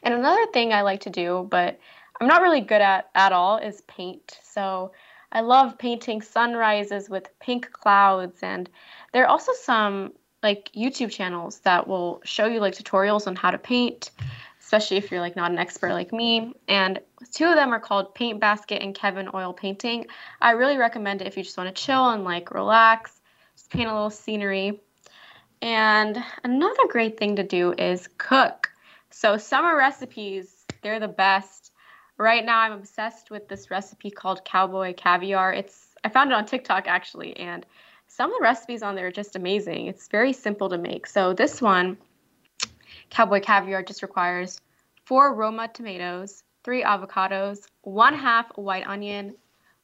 And 0.02 0.14
another 0.14 0.46
thing 0.48 0.74
I 0.74 0.82
like 0.82 1.02
to 1.02 1.10
do, 1.10 1.48
but 1.50 1.80
I'm 2.20 2.28
not 2.28 2.42
really 2.42 2.62
good 2.62 2.82
at 2.82 3.10
at 3.16 3.32
all 3.32 3.58
is 3.58 3.82
paint. 3.82 4.40
So 4.44 4.92
I 5.32 5.42
love 5.42 5.78
painting 5.78 6.22
sunrises 6.22 7.10
with 7.10 7.28
pink 7.40 7.72
clouds 7.72 8.40
and 8.44 8.70
there 9.12 9.24
are 9.24 9.30
also 9.30 9.52
some 9.54 10.14
like 10.44 10.70
YouTube 10.76 11.10
channels 11.10 11.60
that 11.60 11.88
will 11.88 12.22
show 12.26 12.46
you 12.46 12.60
like 12.60 12.76
tutorials 12.76 13.26
on 13.26 13.36
how 13.36 13.50
to 13.50 13.58
paint, 13.58 14.12
especially 14.60 14.98
if 14.98 15.10
you're 15.10 15.22
like 15.22 15.36
not 15.36 15.52
an 15.52 15.58
expert 15.58 15.94
like 15.94 16.12
me. 16.12 16.54
And 16.68 17.00
two 17.32 17.46
of 17.46 17.56
them 17.56 17.74
are 17.74 17.80
called 17.80 18.14
Paint 18.14 18.40
Basket 18.40 18.84
and 18.84 18.94
Kevin 18.94 19.30
Oil 19.34 19.54
Painting. 19.54 20.06
I 20.42 20.52
really 20.52 20.78
recommend 20.78 21.22
it 21.22 21.28
if 21.28 21.38
you 21.38 21.44
just 21.44 21.58
want 21.58 21.74
to 21.74 21.82
chill 21.82 22.10
and 22.10 22.26
like 22.26 22.54
relax, 22.54 23.22
just 23.56 23.72
paint 23.72 23.90
a 23.90 23.94
little 23.94 24.10
scenery. 24.10 24.82
And 25.62 26.22
another 26.44 26.88
great 26.90 27.18
thing 27.18 27.38
to 27.38 27.44
do 27.44 27.74
is 27.78 28.10
cook. 28.18 28.70
So 29.12 29.38
summer 29.38 29.78
recipes, 29.78 30.66
they're 30.82 31.00
the 31.00 31.08
best 31.08 31.63
right 32.18 32.46
now 32.46 32.60
I'm 32.60 32.74
obsessed 32.74 33.32
with 33.32 33.48
this 33.48 33.72
recipe 33.72 34.12
called 34.12 34.46
cowboy 34.46 34.94
caviar. 34.94 35.54
It's 35.54 35.96
I 36.04 36.10
found 36.10 36.32
it 36.32 36.36
on 36.36 36.46
TikTok 36.46 36.88
actually, 36.88 37.38
and 37.38 37.66
some 38.08 38.32
of 38.32 38.38
the 38.38 38.44
recipes 38.44 38.84
on 38.84 38.96
there 38.96 39.08
are 39.08 39.12
just 39.12 39.36
amazing. 39.36 39.88
It's 39.88 40.08
very 40.08 40.34
simple 40.34 40.70
to 40.70 40.78
make. 40.78 41.08
So 41.08 41.34
this 41.34 41.62
one, 41.62 41.98
cowboy 43.10 43.40
caviar, 43.40 43.84
just 43.84 44.04
requires 44.04 44.62
four 45.06 45.34
Roma 45.34 45.68
tomatoes, 45.68 46.44
three 46.64 46.84
avocados, 46.84 47.68
one 47.82 48.14
half 48.14 48.48
white 48.58 48.86
onion, 48.88 49.36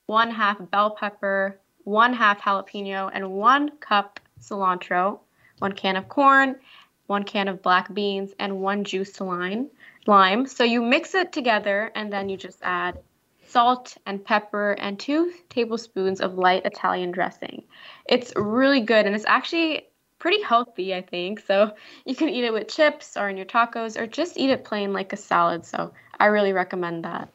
one 0.06 0.32
half 0.32 0.58
bell 0.70 0.92
pepper, 0.92 1.60
one 1.84 2.14
half 2.14 2.42
jalapeno, 2.42 3.10
and 3.14 3.32
one 3.32 3.70
cup 3.80 4.20
cilantro, 4.42 5.20
one 5.60 5.72
can 5.72 5.96
of 5.96 6.08
corn, 6.08 6.56
one 7.08 7.24
can 7.24 7.48
of 7.48 7.62
black 7.62 7.94
beans, 7.94 8.32
and 8.40 8.62
one 8.62 8.84
juiced 8.84 9.20
lime 9.20 9.70
lime. 10.08 10.46
So 10.48 10.64
you 10.64 10.82
mix 10.82 11.16
it 11.16 11.32
together 11.32 11.92
and 11.96 12.12
then 12.12 12.30
you 12.30 12.38
just 12.38 12.60
add 12.62 13.00
salt 13.48 13.98
and 14.06 14.24
pepper 14.24 14.74
and 14.74 15.00
two 15.00 15.32
tablespoons 15.50 16.22
of 16.22 16.36
light 16.36 16.66
Italian 16.66 17.12
dressing. 17.12 17.64
It's 18.08 18.34
really 18.36 18.82
good 18.82 19.06
and 19.06 19.16
it's 19.16 19.26
actually 19.26 19.88
pretty 20.20 20.42
healthy, 20.42 20.94
I 20.94 21.02
think. 21.02 21.40
So 21.40 21.74
you 22.06 22.16
can 22.16 22.30
eat 22.30 22.44
it 22.44 22.54
with 22.54 22.68
chips 22.68 23.18
or 23.18 23.30
in 23.30 23.38
your 23.38 23.46
tacos 23.46 24.00
or 24.00 24.06
just 24.08 24.38
eat 24.38 24.50
it 24.50 24.64
plain 24.66 24.94
like 24.94 25.14
a 25.14 25.18
salad. 25.18 25.66
So 25.66 25.94
I 26.20 26.26
really 26.28 26.54
recommend 26.54 27.06
that. 27.06 27.30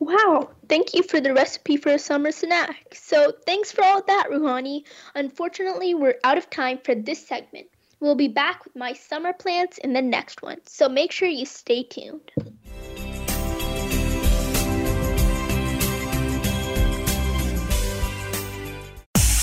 Wow, 0.00 0.50
thank 0.68 0.94
you 0.94 1.02
for 1.04 1.20
the 1.20 1.32
recipe 1.34 1.76
for 1.76 1.90
a 1.90 1.98
summer 1.98 2.32
snack. 2.32 2.94
So, 2.94 3.32
thanks 3.46 3.70
for 3.72 3.84
all 3.84 4.02
that, 4.02 4.28
Ruhani. 4.30 4.84
Unfortunately, 5.14 5.94
we're 5.94 6.18
out 6.24 6.38
of 6.38 6.50
time 6.50 6.78
for 6.78 6.94
this 6.94 7.26
segment. 7.26 7.68
We'll 8.00 8.14
be 8.14 8.28
back 8.28 8.64
with 8.64 8.76
my 8.76 8.92
summer 8.92 9.32
plants 9.32 9.78
in 9.78 9.92
the 9.92 10.02
next 10.02 10.42
one, 10.42 10.58
so 10.66 10.88
make 10.88 11.12
sure 11.12 11.28
you 11.28 11.46
stay 11.46 11.82
tuned. 11.82 12.30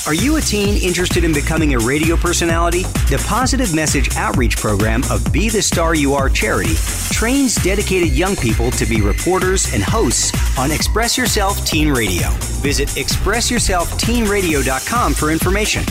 Are 0.08 0.14
you 0.14 0.38
a 0.38 0.42
teen 0.42 0.80
interested 0.84 1.24
in 1.24 1.34
becoming 1.34 1.74
a 1.74 1.80
radio 1.80 2.16
personality? 2.16 2.84
The 3.10 3.20
Positive 3.28 3.74
Message 3.74 4.16
Outreach 4.16 4.56
Program 4.56 5.02
of 5.10 5.34
Be 5.34 5.50
the 5.50 5.64
Star 5.64 5.96
You 5.96 6.14
Are 6.14 6.30
charity 6.30 6.76
trains 7.12 7.56
dedicated 7.56 8.10
young 8.10 8.36
people 8.36 8.70
to 8.72 8.86
be 8.86 9.02
reporters 9.02 9.74
and 9.74 9.82
hosts 9.82 10.32
on 10.60 10.72
Express 10.72 11.18
Yourself 11.18 11.66
Teen 11.66 11.92
Radio. 11.92 12.30
Visit 12.62 12.90
expressyourselfteenradio.com 12.90 15.14
for 15.16 15.32
information. 15.32 15.84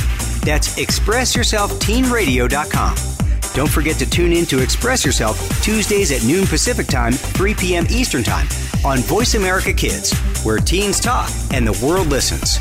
That's 0.44 0.76
expressyourselfteenradio.com. 0.76 2.96
Don't 3.54 3.70
forget 3.70 3.96
to 3.96 4.08
tune 4.08 4.32
in 4.32 4.46
to 4.46 4.60
Express 4.60 5.04
Yourself 5.04 5.38
Tuesdays 5.62 6.10
at 6.10 6.24
noon 6.24 6.46
Pacific 6.46 6.86
Time, 6.88 7.12
3 7.12 7.54
p.m. 7.54 7.86
Eastern 7.88 8.24
Time 8.24 8.48
on 8.84 8.98
Voice 8.98 9.34
America 9.34 9.72
Kids, 9.72 10.12
where 10.44 10.58
teens 10.58 10.98
talk 11.00 11.30
and 11.52 11.64
the 11.66 11.72
world 11.84 12.06
listens. 12.08 12.58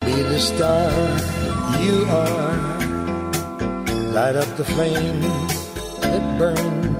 Be 0.00 0.12
the 0.22 0.40
star 0.40 0.90
you 1.80 2.04
are. 2.06 2.56
Light 4.12 4.36
up 4.36 4.56
the 4.56 4.64
flame 4.64 5.20
that 6.00 6.38
burns. 6.38 6.99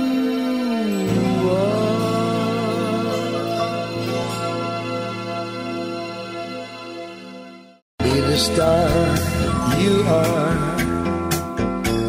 star 8.41 8.89
you 9.79 10.01
are. 10.07 10.55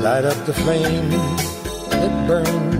Light 0.00 0.24
up 0.24 0.46
the 0.46 0.54
flame 0.54 1.10
that 1.90 2.26
burns. 2.26 2.72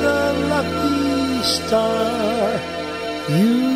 the 0.00 0.32
lucky 0.48 1.42
star 1.42 2.60
you 3.28 3.75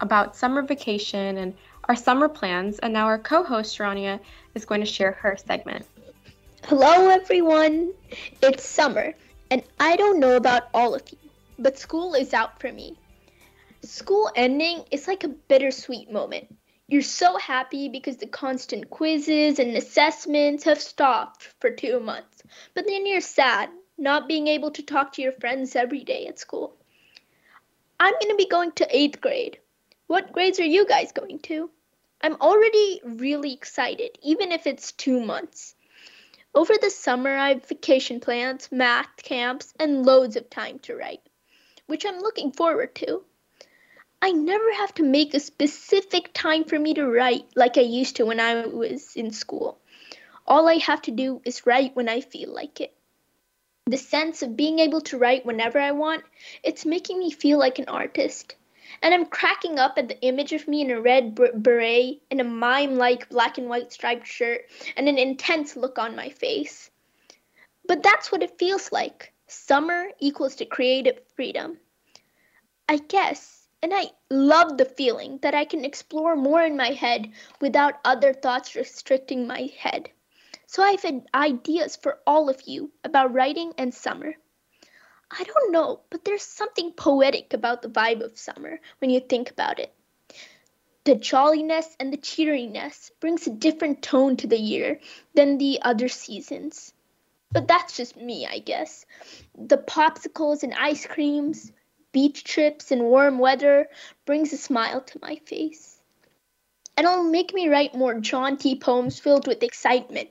about 0.00 0.36
summer 0.36 0.62
vacation 0.62 1.38
and 1.38 1.54
our 1.84 1.96
summer 1.96 2.28
plans. 2.28 2.78
And 2.78 2.92
now 2.92 3.06
our 3.06 3.18
co-host, 3.18 3.78
Rania, 3.78 4.20
is 4.54 4.64
going 4.64 4.80
to 4.80 4.86
share 4.86 5.12
her 5.12 5.36
segment. 5.36 5.86
Hello, 6.64 7.08
everyone. 7.08 7.92
It's 8.42 8.68
summer, 8.68 9.14
and 9.50 9.62
I 9.78 9.96
don't 9.96 10.20
know 10.20 10.36
about 10.36 10.68
all 10.74 10.94
of 10.94 11.02
you, 11.10 11.18
but 11.58 11.78
school 11.78 12.14
is 12.14 12.34
out 12.34 12.60
for 12.60 12.70
me. 12.70 12.96
School 13.82 14.30
ending 14.36 14.84
is 14.90 15.08
like 15.08 15.24
a 15.24 15.28
bittersweet 15.28 16.12
moment. 16.12 16.54
You're 16.86 17.02
so 17.02 17.38
happy 17.38 17.88
because 17.88 18.18
the 18.18 18.26
constant 18.26 18.90
quizzes 18.90 19.58
and 19.58 19.76
assessments 19.76 20.64
have 20.64 20.80
stopped 20.80 21.48
for 21.60 21.70
two 21.70 21.98
months, 22.00 22.42
but 22.74 22.84
then 22.86 23.06
you're 23.06 23.20
sad 23.20 23.70
not 23.96 24.28
being 24.28 24.48
able 24.48 24.70
to 24.72 24.82
talk 24.82 25.12
to 25.12 25.22
your 25.22 25.32
friends 25.32 25.76
every 25.76 26.04
day 26.04 26.26
at 26.26 26.38
school. 26.38 26.76
I'm 27.98 28.14
going 28.14 28.30
to 28.30 28.36
be 28.36 28.48
going 28.48 28.72
to 28.72 28.96
eighth 28.96 29.20
grade. 29.20 29.58
What 30.10 30.32
grades 30.32 30.58
are 30.58 30.64
you 30.64 30.86
guys 30.86 31.12
going 31.12 31.38
to? 31.42 31.70
I'm 32.20 32.34
already 32.40 33.00
really 33.04 33.52
excited, 33.52 34.18
even 34.24 34.50
if 34.50 34.66
it's 34.66 34.90
two 34.90 35.20
months. 35.20 35.76
Over 36.52 36.74
the 36.76 36.90
summer, 36.90 37.36
I 37.36 37.50
have 37.50 37.66
vacation 37.66 38.18
plans, 38.18 38.72
math 38.72 39.14
camps, 39.18 39.72
and 39.78 40.04
loads 40.04 40.34
of 40.34 40.50
time 40.50 40.80
to 40.80 40.96
write, 40.96 41.20
which 41.86 42.04
I'm 42.04 42.18
looking 42.18 42.50
forward 42.50 42.92
to. 42.96 43.22
I 44.20 44.32
never 44.32 44.72
have 44.78 44.92
to 44.94 45.04
make 45.04 45.32
a 45.32 45.38
specific 45.38 46.32
time 46.34 46.64
for 46.64 46.76
me 46.76 46.94
to 46.94 47.06
write 47.06 47.46
like 47.54 47.78
I 47.78 47.82
used 47.82 48.16
to 48.16 48.26
when 48.26 48.40
I 48.40 48.66
was 48.66 49.14
in 49.14 49.30
school. 49.30 49.78
All 50.44 50.68
I 50.68 50.78
have 50.78 51.02
to 51.02 51.12
do 51.12 51.40
is 51.44 51.66
write 51.66 51.94
when 51.94 52.08
I 52.08 52.20
feel 52.20 52.52
like 52.52 52.80
it. 52.80 52.92
The 53.86 53.96
sense 53.96 54.42
of 54.42 54.56
being 54.56 54.80
able 54.80 55.02
to 55.02 55.18
write 55.18 55.46
whenever 55.46 55.78
I 55.78 55.92
want, 55.92 56.24
it's 56.64 56.84
making 56.84 57.20
me 57.20 57.30
feel 57.30 57.60
like 57.60 57.78
an 57.78 57.88
artist. 57.88 58.56
And 59.02 59.14
I'm 59.14 59.26
cracking 59.26 59.78
up 59.78 59.98
at 59.98 60.08
the 60.08 60.20
image 60.20 60.52
of 60.52 60.68
me 60.68 60.80
in 60.80 60.90
a 60.90 61.00
red 61.00 61.34
beret, 61.34 62.22
in 62.30 62.40
a 62.40 62.44
mime 62.44 62.96
like 62.96 63.28
black 63.28 63.58
and 63.58 63.68
white 63.68 63.92
striped 63.92 64.26
shirt, 64.26 64.62
and 64.96 65.08
an 65.08 65.18
intense 65.18 65.76
look 65.76 65.98
on 65.98 66.16
my 66.16 66.30
face. 66.30 66.90
But 67.86 68.02
that's 68.02 68.30
what 68.30 68.42
it 68.42 68.58
feels 68.58 68.92
like. 68.92 69.32
Summer 69.46 70.10
equals 70.18 70.56
to 70.56 70.64
creative 70.64 71.20
freedom. 71.34 71.78
I 72.88 72.98
guess, 72.98 73.68
and 73.82 73.92
I 73.94 74.10
love 74.30 74.76
the 74.76 74.84
feeling 74.84 75.38
that 75.42 75.54
I 75.54 75.64
can 75.64 75.84
explore 75.84 76.36
more 76.36 76.62
in 76.62 76.76
my 76.76 76.90
head 76.90 77.32
without 77.60 78.00
other 78.04 78.32
thoughts 78.32 78.74
restricting 78.74 79.46
my 79.46 79.70
head. 79.78 80.10
So 80.66 80.82
I've 80.82 81.02
had 81.02 81.26
ideas 81.34 81.96
for 81.96 82.20
all 82.26 82.48
of 82.48 82.62
you 82.66 82.92
about 83.02 83.32
writing 83.32 83.72
and 83.78 83.94
summer. 83.94 84.34
I 85.30 85.44
don't 85.44 85.70
know, 85.70 86.00
but 86.10 86.24
there's 86.24 86.42
something 86.42 86.92
poetic 86.92 87.52
about 87.54 87.82
the 87.82 87.88
vibe 87.88 88.20
of 88.20 88.38
summer 88.38 88.80
when 88.98 89.10
you 89.10 89.20
think 89.20 89.50
about 89.50 89.78
it. 89.78 89.94
The 91.04 91.14
jolliness 91.14 91.96
and 91.98 92.12
the 92.12 92.16
cheeriness 92.16 93.10
brings 93.20 93.46
a 93.46 93.50
different 93.50 94.02
tone 94.02 94.36
to 94.38 94.46
the 94.46 94.58
year 94.58 95.00
than 95.34 95.56
the 95.58 95.80
other 95.82 96.08
seasons. 96.08 96.92
But 97.52 97.68
that's 97.68 97.96
just 97.96 98.16
me, 98.16 98.46
I 98.46 98.58
guess. 98.58 99.06
The 99.56 99.78
popsicles 99.78 100.62
and 100.62 100.74
ice 100.74 101.06
creams, 101.06 101.72
beach 102.12 102.44
trips 102.44 102.90
and 102.90 103.02
warm 103.02 103.38
weather 103.38 103.88
brings 104.26 104.52
a 104.52 104.56
smile 104.56 105.00
to 105.00 105.18
my 105.22 105.36
face. 105.46 106.00
And 106.96 107.06
it'll 107.06 107.24
make 107.24 107.54
me 107.54 107.68
write 107.68 107.94
more 107.94 108.20
jaunty 108.20 108.76
poems 108.76 109.18
filled 109.18 109.46
with 109.46 109.62
excitement 109.62 110.28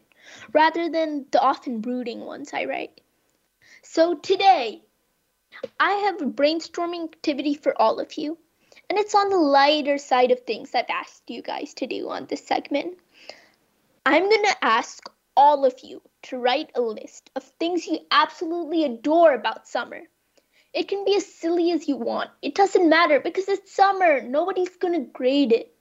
rather 0.53 0.89
than 0.89 1.25
the 1.31 1.41
often 1.41 1.81
brooding 1.81 2.19
ones 2.19 2.51
I 2.53 2.65
write. 2.65 3.01
So 3.81 4.15
today, 4.15 4.83
I 5.79 5.91
have 5.91 6.21
a 6.21 6.25
brainstorming 6.25 7.03
activity 7.03 7.53
for 7.53 7.79
all 7.81 7.99
of 7.99 8.17
you, 8.17 8.37
and 8.89 8.97
it's 8.97 9.15
on 9.15 9.29
the 9.29 9.37
lighter 9.37 9.97
side 9.97 10.31
of 10.31 10.41
things 10.41 10.73
I've 10.73 10.89
asked 10.89 11.29
you 11.29 11.41
guys 11.41 11.73
to 11.75 11.87
do 11.87 12.09
on 12.09 12.25
this 12.25 12.45
segment. 12.45 12.97
I'm 14.05 14.29
going 14.29 14.45
to 14.45 14.63
ask 14.63 15.09
all 15.35 15.65
of 15.65 15.75
you 15.83 16.01
to 16.23 16.37
write 16.37 16.71
a 16.75 16.81
list 16.81 17.29
of 17.35 17.43
things 17.43 17.85
you 17.85 17.99
absolutely 18.11 18.85
adore 18.85 19.33
about 19.33 19.67
summer. 19.67 20.01
It 20.73 20.87
can 20.87 21.03
be 21.03 21.15
as 21.15 21.25
silly 21.25 21.71
as 21.71 21.87
you 21.87 21.97
want. 21.97 22.29
It 22.41 22.55
doesn't 22.55 22.89
matter 22.89 23.19
because 23.19 23.49
it's 23.49 23.75
summer. 23.75 24.21
Nobody's 24.21 24.77
going 24.77 24.93
to 24.93 25.11
grade 25.11 25.51
it. 25.51 25.75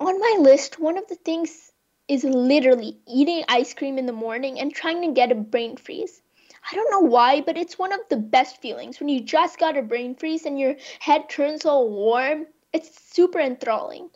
On 0.00 0.18
my 0.18 0.36
list, 0.40 0.78
one 0.78 0.96
of 0.96 1.06
the 1.08 1.16
things 1.16 1.70
is 2.08 2.24
literally 2.24 2.98
eating 3.06 3.44
ice 3.48 3.74
cream 3.74 3.98
in 3.98 4.06
the 4.06 4.12
morning 4.12 4.58
and 4.58 4.72
trying 4.72 5.02
to 5.02 5.12
get 5.12 5.32
a 5.32 5.34
brain 5.34 5.76
freeze. 5.76 6.21
I 6.70 6.74
don't 6.74 6.90
know 6.90 7.00
why, 7.10 7.40
but 7.40 7.58
it's 7.58 7.78
one 7.78 7.92
of 7.92 8.00
the 8.08 8.16
best 8.16 8.62
feelings 8.62 9.00
when 9.00 9.08
you 9.08 9.20
just 9.20 9.58
got 9.58 9.76
a 9.76 9.82
brain 9.82 10.14
freeze 10.14 10.46
and 10.46 10.58
your 10.58 10.76
head 11.00 11.28
turns 11.28 11.66
all 11.66 11.90
warm. 11.90 12.46
It's 12.72 12.98
super 13.12 13.40
enthralling. 13.40 14.10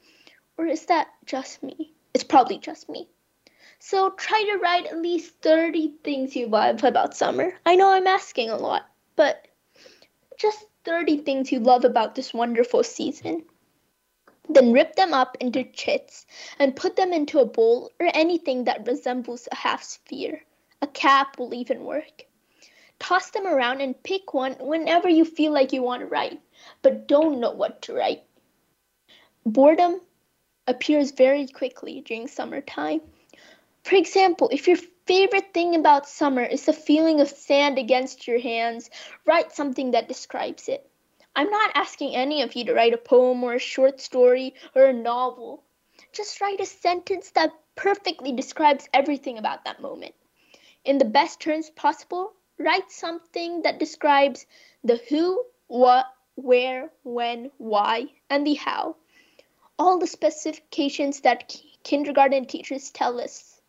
Or 0.57 0.67
is 0.67 0.87
that 0.87 1.09
just 1.27 1.63
me? 1.63 1.93
It's 2.15 2.25
probably 2.25 2.59
just 2.59 2.89
me. 2.89 3.09
So 3.79 4.11
try 4.11 4.43
to 4.43 4.59
write 4.59 4.87
at 4.87 5.03
least 5.03 5.35
30 5.43 5.95
things 6.03 6.35
you 6.35 6.47
love 6.47 6.83
about 6.83 7.17
summer. 7.17 7.53
I 7.67 7.77
know 7.77 7.93
I'm 7.93 8.07
asking 8.07 8.49
a 8.49 8.57
lot, 8.57 8.89
but 9.17 9.49
just 10.39 10.65
30 10.85 11.19
things 11.19 11.53
you 11.53 11.61
love 11.61 11.85
about 11.85 12.15
this 12.15 12.33
wonderful 12.33 12.85
season. 12.85 13.45
Then 14.49 14.73
rip 14.73 14.95
them 14.95 15.13
up 15.13 15.37
into 15.41 15.65
chits 15.65 16.25
and 16.59 16.77
put 16.77 16.97
them 16.97 17.13
into 17.13 17.41
a 17.41 17.45
bowl 17.45 17.91
or 18.01 18.09
anything 18.15 18.65
that 18.65 18.87
resembles 18.87 19.49
a 19.53 19.57
half 19.57 19.83
sphere. 19.83 20.43
A 20.81 20.87
cap 20.87 21.39
will 21.39 21.53
even 21.53 21.85
work. 21.85 22.25
Toss 22.99 23.31
them 23.31 23.47
around 23.47 23.81
and 23.81 24.03
pick 24.03 24.35
one 24.35 24.55
whenever 24.55 25.09
you 25.09 25.25
feel 25.25 25.53
like 25.53 25.73
you 25.73 25.83
want 25.83 26.01
to 26.01 26.07
write, 26.07 26.41
but 26.83 27.07
don't 27.07 27.41
know 27.41 27.53
what 27.53 27.83
to 27.83 27.95
write. 27.95 28.25
Boredom 29.45 30.01
appears 30.67 31.13
very 31.13 31.47
quickly 31.47 32.01
during 32.01 32.27
summertime. 32.27 33.01
For 33.85 33.95
example, 33.95 34.49
if 34.51 34.67
your 34.67 34.79
favorite 35.07 35.55
thing 35.55 35.77
about 35.77 36.09
summer 36.09 36.43
is 36.43 36.67
the 36.67 36.73
feeling 36.73 37.21
of 37.21 37.29
sand 37.29 37.79
against 37.79 38.27
your 38.27 38.41
hands, 38.41 38.91
write 39.25 39.53
something 39.53 39.93
that 39.93 40.09
describes 40.09 40.69
it. 40.69 40.91
I'm 41.37 41.51
not 41.51 41.71
asking 41.75 42.17
any 42.17 42.43
of 42.43 42.55
you 42.57 42.65
to 42.65 42.75
write 42.75 42.95
a 42.95 42.99
poem 42.99 43.45
or 43.45 43.55
a 43.55 43.61
short 43.61 44.01
story 44.01 44.55
or 44.75 44.87
a 44.87 44.93
novel. 44.93 45.63
Just 46.13 46.41
write 46.41 46.61
a 46.61 46.67
sentence 46.67 47.31
that 47.33 47.53
perfectly 47.77 48.33
describes 48.33 48.89
everything 48.93 49.39
about 49.39 49.65
that 49.67 49.81
moment. 49.81 50.15
In 50.85 50.99
the 50.99 51.05
best 51.05 51.41
terms 51.41 51.69
possible, 51.71 52.33
write 52.59 52.90
something 52.90 53.62
that 53.62 53.79
describes 53.79 54.47
the 54.83 55.01
who, 55.09 55.45
what, 55.69 56.07
where, 56.37 56.90
when, 57.03 57.51
why, 57.59 58.07
and 58.31 58.47
the 58.47 58.55
how. 58.55 58.97
All 59.79 59.99
the 59.99 60.07
specifications 60.07 61.21
that 61.21 61.55
kindergarten 61.83 62.47
teachers 62.47 62.90
tell 62.90 63.21
us. 63.21 63.61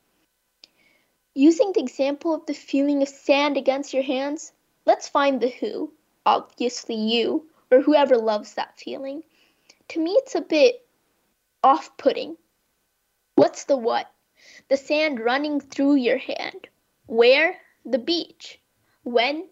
Using 1.34 1.72
the 1.74 1.82
example 1.82 2.34
of 2.34 2.46
the 2.46 2.54
feeling 2.54 3.02
of 3.02 3.10
sand 3.10 3.58
against 3.58 3.94
your 3.94 4.04
hands, 4.04 4.52
let's 4.86 5.08
find 5.08 5.40
the 5.40 5.50
who, 5.50 5.94
obviously 6.26 6.96
you, 6.96 7.48
or 7.70 7.82
whoever 7.82 8.18
loves 8.18 8.54
that 8.54 8.80
feeling. 8.80 9.24
To 9.90 10.00
me, 10.00 10.12
it's 10.12 10.36
a 10.36 10.42
bit 10.42 10.86
off 11.64 11.96
putting. 11.98 12.38
What's 13.36 13.66
the 13.66 13.78
what? 13.78 14.12
The 14.70 14.78
sand 14.78 15.20
running 15.20 15.60
through 15.60 15.96
your 15.96 16.18
hand. 16.18 16.68
Where? 17.06 17.56
The 17.86 18.00
beach. 18.00 18.60
When? 19.08 19.48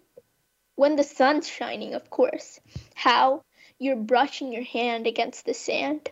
When 0.76 0.98
the 0.98 1.04
sun's 1.04 1.48
shining, 1.48 1.94
of 1.94 2.10
course. 2.10 2.60
How? 2.94 3.42
You're 3.80 3.96
brushing 3.96 4.52
your 4.52 4.66
hand 4.66 5.08
against 5.08 5.46
the 5.46 5.54
sand. 5.54 6.10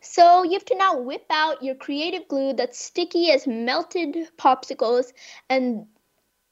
So 0.00 0.44
you 0.44 0.52
have 0.52 0.64
to 0.66 0.74
now 0.74 0.98
whip 0.98 1.26
out 1.28 1.62
your 1.62 1.74
creative 1.74 2.26
glue 2.26 2.54
that's 2.54 2.82
sticky 2.82 3.30
as 3.32 3.46
melted 3.46 4.16
popsicles, 4.38 5.12
and 5.50 5.86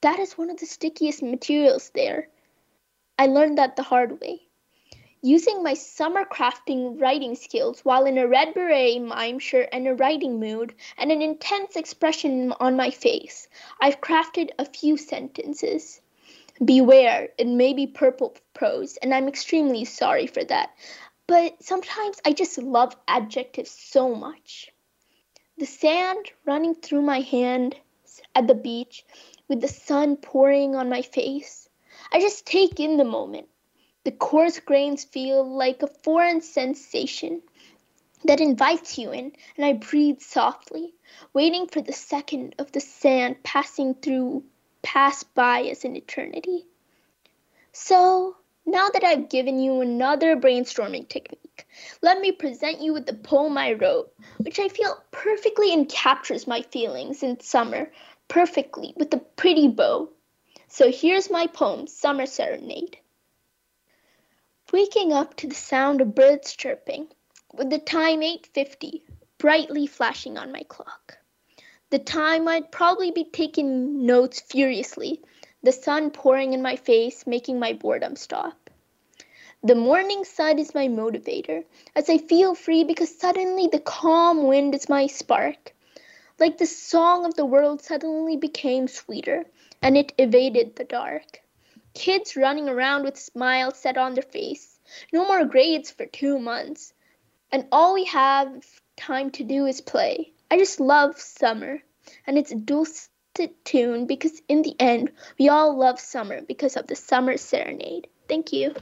that 0.03 0.19
is 0.19 0.37
one 0.37 0.51
of 0.51 0.59
the 0.59 0.67
stickiest 0.67 1.23
materials 1.23 1.91
there. 1.95 2.29
I 3.19 3.27
learned 3.27 3.57
that 3.57 3.77
the 3.77 3.83
hard 3.83 4.21
way. 4.21 4.43
Using 5.25 5.63
my 5.63 5.75
summer 5.75 6.25
crafting 6.25 7.01
writing 7.01 7.37
skills 7.37 7.85
while 7.85 8.07
in 8.07 8.19
a 8.19 8.27
red 8.27 8.55
beret, 8.55 9.01
mime 9.01 9.39
shirt, 9.39 9.69
and 9.71 9.87
a 9.87 9.95
writing 9.95 10.41
mood, 10.41 10.75
and 10.99 11.13
an 11.13 11.23
intense 11.23 11.77
expression 11.77 12.53
on 12.59 12.75
my 12.75 12.91
face, 12.91 13.49
I've 13.81 14.01
crafted 14.01 14.51
a 14.59 14.65
few 14.65 14.97
sentences. 14.97 16.01
Beware, 16.65 17.29
it 17.39 17.47
may 17.47 17.73
be 17.73 17.87
purple 17.87 18.35
prose, 18.53 18.97
and 18.97 19.15
I'm 19.15 19.29
extremely 19.29 19.85
sorry 19.85 20.27
for 20.27 20.43
that. 20.43 20.71
But 21.29 21.63
sometimes 21.63 22.21
I 22.25 22.33
just 22.33 22.59
love 22.59 22.97
adjectives 23.07 23.71
so 23.71 24.17
much. 24.17 24.73
The 25.57 25.67
sand 25.67 26.33
running 26.45 26.75
through 26.75 27.03
my 27.03 27.21
hand 27.21 27.77
at 28.35 28.49
the 28.49 28.57
beach, 28.57 29.05
with 29.47 29.61
the 29.61 29.69
sun 29.69 30.17
pouring 30.17 30.75
on 30.75 30.89
my 30.89 31.03
face. 31.03 31.69
I 32.13 32.19
just 32.19 32.45
take 32.45 32.81
in 32.81 32.97
the 32.97 33.05
moment. 33.05 33.47
The 34.05 34.13
coarse 34.13 34.59
grains 34.59 35.05
feel 35.05 35.45
like 35.45 35.83
a 35.83 35.87
foreign 35.87 36.41
sensation 36.41 37.43
that 38.25 38.41
invites 38.41 38.99
you 38.99 39.13
in, 39.13 39.33
and 39.57 39.65
I 39.65 39.75
breathe 39.75 40.21
softly, 40.21 40.95
waiting 41.33 41.69
for 41.69 41.81
the 41.81 41.93
second 41.93 42.55
of 42.59 42.73
the 42.73 42.81
sand 42.81 43.43
passing 43.43 43.95
through 43.95 44.45
pass 44.83 45.23
by 45.23 45.63
as 45.63 45.85
an 45.85 45.97
eternity. 45.97 46.67
So, 47.73 48.37
now 48.67 48.89
that 48.89 49.05
I've 49.05 49.29
given 49.29 49.59
you 49.59 49.81
another 49.81 50.37
brainstorming 50.37 51.09
technique, 51.09 51.67
let 52.01 52.21
me 52.21 52.33
present 52.33 52.81
you 52.81 52.93
with 52.93 53.07
the 53.07 53.15
poem 53.15 53.57
I 53.57 53.73
wrote, 53.73 54.13
which 54.39 54.59
I 54.59 54.69
feel 54.69 55.03
perfectly 55.11 55.71
encaptures 55.71 56.47
my 56.47 56.63
feelings 56.63 57.23
in 57.23 57.41
summer 57.41 57.91
perfectly 58.29 58.95
with 58.97 59.13
a 59.15 59.19
pretty 59.19 59.69
bow. 59.69 60.09
So 60.69 60.91
here's 60.91 61.31
my 61.31 61.47
poem, 61.47 61.87
Summer 61.87 62.27
Serenade. 62.27 62.99
Waking 64.73 65.13
up 65.13 65.37
to 65.37 65.47
the 65.47 65.55
sound 65.55 66.01
of 66.01 66.15
birds 66.15 66.57
chirping, 66.57 67.09
with 67.53 67.71
the 67.71 67.79
time 67.79 68.23
8:50 68.23 69.03
brightly 69.39 69.87
flashing 69.87 70.37
on 70.37 70.51
my 70.51 70.65
clock 70.65 71.19
the 71.93 71.99
time 71.99 72.49
I'd 72.49 72.73
probably 72.73 73.11
be 73.11 73.25
taking 73.25 74.07
notes 74.07 74.41
furiously, 74.41 75.21
the 75.63 75.73
sun 75.73 76.11
pouring 76.11 76.55
in 76.55 76.63
my 76.63 76.77
face, 76.77 77.27
making 77.27 77.59
my 77.59 77.75
boredom 77.75 78.17
stop. 78.17 78.71
The 79.63 79.75
morning 79.75 80.25
sun 80.25 80.59
is 80.59 80.75
my 80.75 80.89
motivator, 80.89 81.65
as 81.95 82.09
I 82.09 82.17
feel 82.17 82.55
free 82.55 82.85
because 82.85 83.15
suddenly 83.15 83.67
the 83.67 83.79
calm 83.79 84.45
wind 84.47 84.75
is 84.75 84.89
my 84.89 85.07
spark. 85.07 85.75
Like 86.39 86.57
the 86.57 86.65
song 86.65 87.27
of 87.27 87.35
the 87.35 87.45
world 87.45 87.83
suddenly 87.83 88.39
became 88.39 88.89
sweeter, 88.89 89.45
and 89.83 89.99
it 89.99 90.15
evaded 90.17 90.77
the 90.77 90.85
dark. 90.85 91.42
Kids 91.95 92.37
running 92.37 92.69
around 92.69 93.05
with 93.05 93.19
smiles 93.19 93.79
set 93.79 93.99
on 93.99 94.15
their 94.15 94.23
face, 94.23 94.79
no 95.13 95.27
more 95.27 95.45
grades 95.45 95.91
for 95.91 96.07
two 96.07 96.39
months, 96.39 96.93
and 97.51 97.67
all 97.71 97.95
we 97.95 98.05
have 98.05 98.65
time 98.97 99.31
to 99.31 99.45
do 99.45 99.67
is 99.67 99.81
play. 99.81 100.33
I 100.51 100.59
just 100.59 100.81
love 100.81 101.21
summer 101.21 101.83
and 102.27 102.39
its 102.39 102.53
a 102.53 102.57
dulcet 102.57 103.11
tune 103.65 104.07
because 104.07 104.43
in 104.49 104.63
the 104.63 104.75
end, 104.79 105.13
we 105.39 105.49
all 105.49 105.77
love 105.77 106.01
summer 106.01 106.41
because 106.43 106.77
of 106.77 106.87
the 106.87 106.97
summer 106.97 107.37
serenade. 107.37 108.09
Thank 108.29 108.53
you. 108.53 108.75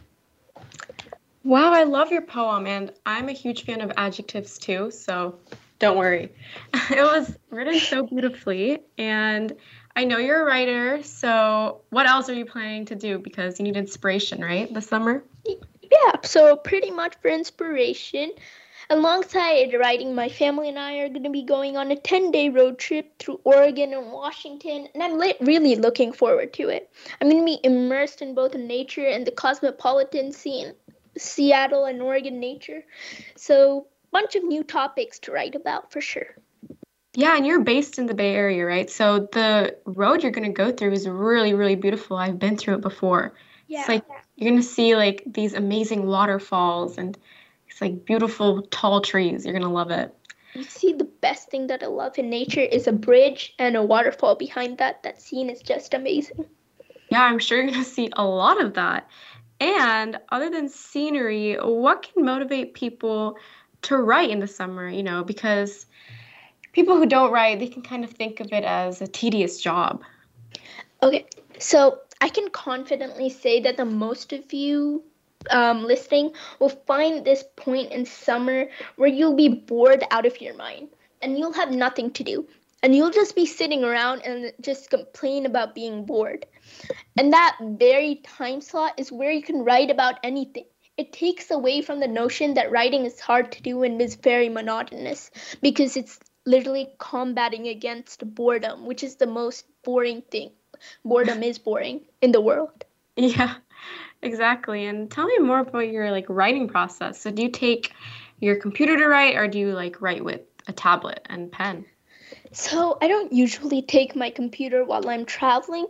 Wow, 1.43 1.73
I 1.73 1.85
love 1.85 2.13
your 2.13 2.23
poem, 2.23 2.67
and 2.67 2.93
I'm 3.07 3.29
a 3.29 3.33
huge 3.33 3.65
fan 3.65 3.81
of 3.81 3.93
adjectives 3.97 4.59
too, 4.59 4.91
so 4.91 5.39
don't 5.79 5.97
worry. 5.97 6.33
It 6.91 7.03
was 7.03 7.37
written 7.51 7.79
so 7.79 8.03
beautifully, 8.03 8.81
and 8.99 9.57
I 9.97 10.05
know 10.05 10.19
you're 10.19 10.43
a 10.43 10.45
writer, 10.45 11.03
so 11.03 11.83
what 11.91 12.07
else 12.07 12.29
are 12.29 12.35
you 12.35 12.47
planning 12.47 12.87
to 12.87 12.95
do? 12.95 13.19
Because 13.19 13.59
you 13.59 13.65
need 13.65 13.77
inspiration, 13.77 14.41
right, 14.43 14.73
this 14.73 14.87
summer? 14.87 15.25
Yeah, 15.47 16.13
so 16.23 16.57
pretty 16.57 16.91
much 16.91 17.17
for 17.21 17.29
inspiration, 17.29 18.31
Alongside 18.93 19.73
writing, 19.79 20.17
my 20.17 20.29
family 20.29 20.69
and 20.69 20.77
I 20.77 20.97
are 20.97 21.09
going 21.09 21.23
to 21.23 21.31
be 21.31 21.45
going 21.45 21.77
on 21.77 21.93
a 21.93 21.97
10 21.97 22.33
day 22.33 22.49
road 22.49 22.77
trip 22.77 23.21
through 23.21 23.41
Oregon 23.45 23.95
and 23.95 24.11
Washington, 24.11 24.89
and 24.93 25.01
I'm 25.01 25.17
li- 25.17 25.37
really 25.41 25.77
looking 25.77 26.13
forward 26.13 26.53
to 26.55 26.71
it. 26.71 26.91
I'm 27.21 27.31
going 27.31 27.41
to 27.41 27.45
be 27.45 27.61
immersed 27.63 28.21
in 28.21 28.35
both 28.35 28.57
nature 28.57 29.07
and 29.07 29.25
the 29.25 29.31
cosmopolitan 29.31 30.33
scene, 30.33 30.75
Seattle 31.17 31.85
and 31.85 32.03
Oregon 32.03 32.41
nature. 32.41 32.83
So, 33.37 33.87
bunch 34.11 34.35
of 34.35 34.43
new 34.43 34.65
topics 34.65 35.21
to 35.21 35.31
write 35.31 35.55
about 35.55 35.93
for 35.93 36.01
sure. 36.01 36.35
Yeah, 37.15 37.37
and 37.37 37.45
you're 37.47 37.65
based 37.65 37.99
in 37.99 38.07
the 38.07 38.15
Bay 38.15 38.35
Area, 38.35 38.65
right? 38.65 38.89
So 38.89 39.29
the 39.33 39.77
road 39.85 40.23
you're 40.23 40.33
going 40.33 40.47
to 40.47 40.53
go 40.53 40.71
through 40.71 40.93
is 40.93 41.09
really, 41.09 41.55
really 41.55 41.75
beautiful. 41.75 42.17
I've 42.17 42.39
been 42.39 42.57
through 42.57 42.75
it 42.75 42.81
before. 42.83 43.35
Yeah. 43.67 43.81
It's 43.81 43.89
like 43.89 44.05
you're 44.37 44.51
going 44.51 44.63
to 44.63 44.67
see 44.67 44.95
like 44.95 45.23
these 45.27 45.55
amazing 45.55 46.07
waterfalls 46.07 46.99
and 46.99 47.19
it's 47.71 47.81
like 47.81 48.05
beautiful 48.05 48.63
tall 48.63 49.01
trees. 49.01 49.45
You're 49.45 49.55
gonna 49.55 49.73
love 49.73 49.91
it. 49.91 50.15
You 50.55 50.65
see, 50.65 50.93
the 50.93 51.05
best 51.05 51.49
thing 51.51 51.69
that 51.69 51.83
I 51.83 51.87
love 51.87 52.19
in 52.19 52.29
nature 52.29 52.61
is 52.61 52.89
a 52.89 52.93
bridge 52.93 53.55
and 53.59 53.77
a 53.77 53.83
waterfall 53.83 54.35
behind 54.35 54.79
that. 54.79 55.05
That 55.05 55.23
scene 55.23 55.49
is 55.49 55.63
just 55.63 55.95
amazing. 55.95 56.47
Yeah, 57.09 57.23
I'm 57.23 57.39
sure 57.39 57.59
you're 57.59 57.71
going 57.71 57.85
to 57.85 57.89
see 57.89 58.11
a 58.13 58.25
lot 58.25 58.61
of 58.61 58.75
that. 58.75 59.09
And 59.61 60.19
other 60.31 60.51
than 60.51 60.69
scenery, 60.69 61.55
what 61.55 62.03
can 62.03 62.25
motivate 62.25 62.75
people 62.75 63.37
to 63.83 63.97
write 63.97 64.31
in 64.31 64.41
the 64.41 64.49
summer? 64.49 64.89
You 64.89 65.05
know, 65.05 65.23
because 65.23 65.87
people 66.73 66.97
who 66.97 67.07
don't 67.07 67.33
write, 67.33 67.59
they 67.59 67.69
can 67.69 67.83
kind 67.83 68.05
of 68.05 68.11
think 68.11 68.41
of 68.41 68.53
it 68.53 68.65
as 68.65 69.01
a 69.01 69.07
tedious 69.07 69.61
job. 69.61 70.03
Okay, 71.03 71.27
so 71.59 72.01
I 72.21 72.29
can 72.29 72.51
confidently 72.51 73.31
say 73.31 73.61
that 73.61 73.77
the 73.77 73.85
most 73.85 74.33
of 74.33 74.53
you 74.53 75.03
um, 75.51 75.85
listening 75.85 76.33
will 76.59 76.69
find 76.69 77.25
this 77.25 77.45
point 77.57 77.93
in 77.93 78.05
summer 78.05 78.67
where 78.97 79.09
you'll 79.09 79.37
be 79.37 79.49
bored 79.49 80.05
out 80.11 80.27
of 80.27 80.41
your 80.41 80.55
mind 80.55 80.89
and 81.23 81.39
you'll 81.39 81.55
have 81.55 81.71
nothing 81.71 82.11
to 82.13 82.25
do. 82.25 82.47
And 82.83 82.95
you'll 82.97 83.11
just 83.11 83.37
be 83.37 83.45
sitting 83.45 83.85
around 83.85 84.23
and 84.23 84.53
just 84.61 84.89
complain 84.89 85.45
about 85.45 85.75
being 85.75 86.07
bored. 86.07 86.47
And 87.19 87.33
that 87.33 87.59
very 87.61 88.17
time 88.17 88.63
slot 88.63 88.95
is 88.97 89.13
where 89.13 89.31
you 89.31 89.43
can 89.43 89.65
write 89.65 89.91
about 89.91 90.19
anything. 90.23 90.65
It 90.97 91.13
takes 91.13 91.51
away 91.51 91.83
from 91.83 92.01
the 92.01 92.09
notion 92.09 92.55
that 92.55 92.71
writing 92.71 93.05
is 93.05 93.21
hard 93.21 93.53
to 93.53 93.63
do 93.63 93.83
and 93.83 94.01
is 94.01 94.15
very 94.17 94.49
monotonous 94.49 95.31
because 95.61 95.97
it's 95.97 96.19
literally 96.47 96.89
combating 96.99 97.69
against 97.69 98.35
boredom, 98.35 98.87
which 98.87 99.03
is 99.03 99.17
the 99.17 99.27
most 99.27 99.67
boring 99.85 100.23
thing. 100.23 100.51
Boredom 101.05 101.43
is 101.43 101.59
boring 101.59 102.03
in 102.21 102.33
the 102.33 102.41
world. 102.41 102.85
Yeah, 103.17 103.57
exactly. 104.23 104.87
And 104.87 105.11
tell 105.11 105.27
me 105.27 105.39
more 105.39 105.59
about 105.59 105.91
your 105.91 106.11
like 106.11 106.27
writing 106.29 106.69
process. 106.69 107.21
So 107.21 107.31
do 107.31 107.43
you 107.43 107.51
take 107.51 107.93
your 108.39 108.57
computer 108.57 108.97
to 108.97 109.07
write 109.07 109.37
or 109.37 109.47
do 109.47 109.59
you 109.59 109.73
like 109.73 110.01
write 110.01 110.25
with 110.25 110.41
a 110.67 110.73
tablet 110.73 111.21
and 111.27 111.53
pen? 111.53 111.85
So 112.53 112.97
I 113.03 113.09
don't 113.09 113.33
usually 113.33 113.83
take 113.83 114.17
my 114.17 114.31
computer 114.31 114.85
while 114.85 115.09
I'm 115.09 115.27
traveling, 115.27 115.87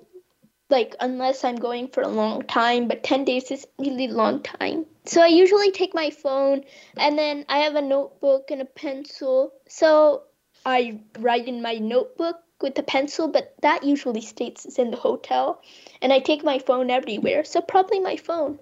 like 0.68 0.96
unless 0.98 1.44
I'm 1.44 1.56
going 1.56 1.88
for 1.88 2.02
a 2.02 2.08
long 2.08 2.42
time, 2.42 2.88
but 2.88 3.02
10 3.02 3.24
days 3.24 3.50
is 3.50 3.66
really 3.78 4.08
long 4.08 4.42
time. 4.42 4.86
So 5.04 5.22
I 5.22 5.28
usually 5.28 5.70
take 5.70 5.94
my 5.94 6.10
phone 6.10 6.64
and 6.96 7.18
then 7.18 7.44
I 7.48 7.58
have 7.58 7.76
a 7.76 7.82
notebook 7.82 8.50
and 8.50 8.60
a 8.62 8.66
pencil. 8.66 9.52
So 9.68 10.24
I 10.64 11.00
write 11.18 11.48
in 11.48 11.62
my 11.62 11.74
notebook 11.74 12.36
with 12.60 12.78
a 12.78 12.82
pencil, 12.82 13.28
but 13.28 13.54
that 13.62 13.84
usually 13.84 14.20
states 14.20 14.64
it's 14.64 14.78
in 14.78 14.90
the 14.90 14.96
hotel. 14.96 15.62
And 16.02 16.12
I 16.12 16.18
take 16.18 16.44
my 16.44 16.58
phone 16.58 16.90
everywhere, 16.90 17.44
so 17.44 17.60
probably 17.60 18.00
my 18.00 18.16
phone. 18.16 18.58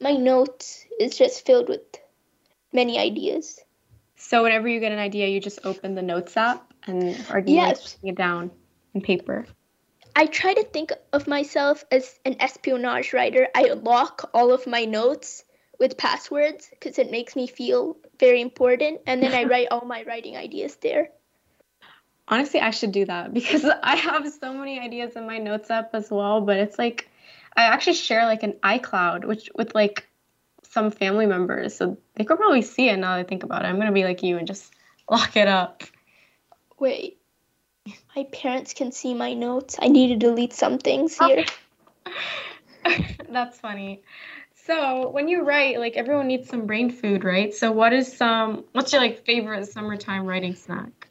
My 0.00 0.12
notes 0.12 0.86
is 0.98 1.16
just 1.16 1.44
filled 1.44 1.68
with 1.68 1.82
many 2.72 2.98
ideas. 2.98 3.60
So 4.16 4.42
whenever 4.42 4.68
you 4.68 4.80
get 4.80 4.92
an 4.92 4.98
idea, 4.98 5.28
you 5.28 5.40
just 5.40 5.60
open 5.64 5.94
the 5.94 6.02
notes 6.02 6.36
app 6.36 6.72
and 6.86 7.16
are 7.30 7.40
you 7.40 7.54
yes. 7.54 7.80
writing 7.80 8.10
it 8.10 8.16
down 8.16 8.50
in 8.94 9.00
paper? 9.00 9.46
I 10.16 10.26
try 10.26 10.54
to 10.54 10.64
think 10.64 10.92
of 11.12 11.26
myself 11.26 11.84
as 11.90 12.18
an 12.24 12.36
espionage 12.40 13.12
writer. 13.12 13.48
I 13.54 13.72
lock 13.72 14.30
all 14.34 14.52
of 14.52 14.66
my 14.66 14.84
notes 14.84 15.44
with 15.78 15.96
passwords 15.96 16.68
because 16.70 16.98
it 16.98 17.10
makes 17.10 17.36
me 17.36 17.46
feel 17.46 17.96
very 18.18 18.40
important, 18.40 19.00
and 19.06 19.22
then 19.22 19.32
I 19.32 19.44
write 19.50 19.68
all 19.70 19.86
my 19.86 20.02
writing 20.02 20.36
ideas 20.36 20.76
there. 20.76 21.10
Honestly, 22.30 22.60
I 22.60 22.70
should 22.70 22.92
do 22.92 23.04
that 23.06 23.34
because 23.34 23.64
I 23.64 23.96
have 23.96 24.30
so 24.32 24.54
many 24.54 24.78
ideas 24.78 25.14
in 25.16 25.26
my 25.26 25.38
notes 25.38 25.70
app 25.70 25.94
as 25.94 26.10
well, 26.10 26.40
but 26.40 26.56
it's 26.56 26.78
like 26.78 27.10
I 27.56 27.64
actually 27.64 27.94
share 27.94 28.24
like 28.24 28.42
an 28.42 28.54
iCloud 28.62 29.24
which 29.24 29.50
with 29.54 29.74
like 29.74 30.06
some 30.62 30.92
family 30.92 31.26
members, 31.26 31.76
so 31.76 31.98
they 32.14 32.24
could 32.24 32.38
probably 32.38 32.62
see 32.62 32.88
it 32.88 32.96
now 32.96 33.16
that 33.16 33.20
I 33.20 33.24
think 33.24 33.42
about 33.42 33.64
it. 33.64 33.68
I'm 33.68 33.78
gonna 33.78 33.92
be 33.92 34.04
like 34.04 34.22
you 34.22 34.38
and 34.38 34.46
just 34.46 34.72
lock 35.10 35.36
it 35.36 35.48
up. 35.48 35.82
Wait, 36.78 37.18
my 38.16 38.24
parents 38.32 38.72
can 38.72 38.92
see 38.92 39.12
my 39.12 39.34
notes. 39.34 39.76
I 39.80 39.88
need 39.88 40.08
to 40.08 40.16
delete 40.16 40.52
some 40.52 40.78
things 40.78 41.16
oh. 41.20 41.26
here. 41.26 41.44
That's 43.28 43.58
funny. 43.58 44.02
So 44.66 45.08
when 45.10 45.28
you 45.28 45.42
write, 45.42 45.78
like 45.78 45.96
everyone 45.96 46.28
needs 46.28 46.48
some 46.48 46.66
brain 46.66 46.90
food, 46.90 47.24
right? 47.24 47.52
So 47.52 47.72
what 47.72 47.92
is 47.92 48.16
some? 48.16 48.64
What's 48.72 48.92
your 48.92 49.02
like 49.02 49.24
favorite 49.24 49.66
summertime 49.66 50.26
writing 50.26 50.54
snack? 50.54 51.09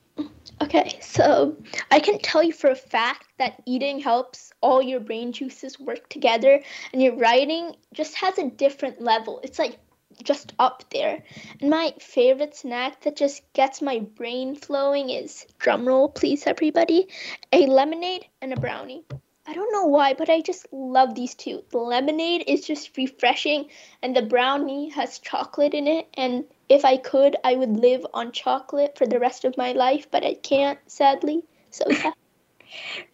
Okay, 0.62 1.00
so 1.02 1.56
I 1.90 2.00
can 2.00 2.20
tell 2.20 2.44
you 2.44 2.52
for 2.52 2.70
a 2.70 2.76
fact 2.76 3.26
that 3.38 3.62
eating 3.66 4.00
helps 4.00 4.52
all 4.62 4.82
your 4.82 5.00
brain 5.00 5.32
juices 5.32 5.80
work 5.80 6.10
together, 6.10 6.62
and 6.92 7.02
your 7.02 7.16
writing 7.16 7.76
just 7.94 8.16
has 8.16 8.38
a 8.38 8.50
different 8.50 9.02
level. 9.02 9.40
It's 9.42 9.58
like 9.58 9.80
just 10.22 10.54
up 10.60 10.84
there. 10.92 11.24
And 11.62 11.70
my 11.70 11.94
favorite 12.00 12.56
snack 12.56 13.02
that 13.02 13.16
just 13.16 13.42
gets 13.54 13.82
my 13.82 14.00
brain 14.00 14.56
flowing 14.56 15.10
is 15.10 15.46
drumroll, 15.60 16.14
please, 16.14 16.46
everybody 16.46 17.08
a 17.54 17.66
lemonade 17.66 18.26
and 18.42 18.52
a 18.52 18.60
brownie. 18.60 19.06
I 19.48 19.54
don't 19.54 19.72
know 19.72 19.86
why, 19.86 20.14
but 20.14 20.30
I 20.30 20.42
just 20.42 20.68
love 20.72 21.16
these 21.16 21.36
two. 21.36 21.64
The 21.72 21.78
lemonade 21.78 22.44
is 22.48 22.68
just 22.68 22.98
refreshing, 22.98 23.70
and 24.04 24.16
the 24.16 24.22
brownie 24.22 24.90
has 24.90 25.20
chocolate 25.20 25.74
in 25.74 25.88
it, 25.88 26.08
and 26.16 26.44
if 26.70 26.86
I 26.86 26.98
could, 26.98 27.36
I 27.44 27.56
would 27.56 27.78
live 27.78 28.06
on 28.14 28.32
chocolate 28.32 28.98
for 28.98 29.08
the 29.08 29.20
rest 29.20 29.44
of 29.44 29.58
my 29.58 29.72
life, 29.74 30.08
but 30.12 30.24
I 30.24 30.36
can't, 30.36 30.80
sadly. 30.88 31.44
So 31.72 31.86
yeah. 31.90 32.12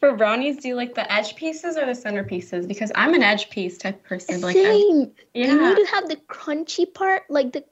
For 0.01 0.13
brownies, 0.17 0.57
do 0.57 0.67
you 0.67 0.75
like 0.75 0.95
the 0.95 1.11
edge 1.11 1.37
pieces 1.37 1.77
or 1.77 1.85
the 1.85 1.95
center 1.95 2.25
pieces? 2.25 2.67
Because 2.67 2.91
I'm 2.93 3.13
an 3.13 3.23
edge 3.23 3.49
piece 3.49 3.77
type 3.77 4.03
person. 4.03 4.41
Like 4.41 4.57
Same. 4.57 5.13
yeah. 5.33 5.47
You 5.47 5.69
need 5.69 5.77
to 5.77 5.91
have 5.91 6.09
the 6.09 6.17
crunchy 6.27 6.93
part, 6.93 7.23
like 7.29 7.53
the 7.53 7.63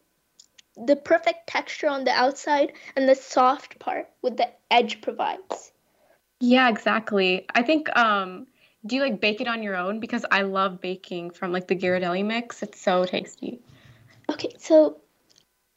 the 0.75 0.95
perfect 0.95 1.45
texture 1.47 1.87
on 1.89 2.05
the 2.05 2.11
outside, 2.11 2.71
and 2.95 3.07
the 3.07 3.15
soft 3.15 3.77
part 3.79 4.09
with 4.21 4.37
the 4.37 4.49
edge 4.71 5.01
provides. 5.01 5.73
Yeah, 6.39 6.69
exactly. 6.69 7.45
I 7.53 7.63
think. 7.63 7.95
um 7.97 8.47
Do 8.85 8.95
you 8.95 9.01
like 9.01 9.19
bake 9.19 9.41
it 9.41 9.47
on 9.49 9.61
your 9.61 9.75
own? 9.75 9.99
Because 9.99 10.25
I 10.31 10.43
love 10.43 10.79
baking 10.79 11.31
from 11.31 11.51
like 11.51 11.67
the 11.67 11.75
Ghirardelli 11.75 12.23
mix. 12.23 12.63
It's 12.63 12.79
so 12.79 13.05
tasty. 13.05 13.59
Okay, 14.31 14.55
so 14.57 15.02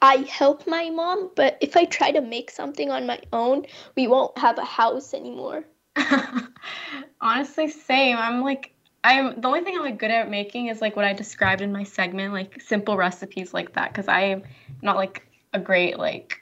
I 0.01 0.17
help 0.29 0.67
my 0.67 0.89
mom, 0.89 1.31
but 1.35 1.57
if 1.61 1.75
I 1.75 1.85
try 1.85 2.11
to 2.11 2.21
make 2.21 2.51
something 2.51 2.91
on 2.91 3.07
my 3.07 3.19
own, 3.33 3.65
we 3.95 4.07
won't 4.07 4.37
have 4.37 4.57
a 4.57 4.65
house 4.65 5.13
anymore. 5.13 5.65
Honestly, 7.21 7.67
same. 7.67 8.17
I'm 8.17 8.41
like 8.41 8.73
I'm 9.03 9.39
the 9.39 9.47
only 9.47 9.61
thing 9.61 9.75
I'm 9.75 9.83
like 9.83 9.97
good 9.97 10.11
at 10.11 10.29
making 10.29 10.67
is 10.67 10.81
like 10.81 10.95
what 10.95 11.05
I 11.05 11.13
described 11.13 11.61
in 11.61 11.71
my 11.71 11.83
segment, 11.83 12.33
like 12.33 12.61
simple 12.61 12.97
recipes 12.97 13.53
like 13.53 13.73
that 13.73 13.93
cuz 13.93 14.07
I 14.07 14.21
am 14.21 14.43
not 14.81 14.97
like 14.97 15.23
a 15.53 15.59
great 15.59 15.97
like 15.97 16.41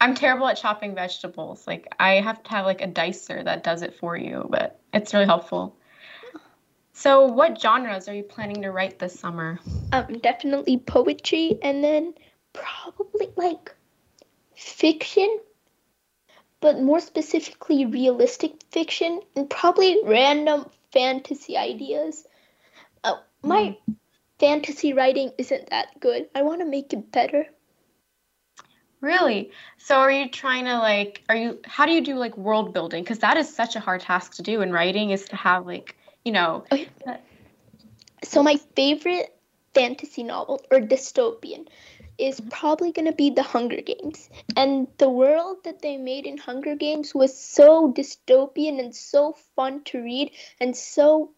I'm 0.00 0.14
terrible 0.14 0.48
at 0.48 0.56
chopping 0.56 0.94
vegetables. 0.94 1.66
Like 1.66 1.88
I 1.98 2.14
have 2.14 2.42
to 2.42 2.50
have 2.50 2.66
like 2.66 2.82
a 2.82 2.86
dicer 2.86 3.42
that 3.44 3.62
does 3.62 3.82
it 3.82 3.94
for 3.94 4.16
you, 4.16 4.46
but 4.50 4.78
it's 4.92 5.14
really 5.14 5.26
helpful. 5.26 5.76
So, 6.92 7.24
what 7.24 7.58
genres 7.58 8.08
are 8.08 8.14
you 8.14 8.22
planning 8.22 8.60
to 8.62 8.70
write 8.70 8.98
this 8.98 9.18
summer? 9.18 9.58
Um, 9.92 10.18
definitely 10.18 10.76
poetry, 10.76 11.58
and 11.62 11.82
then 11.82 12.14
probably 12.52 13.28
like 13.36 13.74
fiction, 14.56 15.38
but 16.60 16.80
more 16.80 17.00
specifically 17.00 17.86
realistic 17.86 18.52
fiction 18.70 19.20
and 19.36 19.48
probably 19.48 20.00
random 20.04 20.66
fantasy 20.92 21.56
ideas. 21.56 22.24
Uh, 23.02 23.16
my 23.42 23.76
mm. 23.88 23.96
fantasy 24.38 24.92
writing 24.92 25.32
isn't 25.38 25.70
that 25.70 25.98
good. 26.00 26.28
I 26.34 26.42
want 26.42 26.60
to 26.60 26.66
make 26.66 26.92
it 26.92 27.10
better. 27.10 27.46
Really? 29.00 29.50
So 29.78 29.96
are 29.96 30.10
you 30.10 30.28
trying 30.28 30.66
to 30.66 30.78
like 30.78 31.22
are 31.30 31.36
you 31.36 31.58
how 31.64 31.86
do 31.86 31.92
you 31.92 32.02
do 32.02 32.16
like 32.16 32.36
world 32.36 32.74
building 32.74 33.02
cuz 33.04 33.18
that 33.20 33.38
is 33.38 33.54
such 33.54 33.74
a 33.74 33.80
hard 33.80 34.02
task 34.02 34.34
to 34.34 34.42
do 34.42 34.60
in 34.60 34.72
writing 34.72 35.10
is 35.10 35.24
to 35.26 35.36
have 35.36 35.66
like, 35.66 35.96
you 36.22 36.32
know. 36.32 36.64
Okay. 36.70 36.88
So 38.22 38.42
my 38.42 38.56
favorite 38.76 39.34
fantasy 39.72 40.22
novel 40.22 40.62
or 40.70 40.80
dystopian 40.80 41.66
is 42.20 42.40
probably 42.50 42.92
going 42.92 43.06
to 43.06 43.12
be 43.12 43.30
the 43.30 43.42
Hunger 43.42 43.80
Games. 43.80 44.28
And 44.56 44.86
the 44.98 45.08
world 45.08 45.64
that 45.64 45.82
they 45.82 45.96
made 45.96 46.26
in 46.26 46.38
Hunger 46.38 46.76
Games 46.76 47.14
was 47.14 47.38
so 47.38 47.92
dystopian 47.92 48.78
and 48.78 48.94
so 48.94 49.34
fun 49.56 49.82
to 49.84 50.02
read 50.02 50.32
and 50.60 50.76
so 50.76 51.32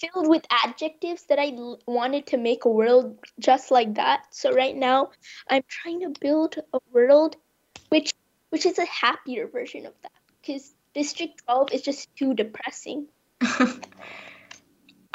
filled 0.00 0.28
with 0.28 0.44
adjectives 0.50 1.24
that 1.24 1.38
I 1.38 1.52
l- 1.56 1.80
wanted 1.86 2.26
to 2.28 2.36
make 2.36 2.64
a 2.64 2.70
world 2.70 3.18
just 3.38 3.70
like 3.70 3.94
that. 3.94 4.26
So 4.30 4.52
right 4.52 4.76
now, 4.76 5.10
I'm 5.48 5.62
trying 5.68 6.00
to 6.00 6.20
build 6.20 6.56
a 6.72 6.80
world 6.92 7.36
which 7.88 8.14
which 8.50 8.66
is 8.66 8.78
a 8.78 8.86
happier 8.86 9.46
version 9.46 9.86
of 9.86 9.92
that 10.02 10.12
because 10.40 10.74
District 10.94 11.42
12 11.44 11.72
is 11.72 11.82
just 11.82 12.14
too 12.16 12.34
depressing. 12.34 13.06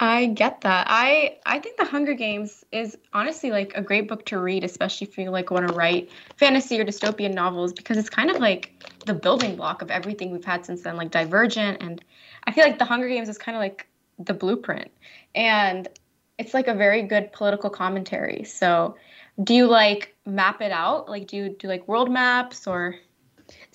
I 0.02 0.26
get 0.26 0.62
that. 0.62 0.88
I 0.90 1.38
I 1.46 1.60
think 1.60 1.78
The 1.78 1.86
Hunger 1.86 2.16
Games 2.16 2.66
is 2.72 2.98
honestly 3.14 3.52
like 3.52 3.74
a 3.76 3.84
great 3.84 4.08
book 4.08 4.26
to 4.26 4.40
read, 4.40 4.64
especially 4.64 5.08
if 5.08 5.16
you 5.18 5.30
like 5.30 5.52
want 5.52 5.68
to 5.68 5.76
write 5.76 6.10
fantasy 6.38 6.80
or 6.80 6.84
dystopian 6.86 7.36
novels, 7.36 7.72
because 7.72 7.98
it's 7.98 8.10
kind 8.10 8.32
of 8.32 8.40
like 8.40 8.84
the 9.06 9.14
building 9.14 9.56
block 9.56 9.84
of 9.84 9.92
everything 9.92 10.32
we've 10.32 10.44
had 10.44 10.66
since 10.66 10.82
then, 10.82 10.98
like 10.98 11.12
Divergent, 11.12 11.84
and 11.84 12.04
I 12.46 12.52
feel 12.52 12.66
like 12.66 12.80
The 12.80 12.86
Hunger 12.86 13.08
Games 13.10 13.30
is 13.30 13.38
kind 13.38 13.56
of 13.56 13.60
like 13.62 13.88
the 14.18 14.34
blueprint, 14.34 14.90
and 15.36 15.88
it's 16.40 16.56
like 16.56 16.68
a 16.68 16.74
very 16.74 17.04
good 17.04 17.32
political 17.32 17.70
commentary. 17.70 18.44
So, 18.44 18.96
do 19.44 19.54
you 19.54 19.68
like 19.68 20.16
map 20.26 20.62
it 20.62 20.72
out? 20.72 21.10
Like, 21.10 21.28
do 21.28 21.38
you 21.38 21.50
do 21.60 21.68
like 21.68 21.88
world 21.88 22.10
maps 22.12 22.66
or? 22.66 22.96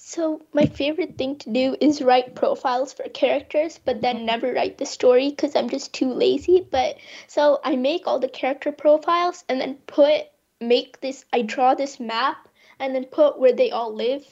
So 0.09 0.40
my 0.52 0.66
favorite 0.66 1.18
thing 1.18 1.34
to 1.38 1.50
do 1.50 1.76
is 1.80 2.00
write 2.00 2.36
profiles 2.36 2.92
for 2.92 3.09
characters, 3.09 3.80
but 3.84 4.02
then 4.02 4.24
never 4.24 4.52
write 4.52 4.78
the 4.78 4.86
story 4.86 5.30
because 5.30 5.57
I'm 5.57 5.68
just 5.68 5.92
too 5.92 6.12
lazy. 6.12 6.64
But 6.70 6.98
so 7.26 7.59
I 7.64 7.74
make 7.74 8.07
all 8.07 8.20
the 8.20 8.28
character 8.28 8.70
profiles 8.70 9.44
and 9.48 9.61
then 9.61 9.74
put 9.88 10.26
make 10.61 11.00
this. 11.00 11.24
I 11.32 11.42
draw 11.42 11.74
this 11.74 11.98
map 11.98 12.46
and 12.78 12.94
then 12.94 13.07
put 13.07 13.40
where 13.40 13.52
they 13.52 13.72
all 13.72 13.92
live. 13.92 14.24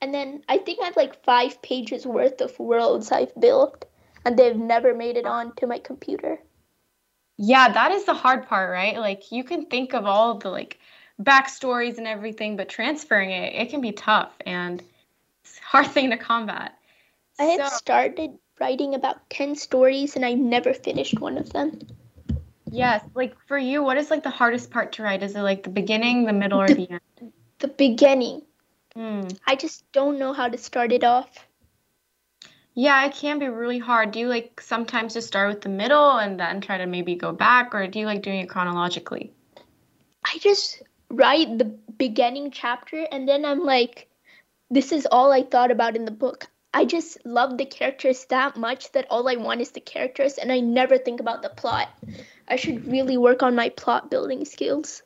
And 0.00 0.12
then 0.12 0.42
I 0.48 0.58
think 0.58 0.80
I 0.82 0.86
have 0.86 0.96
like 0.96 1.22
five 1.24 1.62
pages 1.62 2.04
worth 2.04 2.40
of 2.40 2.58
worlds 2.58 3.12
I've 3.12 3.40
built, 3.40 3.84
and 4.24 4.36
they've 4.36 4.56
never 4.56 4.94
made 4.94 5.16
it 5.16 5.26
onto 5.26 5.68
my 5.68 5.78
computer. 5.78 6.40
Yeah, 7.36 7.68
that 7.68 7.92
is 7.92 8.04
the 8.04 8.14
hard 8.14 8.48
part, 8.48 8.72
right? 8.72 8.98
Like 8.98 9.30
you 9.30 9.44
can 9.44 9.66
think 9.66 9.94
of 9.94 10.06
all 10.06 10.38
the 10.38 10.50
like 10.50 10.80
backstories 11.22 11.98
and 11.98 12.08
everything, 12.08 12.56
but 12.56 12.68
transferring 12.68 13.30
it, 13.30 13.54
it 13.54 13.70
can 13.70 13.80
be 13.80 13.92
tough 13.92 14.32
and 14.44 14.82
hard 15.58 15.86
thing 15.86 16.10
to 16.10 16.16
combat. 16.16 16.74
I 17.38 17.44
have 17.44 17.68
so, 17.68 17.76
started 17.76 18.38
writing 18.60 18.94
about 18.94 19.28
10 19.30 19.56
stories 19.56 20.16
and 20.16 20.24
I 20.24 20.34
never 20.34 20.74
finished 20.74 21.18
one 21.18 21.38
of 21.38 21.50
them. 21.52 21.78
Yes, 22.70 23.02
like 23.14 23.34
for 23.48 23.58
you, 23.58 23.82
what 23.82 23.96
is 23.96 24.10
like 24.10 24.22
the 24.22 24.30
hardest 24.30 24.70
part 24.70 24.92
to 24.92 25.02
write? 25.02 25.22
Is 25.22 25.34
it 25.34 25.40
like 25.40 25.62
the 25.62 25.70
beginning, 25.70 26.24
the 26.24 26.32
middle, 26.32 26.60
or 26.60 26.68
the, 26.68 26.74
the 26.74 26.90
end? 26.90 27.32
The 27.58 27.68
beginning. 27.68 28.42
Mm. 28.96 29.38
I 29.46 29.56
just 29.56 29.90
don't 29.92 30.18
know 30.18 30.32
how 30.32 30.48
to 30.48 30.58
start 30.58 30.92
it 30.92 31.02
off. 31.02 31.46
Yeah, 32.74 33.04
it 33.04 33.14
can 33.14 33.38
be 33.38 33.48
really 33.48 33.78
hard. 33.78 34.12
Do 34.12 34.20
you 34.20 34.28
like 34.28 34.60
sometimes 34.60 35.14
just 35.14 35.26
start 35.26 35.48
with 35.48 35.62
the 35.62 35.68
middle 35.68 36.18
and 36.18 36.38
then 36.38 36.60
try 36.60 36.78
to 36.78 36.86
maybe 36.86 37.16
go 37.16 37.32
back, 37.32 37.74
or 37.74 37.86
do 37.88 37.98
you 37.98 38.06
like 38.06 38.22
doing 38.22 38.40
it 38.40 38.48
chronologically? 38.48 39.32
I 40.24 40.38
just 40.38 40.82
write 41.10 41.58
the 41.58 41.64
beginning 41.64 42.52
chapter 42.52 43.06
and 43.10 43.28
then 43.28 43.44
I'm 43.44 43.64
like, 43.64 44.08
this 44.70 44.92
is 44.92 45.06
all 45.10 45.32
I 45.32 45.42
thought 45.42 45.70
about 45.70 45.96
in 45.96 46.04
the 46.04 46.10
book. 46.10 46.46
I 46.72 46.84
just 46.84 47.18
love 47.24 47.58
the 47.58 47.66
characters 47.66 48.24
that 48.26 48.56
much 48.56 48.92
that 48.92 49.06
all 49.10 49.28
I 49.28 49.34
want 49.34 49.60
is 49.60 49.72
the 49.72 49.80
characters 49.80 50.34
and 50.38 50.52
I 50.52 50.60
never 50.60 50.98
think 50.98 51.18
about 51.18 51.42
the 51.42 51.48
plot. 51.48 51.88
I 52.46 52.56
should 52.56 52.86
really 52.86 53.16
work 53.16 53.42
on 53.42 53.56
my 53.56 53.70
plot 53.70 54.10
building 54.10 54.44
skills. 54.44 55.02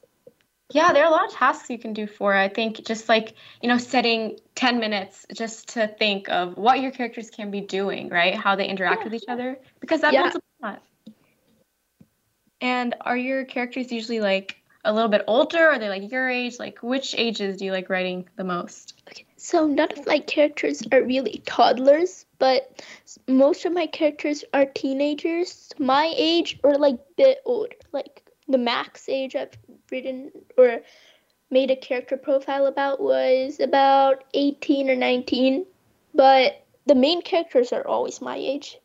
Yeah, 0.73 0.93
there 0.93 1.05
are 1.05 1.09
a 1.09 1.11
lot 1.11 1.27
of 1.27 1.33
tasks 1.33 1.71
you 1.71 1.79
can 1.79 1.93
do 1.93 2.07
for 2.07 2.35
it. 2.35 2.41
I 2.41 2.49
think 2.49 2.85
just 2.85 3.09
like, 3.09 3.35
you 3.63 3.69
know, 3.69 3.79
setting 3.79 4.39
10 4.57 4.79
minutes 4.79 5.25
just 5.33 5.71
to 5.71 5.87
think 5.87 6.29
of 6.29 6.57
what 6.57 6.81
your 6.81 6.91
characters 6.91 7.31
can 7.31 7.51
be 7.51 7.61
doing, 7.61 8.09
right? 8.09 8.35
How 8.35 8.57
they 8.57 8.67
interact 8.67 9.01
yeah. 9.01 9.05
with 9.05 9.15
each 9.15 9.29
other 9.29 9.59
because 9.81 10.01
that 10.03 10.13
yeah. 10.13 10.23
builds 10.23 10.37
a 10.37 10.41
plot. 10.61 10.83
And 12.61 12.95
are 13.01 13.17
your 13.17 13.45
characters 13.45 13.93
usually 13.93 14.21
like 14.21 14.63
a 14.85 14.93
little 14.93 15.11
bit 15.11 15.23
older? 15.27 15.69
Are 15.69 15.79
they 15.79 15.89
like 15.89 16.11
your 16.11 16.29
age? 16.29 16.59
Like 16.59 16.79
which 16.83 17.15
ages 17.17 17.59
do 17.59 17.67
you 17.67 17.73
like 17.73 17.89
writing 17.89 18.29
the 18.37 18.45
most? 18.45 18.95
Okay, 19.09 19.27
so 19.45 19.67
none 19.67 19.93
of 19.93 20.07
my 20.07 20.21
characters 20.21 20.83
are 20.91 21.03
really 21.03 21.43
toddlers, 21.45 22.25
but 22.39 22.83
most 23.29 23.67
of 23.67 23.75
my 23.75 23.87
characters 23.87 24.43
are 24.55 24.65
teenagers, 24.65 25.71
my 25.79 26.15
age 26.17 26.59
or 26.65 26.77
like 26.79 26.99
bit 27.19 27.43
older. 27.45 27.77
Like 27.93 28.27
the 28.49 28.57
max 28.57 29.07
age 29.07 29.37
I've 29.37 29.53
written 29.93 30.33
or 30.57 30.81
made 31.51 31.71
a 31.71 31.77
character 31.77 32.17
profile 32.17 32.65
about 32.65 33.03
was 33.03 33.61
about 33.61 34.25
18 34.33 34.89
or 34.89 34.97
19, 34.97 35.67
but 36.15 36.65
the 36.87 36.95
main 36.95 37.21
characters 37.21 37.71
are 37.71 37.87
always 37.87 38.23
my 38.23 38.37
age. 38.37 38.79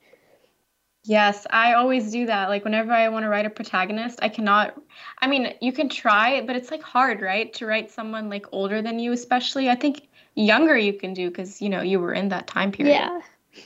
Yes, 1.05 1.47
I 1.49 1.73
always 1.73 2.11
do 2.11 2.25
that. 2.25 2.49
Like 2.49 2.65
whenever 2.65 2.91
I 2.91 3.07
want 3.07 3.23
to 3.23 3.29
write 3.29 3.45
a 3.45 3.49
protagonist, 3.49 4.19
I 4.21 4.27
cannot 4.27 4.77
I 5.19 5.27
mean, 5.27 5.53
you 5.61 5.71
can 5.71 5.87
try, 5.87 6.41
but 6.41 6.57
it's 6.57 6.69
like 6.69 6.83
hard, 6.83 7.21
right? 7.21 7.53
To 7.53 7.65
write 7.65 7.89
someone 7.89 8.29
like 8.29 8.47
older 8.51 8.81
than 8.81 8.99
you 8.99 9.13
especially. 9.13 9.69
I 9.69 9.75
think 9.75 10.08
younger 10.43 10.77
you 10.77 10.93
can 10.93 11.13
do 11.13 11.29
cuz 11.31 11.61
you 11.61 11.69
know, 11.69 11.81
you 11.81 11.99
were 11.99 12.13
in 12.13 12.29
that 12.29 12.47
time 12.47 12.71
period. 12.71 12.93
Yeah. 12.93 13.21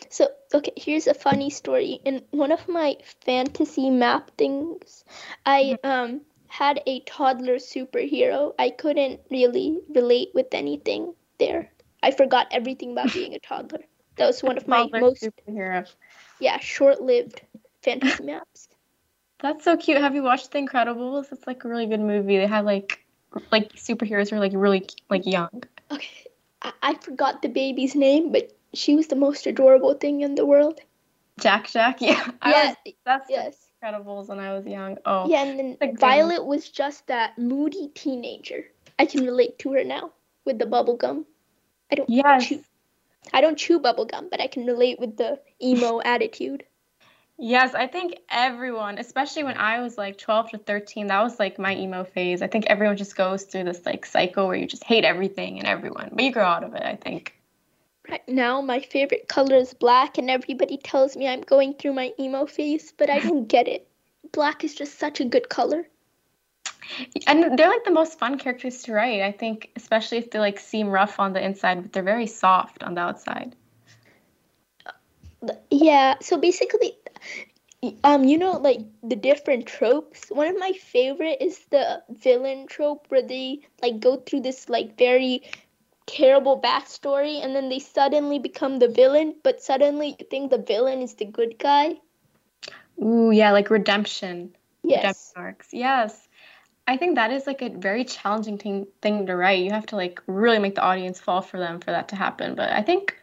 So, 0.10 0.30
okay, 0.54 0.72
here's 0.78 1.08
a 1.08 1.14
funny 1.14 1.50
story. 1.50 2.00
In 2.06 2.24
one 2.32 2.52
of 2.52 2.68
my 2.68 2.98
fantasy 3.26 3.90
map 3.90 4.32
things, 4.38 5.04
I 5.46 5.78
mm-hmm. 5.84 5.88
um 5.88 6.22
had 6.48 6.82
a 6.86 7.00
toddler 7.02 7.56
superhero. 7.56 8.54
I 8.60 8.70
couldn't 8.70 9.22
really 9.32 9.80
relate 9.90 10.30
with 10.34 10.54
anything 10.54 11.14
there. 11.40 11.72
I 12.02 12.12
forgot 12.12 12.48
everything 12.52 12.92
about 12.92 13.14
being 13.20 13.34
a 13.34 13.40
toddler. 13.40 13.84
That 14.18 14.28
was 14.28 14.44
one 14.44 14.58
of 14.58 14.68
my 14.68 14.88
most 14.94 15.28
yeah, 16.40 16.60
short-lived 16.60 17.42
fantasy 17.82 18.24
maps. 18.24 18.68
That's 19.40 19.64
so 19.64 19.76
cute. 19.76 20.00
Have 20.00 20.16
you 20.16 20.24
watched 20.24 20.52
The 20.52 20.60
Incredibles? 20.60 21.32
It's 21.32 21.46
like 21.48 21.64
a 21.66 21.68
really 21.68 21.88
good 21.88 22.00
movie. 22.00 22.38
They 22.38 22.48
had 22.48 22.66
like 22.66 23.04
like 23.52 23.74
superheroes 23.74 24.30
who 24.30 24.36
are 24.36 24.40
like 24.40 24.52
really 24.54 24.88
like 25.10 25.26
young. 25.26 25.64
Okay, 25.92 26.28
I, 26.64 26.74
I 26.82 26.94
forgot 26.96 27.42
the 27.42 27.50
baby's 27.50 27.96
name, 27.96 28.32
but 28.32 28.56
she 28.74 28.96
was 28.96 29.08
the 29.08 29.16
most 29.16 29.46
adorable 29.46 29.94
thing 29.94 30.22
in 30.22 30.36
the 30.36 30.46
world. 30.46 30.80
Jack 31.40 31.68
Jack, 31.68 31.98
yeah. 32.02 32.32
I 32.42 32.52
yeah, 32.52 32.68
was, 32.86 32.94
that's 33.06 33.30
yes. 33.30 33.58
Incredibles 33.84 34.30
when 34.30 34.40
I 34.40 34.54
was 34.54 34.66
young. 34.66 34.98
Oh. 35.06 35.28
Yeah, 35.28 35.44
and 35.44 35.78
then 35.80 35.98
Violet 35.98 36.46
was 36.46 36.70
just 36.70 37.08
that 37.08 37.38
moody 37.38 37.90
teenager. 37.94 38.66
I 38.98 39.06
can 39.06 39.26
relate 39.26 39.60
to 39.60 39.74
her 39.74 39.84
now 39.84 40.14
with 40.46 40.60
the 40.60 40.66
bubble 40.66 40.96
gum. 40.96 41.26
I 41.92 41.96
don't 41.96 42.10
yes. 42.10 42.48
chew 42.48 42.64
I 43.32 43.42
don't 43.42 43.58
chew 43.58 43.80
bubblegum, 43.80 44.30
but 44.30 44.42
I 44.42 44.48
can 44.48 44.66
relate 44.66 45.00
with 45.00 45.16
the 45.18 45.40
emo 45.62 46.02
attitude. 46.06 46.66
Yes, 47.38 47.74
I 47.74 47.88
think 47.88 48.20
everyone, 48.30 49.00
especially 49.00 49.44
when 49.44 49.58
I 49.58 49.82
was 49.82 49.98
like 49.98 50.18
12 50.18 50.52
to 50.52 50.58
13, 50.60 51.08
that 51.08 51.22
was 51.24 51.40
like 51.40 51.58
my 51.58 51.76
emo 51.76 52.04
phase. 52.04 52.42
I 52.42 52.48
think 52.48 52.68
everyone 52.68 52.96
just 52.96 53.16
goes 53.16 53.44
through 53.44 53.66
this 53.66 53.86
like 53.86 54.06
cycle 54.06 54.48
where 54.48 54.56
you 54.56 54.68
just 54.68 54.84
hate 54.84 55.04
everything 55.04 55.60
and 55.60 55.68
everyone, 55.68 56.10
but 56.14 56.24
you 56.24 56.32
grow 56.32 56.46
out 56.46 56.64
of 56.64 56.76
it, 56.76 56.84
I 56.84 56.96
think. 56.96 57.36
Right 58.08 58.28
now, 58.28 58.62
my 58.62 58.82
favorite 58.82 59.28
color 59.28 59.56
is 59.56 59.74
black, 59.74 60.18
and 60.18 60.30
everybody 60.30 60.78
tells 60.78 61.16
me 61.16 61.28
I'm 61.28 61.42
going 61.42 61.74
through 61.74 61.94
my 61.94 62.14
emo 62.20 62.46
phase, 62.46 62.94
but 62.96 63.10
I 63.10 63.20
don't 63.20 63.48
get 63.48 63.68
it. 63.68 63.88
Black 64.32 64.64
is 64.64 64.76
just 64.76 65.00
such 65.00 65.20
a 65.20 65.26
good 65.26 65.50
color 65.50 65.88
and 67.28 67.58
they're 67.58 67.70
like 67.70 67.86
the 67.86 67.92
most 67.92 68.20
fun 68.20 68.38
characters 68.38 68.84
to 68.84 68.94
write 68.94 69.22
i 69.22 69.32
think 69.32 69.72
especially 69.76 70.18
if 70.18 70.32
they 70.32 70.40
like 70.40 70.60
seem 70.60 70.90
rough 70.90 71.20
on 71.20 71.34
the 71.34 71.44
inside 71.44 71.82
but 71.82 71.94
they're 71.94 72.04
very 72.04 72.28
soft 72.28 72.84
on 72.84 72.94
the 72.96 73.02
outside 73.02 73.56
yeah 75.72 76.16
so 76.22 76.38
basically 76.38 76.94
um 78.04 78.24
you 78.24 78.38
know 78.38 78.58
like 78.58 78.80
the 79.04 79.16
different 79.16 79.66
tropes? 79.66 80.30
One 80.30 80.48
of 80.48 80.58
my 80.60 80.72
favorite 80.74 81.38
is 81.42 81.60
the 81.70 82.04
villain 82.10 82.68
trope 82.68 83.08
where 83.10 83.22
they 83.22 83.62
like 83.82 84.00
go 84.00 84.18
through 84.18 84.42
this 84.42 84.70
like 84.70 84.98
very 84.98 85.44
terrible 86.06 86.60
backstory 86.62 87.44
and 87.44 87.56
then 87.56 87.70
they 87.70 87.80
suddenly 87.80 88.38
become 88.38 88.80
the 88.80 88.90
villain 88.90 89.36
but 89.42 89.62
suddenly 89.62 90.16
you 90.20 90.26
think 90.30 90.52
the 90.52 90.58
villain 90.58 91.02
is 91.02 91.16
the 91.16 91.26
good 91.26 91.58
guy? 91.58 91.96
Ooh 93.02 93.32
yeah 93.32 93.52
like 93.52 93.70
redemption. 93.70 94.56
Yes. 94.84 94.98
redemption 94.98 95.34
arcs 95.36 95.68
yes. 95.72 96.28
I 96.86 96.98
think 96.98 97.16
that 97.16 97.32
is 97.32 97.48
like 97.48 97.62
a 97.62 97.70
very 97.70 98.04
challenging 98.04 98.58
thing 98.58 98.88
thing 99.02 99.26
to 99.28 99.36
write. 99.36 99.64
You 99.64 99.72
have 99.72 99.86
to 99.88 99.96
like 99.96 100.22
really 100.28 100.60
make 100.60 100.76
the 100.76 100.84
audience 100.84 101.20
fall 101.20 101.42
for 101.42 101.58
them 101.58 101.80
for 101.80 101.92
that 101.92 102.10
to 102.10 102.18
happen. 102.18 102.56
But 102.56 102.72
I 102.72 102.82
think 102.82 103.18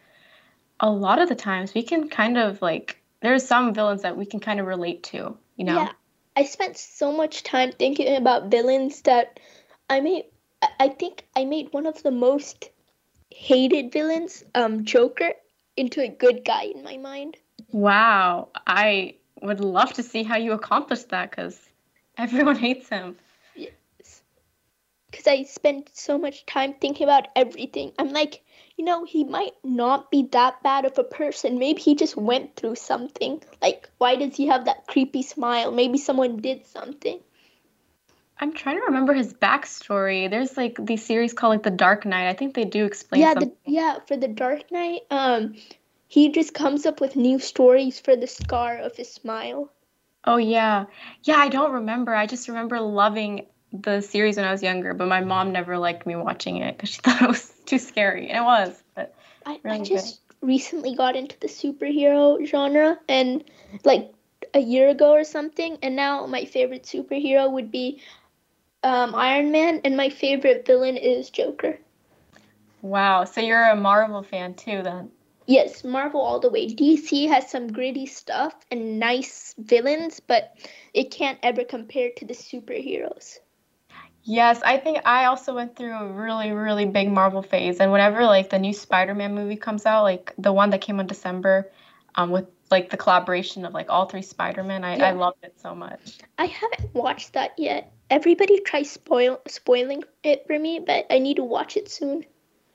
a 0.80 0.90
lot 0.90 1.20
of 1.20 1.28
the 1.28 1.34
times 1.34 1.74
we 1.74 1.82
can 1.82 2.08
kind 2.08 2.38
of 2.38 2.62
like 2.62 2.99
there's 3.20 3.46
some 3.46 3.74
villains 3.74 4.02
that 4.02 4.16
we 4.16 4.26
can 4.26 4.40
kind 4.40 4.60
of 4.60 4.66
relate 4.66 5.02
to, 5.04 5.36
you 5.56 5.64
know. 5.64 5.76
Yeah. 5.76 5.92
I 6.36 6.44
spent 6.44 6.76
so 6.78 7.12
much 7.12 7.42
time 7.42 7.72
thinking 7.72 8.16
about 8.16 8.50
villains 8.50 9.02
that 9.02 9.40
I 9.88 10.00
made 10.00 10.24
I 10.78 10.88
think 10.88 11.24
I 11.34 11.44
made 11.44 11.72
one 11.72 11.86
of 11.86 12.02
the 12.02 12.10
most 12.10 12.70
hated 13.30 13.92
villains, 13.92 14.44
um 14.54 14.84
Joker, 14.84 15.32
into 15.76 16.02
a 16.02 16.08
good 16.08 16.44
guy 16.44 16.64
in 16.64 16.82
my 16.82 16.96
mind. 16.96 17.36
Wow. 17.72 18.48
I 18.66 19.16
would 19.42 19.60
love 19.60 19.92
to 19.94 20.02
see 20.02 20.22
how 20.22 20.36
you 20.36 20.52
accomplished 20.52 21.10
that 21.10 21.32
cuz 21.32 21.58
everyone 22.18 22.56
hates 22.56 22.88
him 22.88 23.16
Yes. 23.54 24.22
because 25.10 25.26
I 25.26 25.42
spent 25.44 25.90
so 25.94 26.18
much 26.18 26.46
time 26.46 26.74
thinking 26.74 27.04
about 27.04 27.28
everything. 27.34 27.92
I'm 27.98 28.10
like, 28.10 28.42
you 28.80 28.86
know, 28.86 29.04
he 29.04 29.24
might 29.24 29.52
not 29.62 30.10
be 30.10 30.22
that 30.32 30.62
bad 30.62 30.86
of 30.86 30.96
a 30.96 31.04
person. 31.04 31.58
Maybe 31.58 31.82
he 31.82 31.94
just 31.94 32.16
went 32.16 32.56
through 32.56 32.76
something. 32.76 33.42
Like, 33.60 33.90
why 33.98 34.16
does 34.16 34.34
he 34.34 34.46
have 34.46 34.64
that 34.64 34.86
creepy 34.86 35.22
smile? 35.22 35.70
Maybe 35.70 35.98
someone 35.98 36.38
did 36.38 36.64
something. 36.64 37.20
I'm 38.38 38.54
trying 38.54 38.76
to 38.76 38.86
remember 38.86 39.12
his 39.12 39.34
backstory. 39.34 40.30
There's 40.30 40.56
like 40.56 40.78
the 40.80 40.96
series 40.96 41.34
called 41.34 41.50
like 41.50 41.62
The 41.62 41.70
Dark 41.70 42.06
Knight. 42.06 42.30
I 42.30 42.32
think 42.32 42.54
they 42.54 42.64
do 42.64 42.86
explain. 42.86 43.20
Yeah, 43.20 43.34
the, 43.34 43.52
yeah. 43.66 43.98
For 44.08 44.16
The 44.16 44.28
Dark 44.28 44.72
Knight, 44.72 45.02
um, 45.10 45.56
he 46.08 46.30
just 46.30 46.54
comes 46.54 46.86
up 46.86 47.02
with 47.02 47.16
new 47.16 47.38
stories 47.38 48.00
for 48.00 48.16
the 48.16 48.26
scar 48.26 48.78
of 48.78 48.96
his 48.96 49.12
smile. 49.12 49.70
Oh 50.24 50.38
yeah, 50.38 50.86
yeah. 51.24 51.36
I 51.36 51.50
don't 51.50 51.72
remember. 51.72 52.14
I 52.14 52.24
just 52.24 52.48
remember 52.48 52.80
loving 52.80 53.44
the 53.72 54.00
series 54.00 54.36
when 54.36 54.46
I 54.46 54.52
was 54.52 54.62
younger, 54.62 54.94
but 54.94 55.08
my 55.08 55.20
mom 55.20 55.52
never 55.52 55.78
liked 55.78 56.06
me 56.06 56.16
watching 56.16 56.56
it 56.58 56.76
because 56.76 56.90
she 56.90 57.00
thought 57.02 57.22
it 57.22 57.28
was 57.28 57.50
too 57.66 57.78
scary, 57.78 58.28
and 58.28 58.38
it 58.38 58.44
was. 58.44 58.82
But 58.94 59.14
I, 59.46 59.60
really 59.62 59.80
I 59.80 59.84
just 59.84 60.20
good. 60.28 60.48
recently 60.48 60.94
got 60.94 61.16
into 61.16 61.38
the 61.40 61.46
superhero 61.46 62.44
genre, 62.46 62.98
and 63.08 63.44
like 63.84 64.12
a 64.54 64.60
year 64.60 64.88
ago 64.88 65.12
or 65.12 65.24
something, 65.24 65.78
and 65.82 65.96
now 65.96 66.26
my 66.26 66.44
favorite 66.44 66.84
superhero 66.84 67.50
would 67.50 67.70
be 67.70 68.00
um, 68.82 69.14
Iron 69.14 69.52
Man, 69.52 69.80
and 69.84 69.96
my 69.96 70.08
favorite 70.08 70.66
villain 70.66 70.96
is 70.96 71.30
Joker. 71.30 71.78
Wow. 72.82 73.24
So 73.24 73.40
you're 73.40 73.68
a 73.68 73.76
Marvel 73.76 74.22
fan 74.22 74.54
too, 74.54 74.82
then? 74.82 75.10
Yes, 75.46 75.84
Marvel 75.84 76.20
all 76.20 76.38
the 76.38 76.48
way. 76.48 76.66
DC 76.66 77.28
has 77.28 77.50
some 77.50 77.72
gritty 77.72 78.06
stuff 78.06 78.54
and 78.70 78.98
nice 78.98 79.54
villains, 79.58 80.20
but 80.20 80.56
it 80.94 81.10
can't 81.10 81.38
ever 81.42 81.64
compare 81.64 82.10
to 82.16 82.24
the 82.24 82.34
superheroes. 82.34 83.38
Yes, 84.22 84.60
I 84.64 84.76
think 84.76 85.00
I 85.06 85.24
also 85.26 85.54
went 85.54 85.76
through 85.76 85.94
a 85.94 86.06
really, 86.12 86.52
really 86.52 86.86
big 86.86 87.10
Marvel 87.10 87.42
phase. 87.42 87.80
And 87.80 87.90
whenever 87.90 88.24
like 88.24 88.50
the 88.50 88.58
new 88.58 88.72
Spider-Man 88.72 89.34
movie 89.34 89.56
comes 89.56 89.86
out, 89.86 90.02
like 90.02 90.34
the 90.38 90.52
one 90.52 90.70
that 90.70 90.80
came 90.80 91.00
in 91.00 91.06
December, 91.06 91.70
um, 92.16 92.30
with 92.30 92.46
like 92.70 92.90
the 92.90 92.96
collaboration 92.96 93.64
of 93.64 93.72
like 93.72 93.88
all 93.88 94.06
three 94.06 94.22
Spider-Men, 94.22 94.84
I, 94.84 94.96
Yeah. 94.96 95.08
I 95.08 95.12
loved 95.12 95.38
it 95.42 95.58
so 95.60 95.74
much. 95.74 96.18
I 96.38 96.46
haven't 96.46 96.94
watched 96.94 97.32
that 97.32 97.52
yet. 97.58 97.92
Everybody 98.10 98.60
tries 98.60 98.90
spoil 98.90 99.40
spoiling 99.46 100.04
it 100.22 100.46
for 100.46 100.58
me, 100.58 100.80
but 100.84 101.06
I 101.10 101.18
need 101.18 101.36
to 101.36 101.44
watch 101.44 101.76
it 101.76 101.88
soon. 101.88 102.24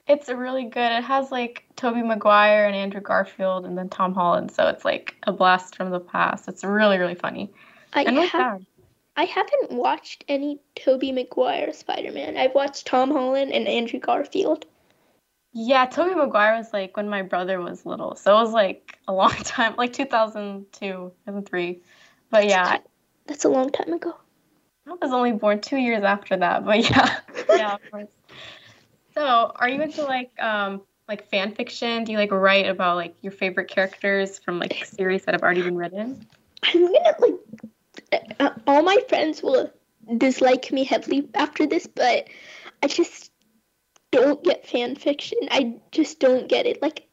It's 0.08 0.30
really 0.30 0.66
good. 0.66 0.91
It 0.91 1.04
has 1.04 1.32
like 1.32 1.64
Tobey 1.76 2.04
Maguire 2.04 2.66
and 2.66 2.76
Andrew 2.76 3.02
Garfield 3.02 3.66
and 3.66 3.78
then 3.78 3.89
Tom 3.89 4.14
Holland, 4.14 4.52
so 4.52 4.68
it's 4.68 4.86
like 4.86 5.16
a 5.24 5.32
blast 5.32 5.76
from 5.76 5.89
the 5.89 6.00
past. 6.00 6.48
It's 6.48 6.64
really, 6.64 6.98
really 6.98 7.16
funny. 7.16 7.52
I 7.93 8.04
and 8.04 8.18
have 8.18 8.30
sad. 8.30 8.66
I 9.18 9.24
haven't 9.24 9.72
watched 9.72 10.26
any 10.28 10.59
Tobey 10.76 11.11
Maguire 11.11 11.72
Spider-Man. 11.72 12.36
I've 12.38 12.53
watched 12.53 12.86
Tom 12.86 13.11
Holland 13.11 13.53
and 13.53 13.68
Andrew 13.68 13.99
Garfield. 13.99 14.66
Yeah, 15.53 15.86
Tobey 15.86 16.16
Maguire 16.16 16.57
was 16.57 16.74
like 16.74 16.97
when 16.97 17.07
my 17.07 17.22
brother 17.22 17.61
was 17.61 17.86
little, 17.86 18.16
so 18.16 18.38
it 18.38 18.41
was 18.41 18.51
like 18.51 18.99
a 19.07 19.13
long 19.13 19.32
time, 19.43 19.76
like 19.78 19.93
2002, 19.93 20.66
2003. 20.80 21.82
But 22.30 22.47
yeah, 22.47 22.80
That's 23.26 23.45
a 23.45 23.49
long 23.49 23.72
time 23.72 23.93
ago. 23.93 24.16
I 24.88 24.93
was 25.01 25.11
only 25.11 25.32
born 25.32 25.61
two 25.61 25.78
years 25.78 26.03
after 26.03 26.36
that. 26.38 26.66
But 26.66 26.89
yeah, 26.89 27.20
yeah, 27.49 27.76
of 27.76 27.91
course. 27.91 28.07
So, 29.13 29.53
are 29.55 29.70
you 29.70 29.82
into 29.82 30.03
like 30.03 30.38
um 30.41 30.82
like 31.07 31.30
fan 31.30 31.55
fiction? 31.55 32.03
Do 32.03 32.11
you 32.11 32.18
like 32.18 32.32
write 32.32 32.68
about 32.68 32.97
like 32.97 33.16
your 33.22 33.32
favorite 33.32 33.70
characters 33.70 34.39
from 34.39 34.59
like 34.59 34.84
series 34.86 35.24
that 35.24 35.36
have 35.36 35.41
already 35.41 35.61
been 35.61 35.78
written? 35.78 36.28
I'm 36.63 36.82
gonna 36.82 37.16
like 37.20 37.36
Uh, 38.39 38.50
all 38.68 38.84
my 38.84 38.98
friends 39.10 39.41
will 39.41 39.72
dislike 40.18 40.72
me 40.72 40.84
heavily 40.84 41.28
after 41.34 41.66
this, 41.66 41.88
but 41.88 42.28
I 42.84 42.88
just 42.88 43.32
don't 44.12 44.43
get 44.43 44.68
fan 44.68 44.96
fiction. 44.96 45.39
I 45.52 45.80
just 45.91 46.20
don't 46.20 46.48
get 46.48 46.66
it. 46.66 46.82
Like, 46.82 47.08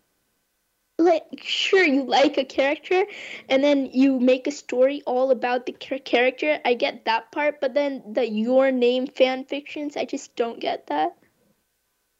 like 0.99 1.24
sure 1.43 1.85
you 1.85 2.05
like 2.05 2.39
a 2.39 2.45
character, 2.45 3.05
and 3.49 3.64
then 3.64 3.87
you 3.87 4.20
make 4.20 4.47
a 4.47 4.53
story 4.53 5.03
all 5.07 5.30
about 5.30 5.66
the 5.66 5.72
character. 5.72 6.59
I 6.64 6.74
get 6.74 7.07
that 7.07 7.33
part, 7.33 7.61
but 7.61 7.74
then 7.74 8.03
the 8.12 8.28
your 8.28 8.70
name 8.70 9.07
fan 9.07 9.45
fictions, 9.45 9.97
I 9.97 10.05
just 10.05 10.37
don't 10.37 10.61
get 10.61 10.89
that. 10.89 11.16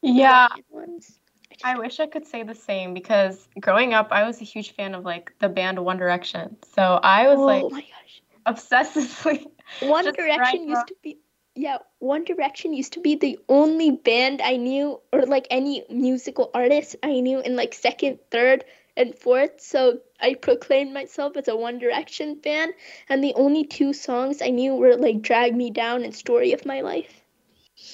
Yeah, 0.01 0.49
I 1.63 1.77
wish 1.77 1.99
I 1.99 2.07
could 2.07 2.27
say 2.27 2.43
the 2.43 2.55
same 2.55 2.93
because 2.93 3.47
growing 3.59 3.93
up, 3.93 4.09
I 4.11 4.23
was 4.23 4.41
a 4.41 4.43
huge 4.43 4.73
fan 4.75 4.95
of 4.95 5.05
like 5.05 5.33
the 5.39 5.49
band 5.49 5.79
One 5.79 5.97
Direction. 5.97 6.57
So 6.75 6.81
I 6.81 7.27
was 7.27 7.37
Oh 7.37 7.67
like. 7.67 7.85
Obsessively. 8.45 9.45
One 9.81 10.11
Direction 10.11 10.67
used 10.67 10.87
to 10.87 10.95
be 11.01 11.17
yeah, 11.55 11.77
One 11.99 12.23
Direction 12.23 12.73
used 12.73 12.93
to 12.93 12.99
be 12.99 13.15
the 13.15 13.37
only 13.47 13.91
band 13.91 14.41
I 14.41 14.57
knew 14.57 14.99
or 15.11 15.25
like 15.25 15.47
any 15.51 15.83
musical 15.89 16.49
artist 16.53 16.95
I 17.03 17.19
knew 17.19 17.39
in 17.41 17.55
like 17.55 17.73
second, 17.73 18.19
third, 18.31 18.65
and 18.97 19.17
fourth. 19.17 19.61
So 19.61 19.99
I 20.19 20.33
proclaimed 20.33 20.93
myself 20.93 21.37
as 21.37 21.47
a 21.47 21.55
One 21.55 21.77
Direction 21.77 22.39
fan 22.41 22.73
and 23.09 23.23
the 23.23 23.33
only 23.35 23.65
two 23.65 23.93
songs 23.93 24.41
I 24.41 24.49
knew 24.49 24.75
were 24.75 24.95
like 24.95 25.21
Drag 25.21 25.55
Me 25.55 25.69
Down 25.69 26.03
and 26.03 26.15
Story 26.15 26.53
of 26.53 26.65
My 26.65 26.81
Life. 26.81 27.21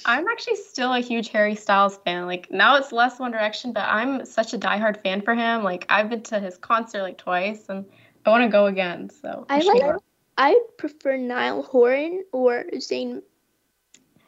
I'm 0.05 0.27
actually 0.27 0.57
still 0.57 0.93
a 0.93 0.99
huge 0.99 1.29
Harry 1.29 1.55
Styles 1.55 1.97
fan. 2.05 2.25
Like 2.25 2.51
now 2.51 2.77
it's 2.77 2.91
less 2.91 3.19
One 3.19 3.31
Direction, 3.31 3.73
but 3.73 3.85
I'm 3.87 4.25
such 4.25 4.53
a 4.53 4.57
diehard 4.57 5.01
fan 5.03 5.21
for 5.21 5.33
him. 5.35 5.63
Like 5.63 5.85
I've 5.89 6.09
been 6.09 6.23
to 6.23 6.39
his 6.39 6.57
concert 6.57 7.01
like 7.01 7.17
twice, 7.17 7.65
and 7.69 7.85
I 8.25 8.29
want 8.29 8.43
to 8.43 8.49
go 8.49 8.67
again. 8.67 9.09
So 9.09 9.45
I 9.49 9.61
like 9.61 9.81
sure. 9.81 9.99
I 10.39 10.57
prefer 10.77 11.17
Niall 11.17 11.63
Horan 11.63 12.23
or 12.31 12.63
Zayn 12.75 13.23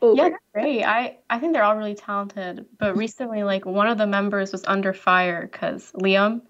over. 0.02 0.22
Yeah, 0.22 0.30
great. 0.54 0.84
I 0.84 1.18
I 1.30 1.40
think 1.40 1.54
they're 1.54 1.64
all 1.64 1.78
really 1.78 1.96
talented. 1.96 2.66
But 2.78 2.98
recently, 2.98 3.44
like 3.44 3.66
one 3.66 3.88
of 3.88 3.98
the 3.98 4.06
members 4.06 4.52
was 4.52 4.66
under 4.68 4.92
fire 4.92 5.48
because 5.50 5.94
Liam, 5.94 6.42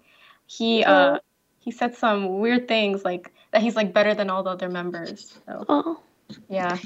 he 0.46 0.82
uh 0.82 1.20
he 1.60 1.70
said 1.70 1.94
some 1.94 2.40
weird 2.40 2.66
things 2.66 3.04
like 3.04 3.32
that 3.52 3.62
he's 3.62 3.76
like 3.76 3.94
better 3.94 4.14
than 4.14 4.30
all 4.30 4.42
the 4.42 4.50
other 4.50 4.68
members. 4.68 5.38
So 5.46 5.64
Oh, 5.68 6.00
yeah, 6.48 6.76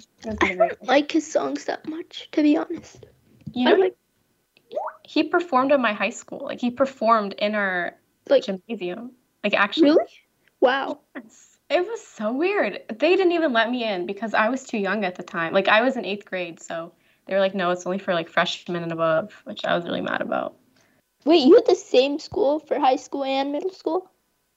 I 0.43 0.55
don't 0.55 0.87
like 0.87 1.11
his 1.11 1.33
songs 1.33 1.64
that 1.64 1.89
much, 1.89 2.29
to 2.33 2.43
be 2.43 2.59
honest. 2.59 3.07
You 3.55 3.68
I 3.68 3.72
know, 3.72 3.79
like 3.79 3.97
he 5.03 5.22
performed 5.22 5.72
in 5.72 5.81
my 5.81 5.95
high 5.95 6.11
school. 6.11 6.41
Like 6.45 6.61
he 6.61 6.70
performed 6.70 7.33
in 7.39 7.55
our 7.55 7.97
like 8.29 8.45
gymnasium. 8.45 9.12
Like 9.43 9.55
actually. 9.55 9.93
really? 9.93 10.05
Wow. 10.61 11.01
Yes. 11.14 11.56
It 11.69 11.85
was 11.85 12.07
so 12.07 12.33
weird. 12.33 12.81
They 12.89 13.17
didn't 13.17 13.33
even 13.33 13.53
let 13.53 13.71
me 13.71 13.85
in 13.85 14.07
because 14.07 14.35
I 14.35 14.49
was 14.49 14.62
too 14.62 14.79
young 14.79 15.05
at 15.05 15.17
the 15.17 15.23
time. 15.23 15.53
Like 15.53 15.69
I 15.69 15.83
was 15.83 15.97
in 15.97 16.05
eighth 16.05 16.25
grade, 16.25 16.62
so 16.62 16.93
they 17.27 17.35
were 17.35 17.41
like, 17.41 17.55
no, 17.55 17.71
it's 17.71 17.87
only 17.87 17.99
for 17.99 18.14
like 18.14 18.29
freshmen 18.29 18.83
and 18.83 18.93
above, 18.93 19.33
which 19.45 19.64
I 19.64 19.75
was 19.75 19.85
really 19.85 20.01
mad 20.01 20.21
about. 20.21 20.55
Wait, 21.25 21.45
you 21.45 21.55
had 21.57 21.67
the 21.67 21.75
same 21.75 22.21
school 22.21 22.61
for 22.61 22.79
high 22.79 22.95
school 22.95 23.25
and 23.25 23.51
middle 23.51 23.73
school? 23.73 24.09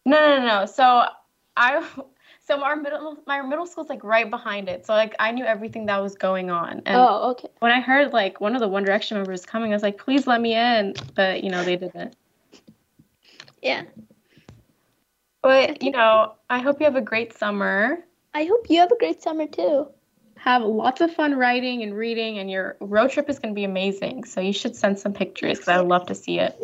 No, 0.05 0.37
no, 0.37 0.45
no. 0.45 0.65
So 0.67 1.05
I, 1.57 1.83
so 2.47 2.61
our 2.61 2.75
middle, 2.75 3.17
my 3.25 3.41
middle 3.41 3.65
school's 3.65 3.89
like 3.89 4.03
right 4.03 4.29
behind 4.29 4.69
it. 4.69 4.85
So 4.85 4.93
like 4.93 5.15
I 5.17 5.31
knew 5.31 5.45
everything 5.45 5.87
that 5.87 5.97
was 6.03 6.13
going 6.13 6.51
on. 6.51 6.83
And 6.85 6.95
oh, 6.95 7.31
okay. 7.31 7.47
when 7.57 7.71
I 7.71 7.81
heard 7.81 8.13
like 8.13 8.39
one 8.39 8.53
of 8.53 8.61
the 8.61 8.67
One 8.67 8.83
Direction 8.83 9.17
members 9.17 9.47
coming, 9.47 9.71
I 9.71 9.75
was 9.75 9.83
like, 9.83 9.97
please 9.97 10.27
let 10.27 10.41
me 10.41 10.53
in. 10.53 10.93
But 11.15 11.43
you 11.43 11.49
know 11.49 11.63
they 11.63 11.75
didn't. 11.75 12.15
Yeah. 13.63 13.83
But 15.41 15.83
you 15.83 15.91
know, 15.91 16.33
I 16.49 16.59
hope 16.59 16.79
you 16.79 16.85
have 16.85 16.95
a 16.95 17.01
great 17.01 17.37
summer. 17.37 17.99
I 18.33 18.43
hope 18.45 18.69
you 18.69 18.79
have 18.79 18.91
a 18.91 18.97
great 18.97 19.21
summer 19.21 19.47
too. 19.47 19.87
have 20.37 20.61
lots 20.61 21.01
of 21.01 21.13
fun 21.13 21.35
writing 21.35 21.83
and 21.83 21.95
reading, 21.95 22.39
and 22.39 22.49
your 22.49 22.77
road 22.79 23.11
trip 23.11 23.29
is 23.29 23.39
going 23.39 23.53
to 23.53 23.55
be 23.55 23.63
amazing. 23.65 24.23
So 24.25 24.41
you 24.41 24.53
should 24.53 24.75
send 24.75 24.99
some 24.99 25.13
pictures 25.13 25.57
because 25.57 25.67
I 25.67 25.77
would 25.79 25.89
love 25.89 26.07
to 26.07 26.15
see 26.15 26.39
it. 26.39 26.59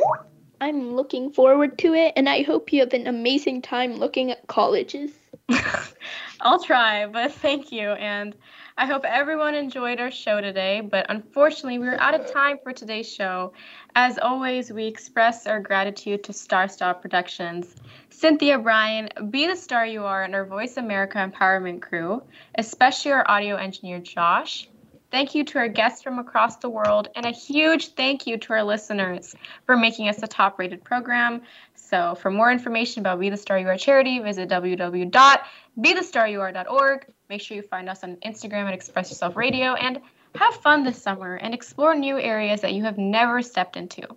I'm 0.61 0.95
looking 0.95 1.31
forward 1.31 1.77
to 1.79 1.93
it, 1.93 2.13
and 2.15 2.29
I 2.29 2.43
hope 2.43 2.71
you 2.71 2.79
have 2.81 2.93
an 2.93 3.07
amazing 3.07 3.61
time 3.61 3.95
looking 3.95 4.31
at 4.31 4.47
colleges. 4.47 5.11
I'll 6.41 6.63
try, 6.63 7.07
but 7.07 7.33
thank 7.33 7.71
you. 7.71 7.89
And 7.89 8.35
I 8.77 8.87
hope 8.87 9.05
everyone 9.05 9.55
enjoyed 9.55 10.01
our 10.01 10.11
show 10.11 10.41
today. 10.41 10.81
But 10.81 11.05
unfortunately, 11.07 11.79
we 11.79 11.87
are 11.87 11.97
out 11.97 12.13
of 12.13 12.29
time 12.29 12.57
for 12.61 12.73
today's 12.73 13.09
show. 13.09 13.53
As 13.95 14.19
always, 14.19 14.69
we 14.69 14.85
express 14.85 15.47
our 15.47 15.61
gratitude 15.61 16.25
to 16.25 16.33
Star 16.33 16.67
Style 16.67 16.93
Productions, 16.93 17.73
Cynthia 18.09 18.59
Brian, 18.59 19.07
Be 19.29 19.47
the 19.47 19.55
Star 19.55 19.85
You 19.85 20.03
Are, 20.03 20.23
and 20.23 20.35
our 20.35 20.45
Voice 20.45 20.75
America 20.75 21.19
Empowerment 21.19 21.81
crew, 21.81 22.21
especially 22.55 23.13
our 23.13 23.23
audio 23.31 23.55
engineer, 23.55 23.99
Josh. 23.99 24.67
Thank 25.09 25.35
you 25.35 25.45
to 25.45 25.59
our 25.59 25.69
guests 25.69 26.03
from 26.03 26.19
across 26.19 26.57
the 26.57 26.69
world, 26.69 27.07
and 27.15 27.25
a 27.25 27.31
huge 27.31 27.93
thank 27.93 28.27
you 28.27 28.37
to 28.39 28.51
our 28.51 28.63
listeners 28.63 29.33
for 29.65 29.77
making 29.77 30.09
us 30.09 30.21
a 30.21 30.27
top 30.27 30.59
rated 30.59 30.83
program. 30.83 31.43
So, 31.75 32.15
for 32.15 32.29
more 32.29 32.51
information 32.51 32.99
about 32.99 33.21
Be 33.21 33.29
the 33.29 33.37
Star 33.37 33.57
You 33.57 33.69
Are 33.69 33.77
charity, 33.77 34.19
visit 34.19 34.49
www.bethestaryouare.org. 34.49 37.05
Make 37.29 37.41
sure 37.41 37.57
you 37.57 37.63
find 37.63 37.89
us 37.89 38.03
on 38.03 38.17
Instagram 38.17 38.67
at 38.67 38.73
Express 38.73 39.09
Yourself 39.09 39.35
Radio 39.35 39.73
and 39.73 39.99
have 40.35 40.55
fun 40.57 40.83
this 40.83 41.01
summer 41.01 41.35
and 41.35 41.53
explore 41.53 41.95
new 41.95 42.19
areas 42.19 42.61
that 42.61 42.73
you 42.73 42.83
have 42.83 42.97
never 42.97 43.41
stepped 43.41 43.77
into. 43.77 44.07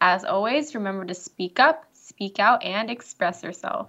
As 0.00 0.24
always, 0.24 0.74
remember 0.74 1.04
to 1.04 1.14
speak 1.14 1.60
up, 1.60 1.84
speak 1.92 2.38
out, 2.38 2.64
and 2.64 2.90
express 2.90 3.42
yourself. 3.42 3.88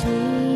between 0.00 0.47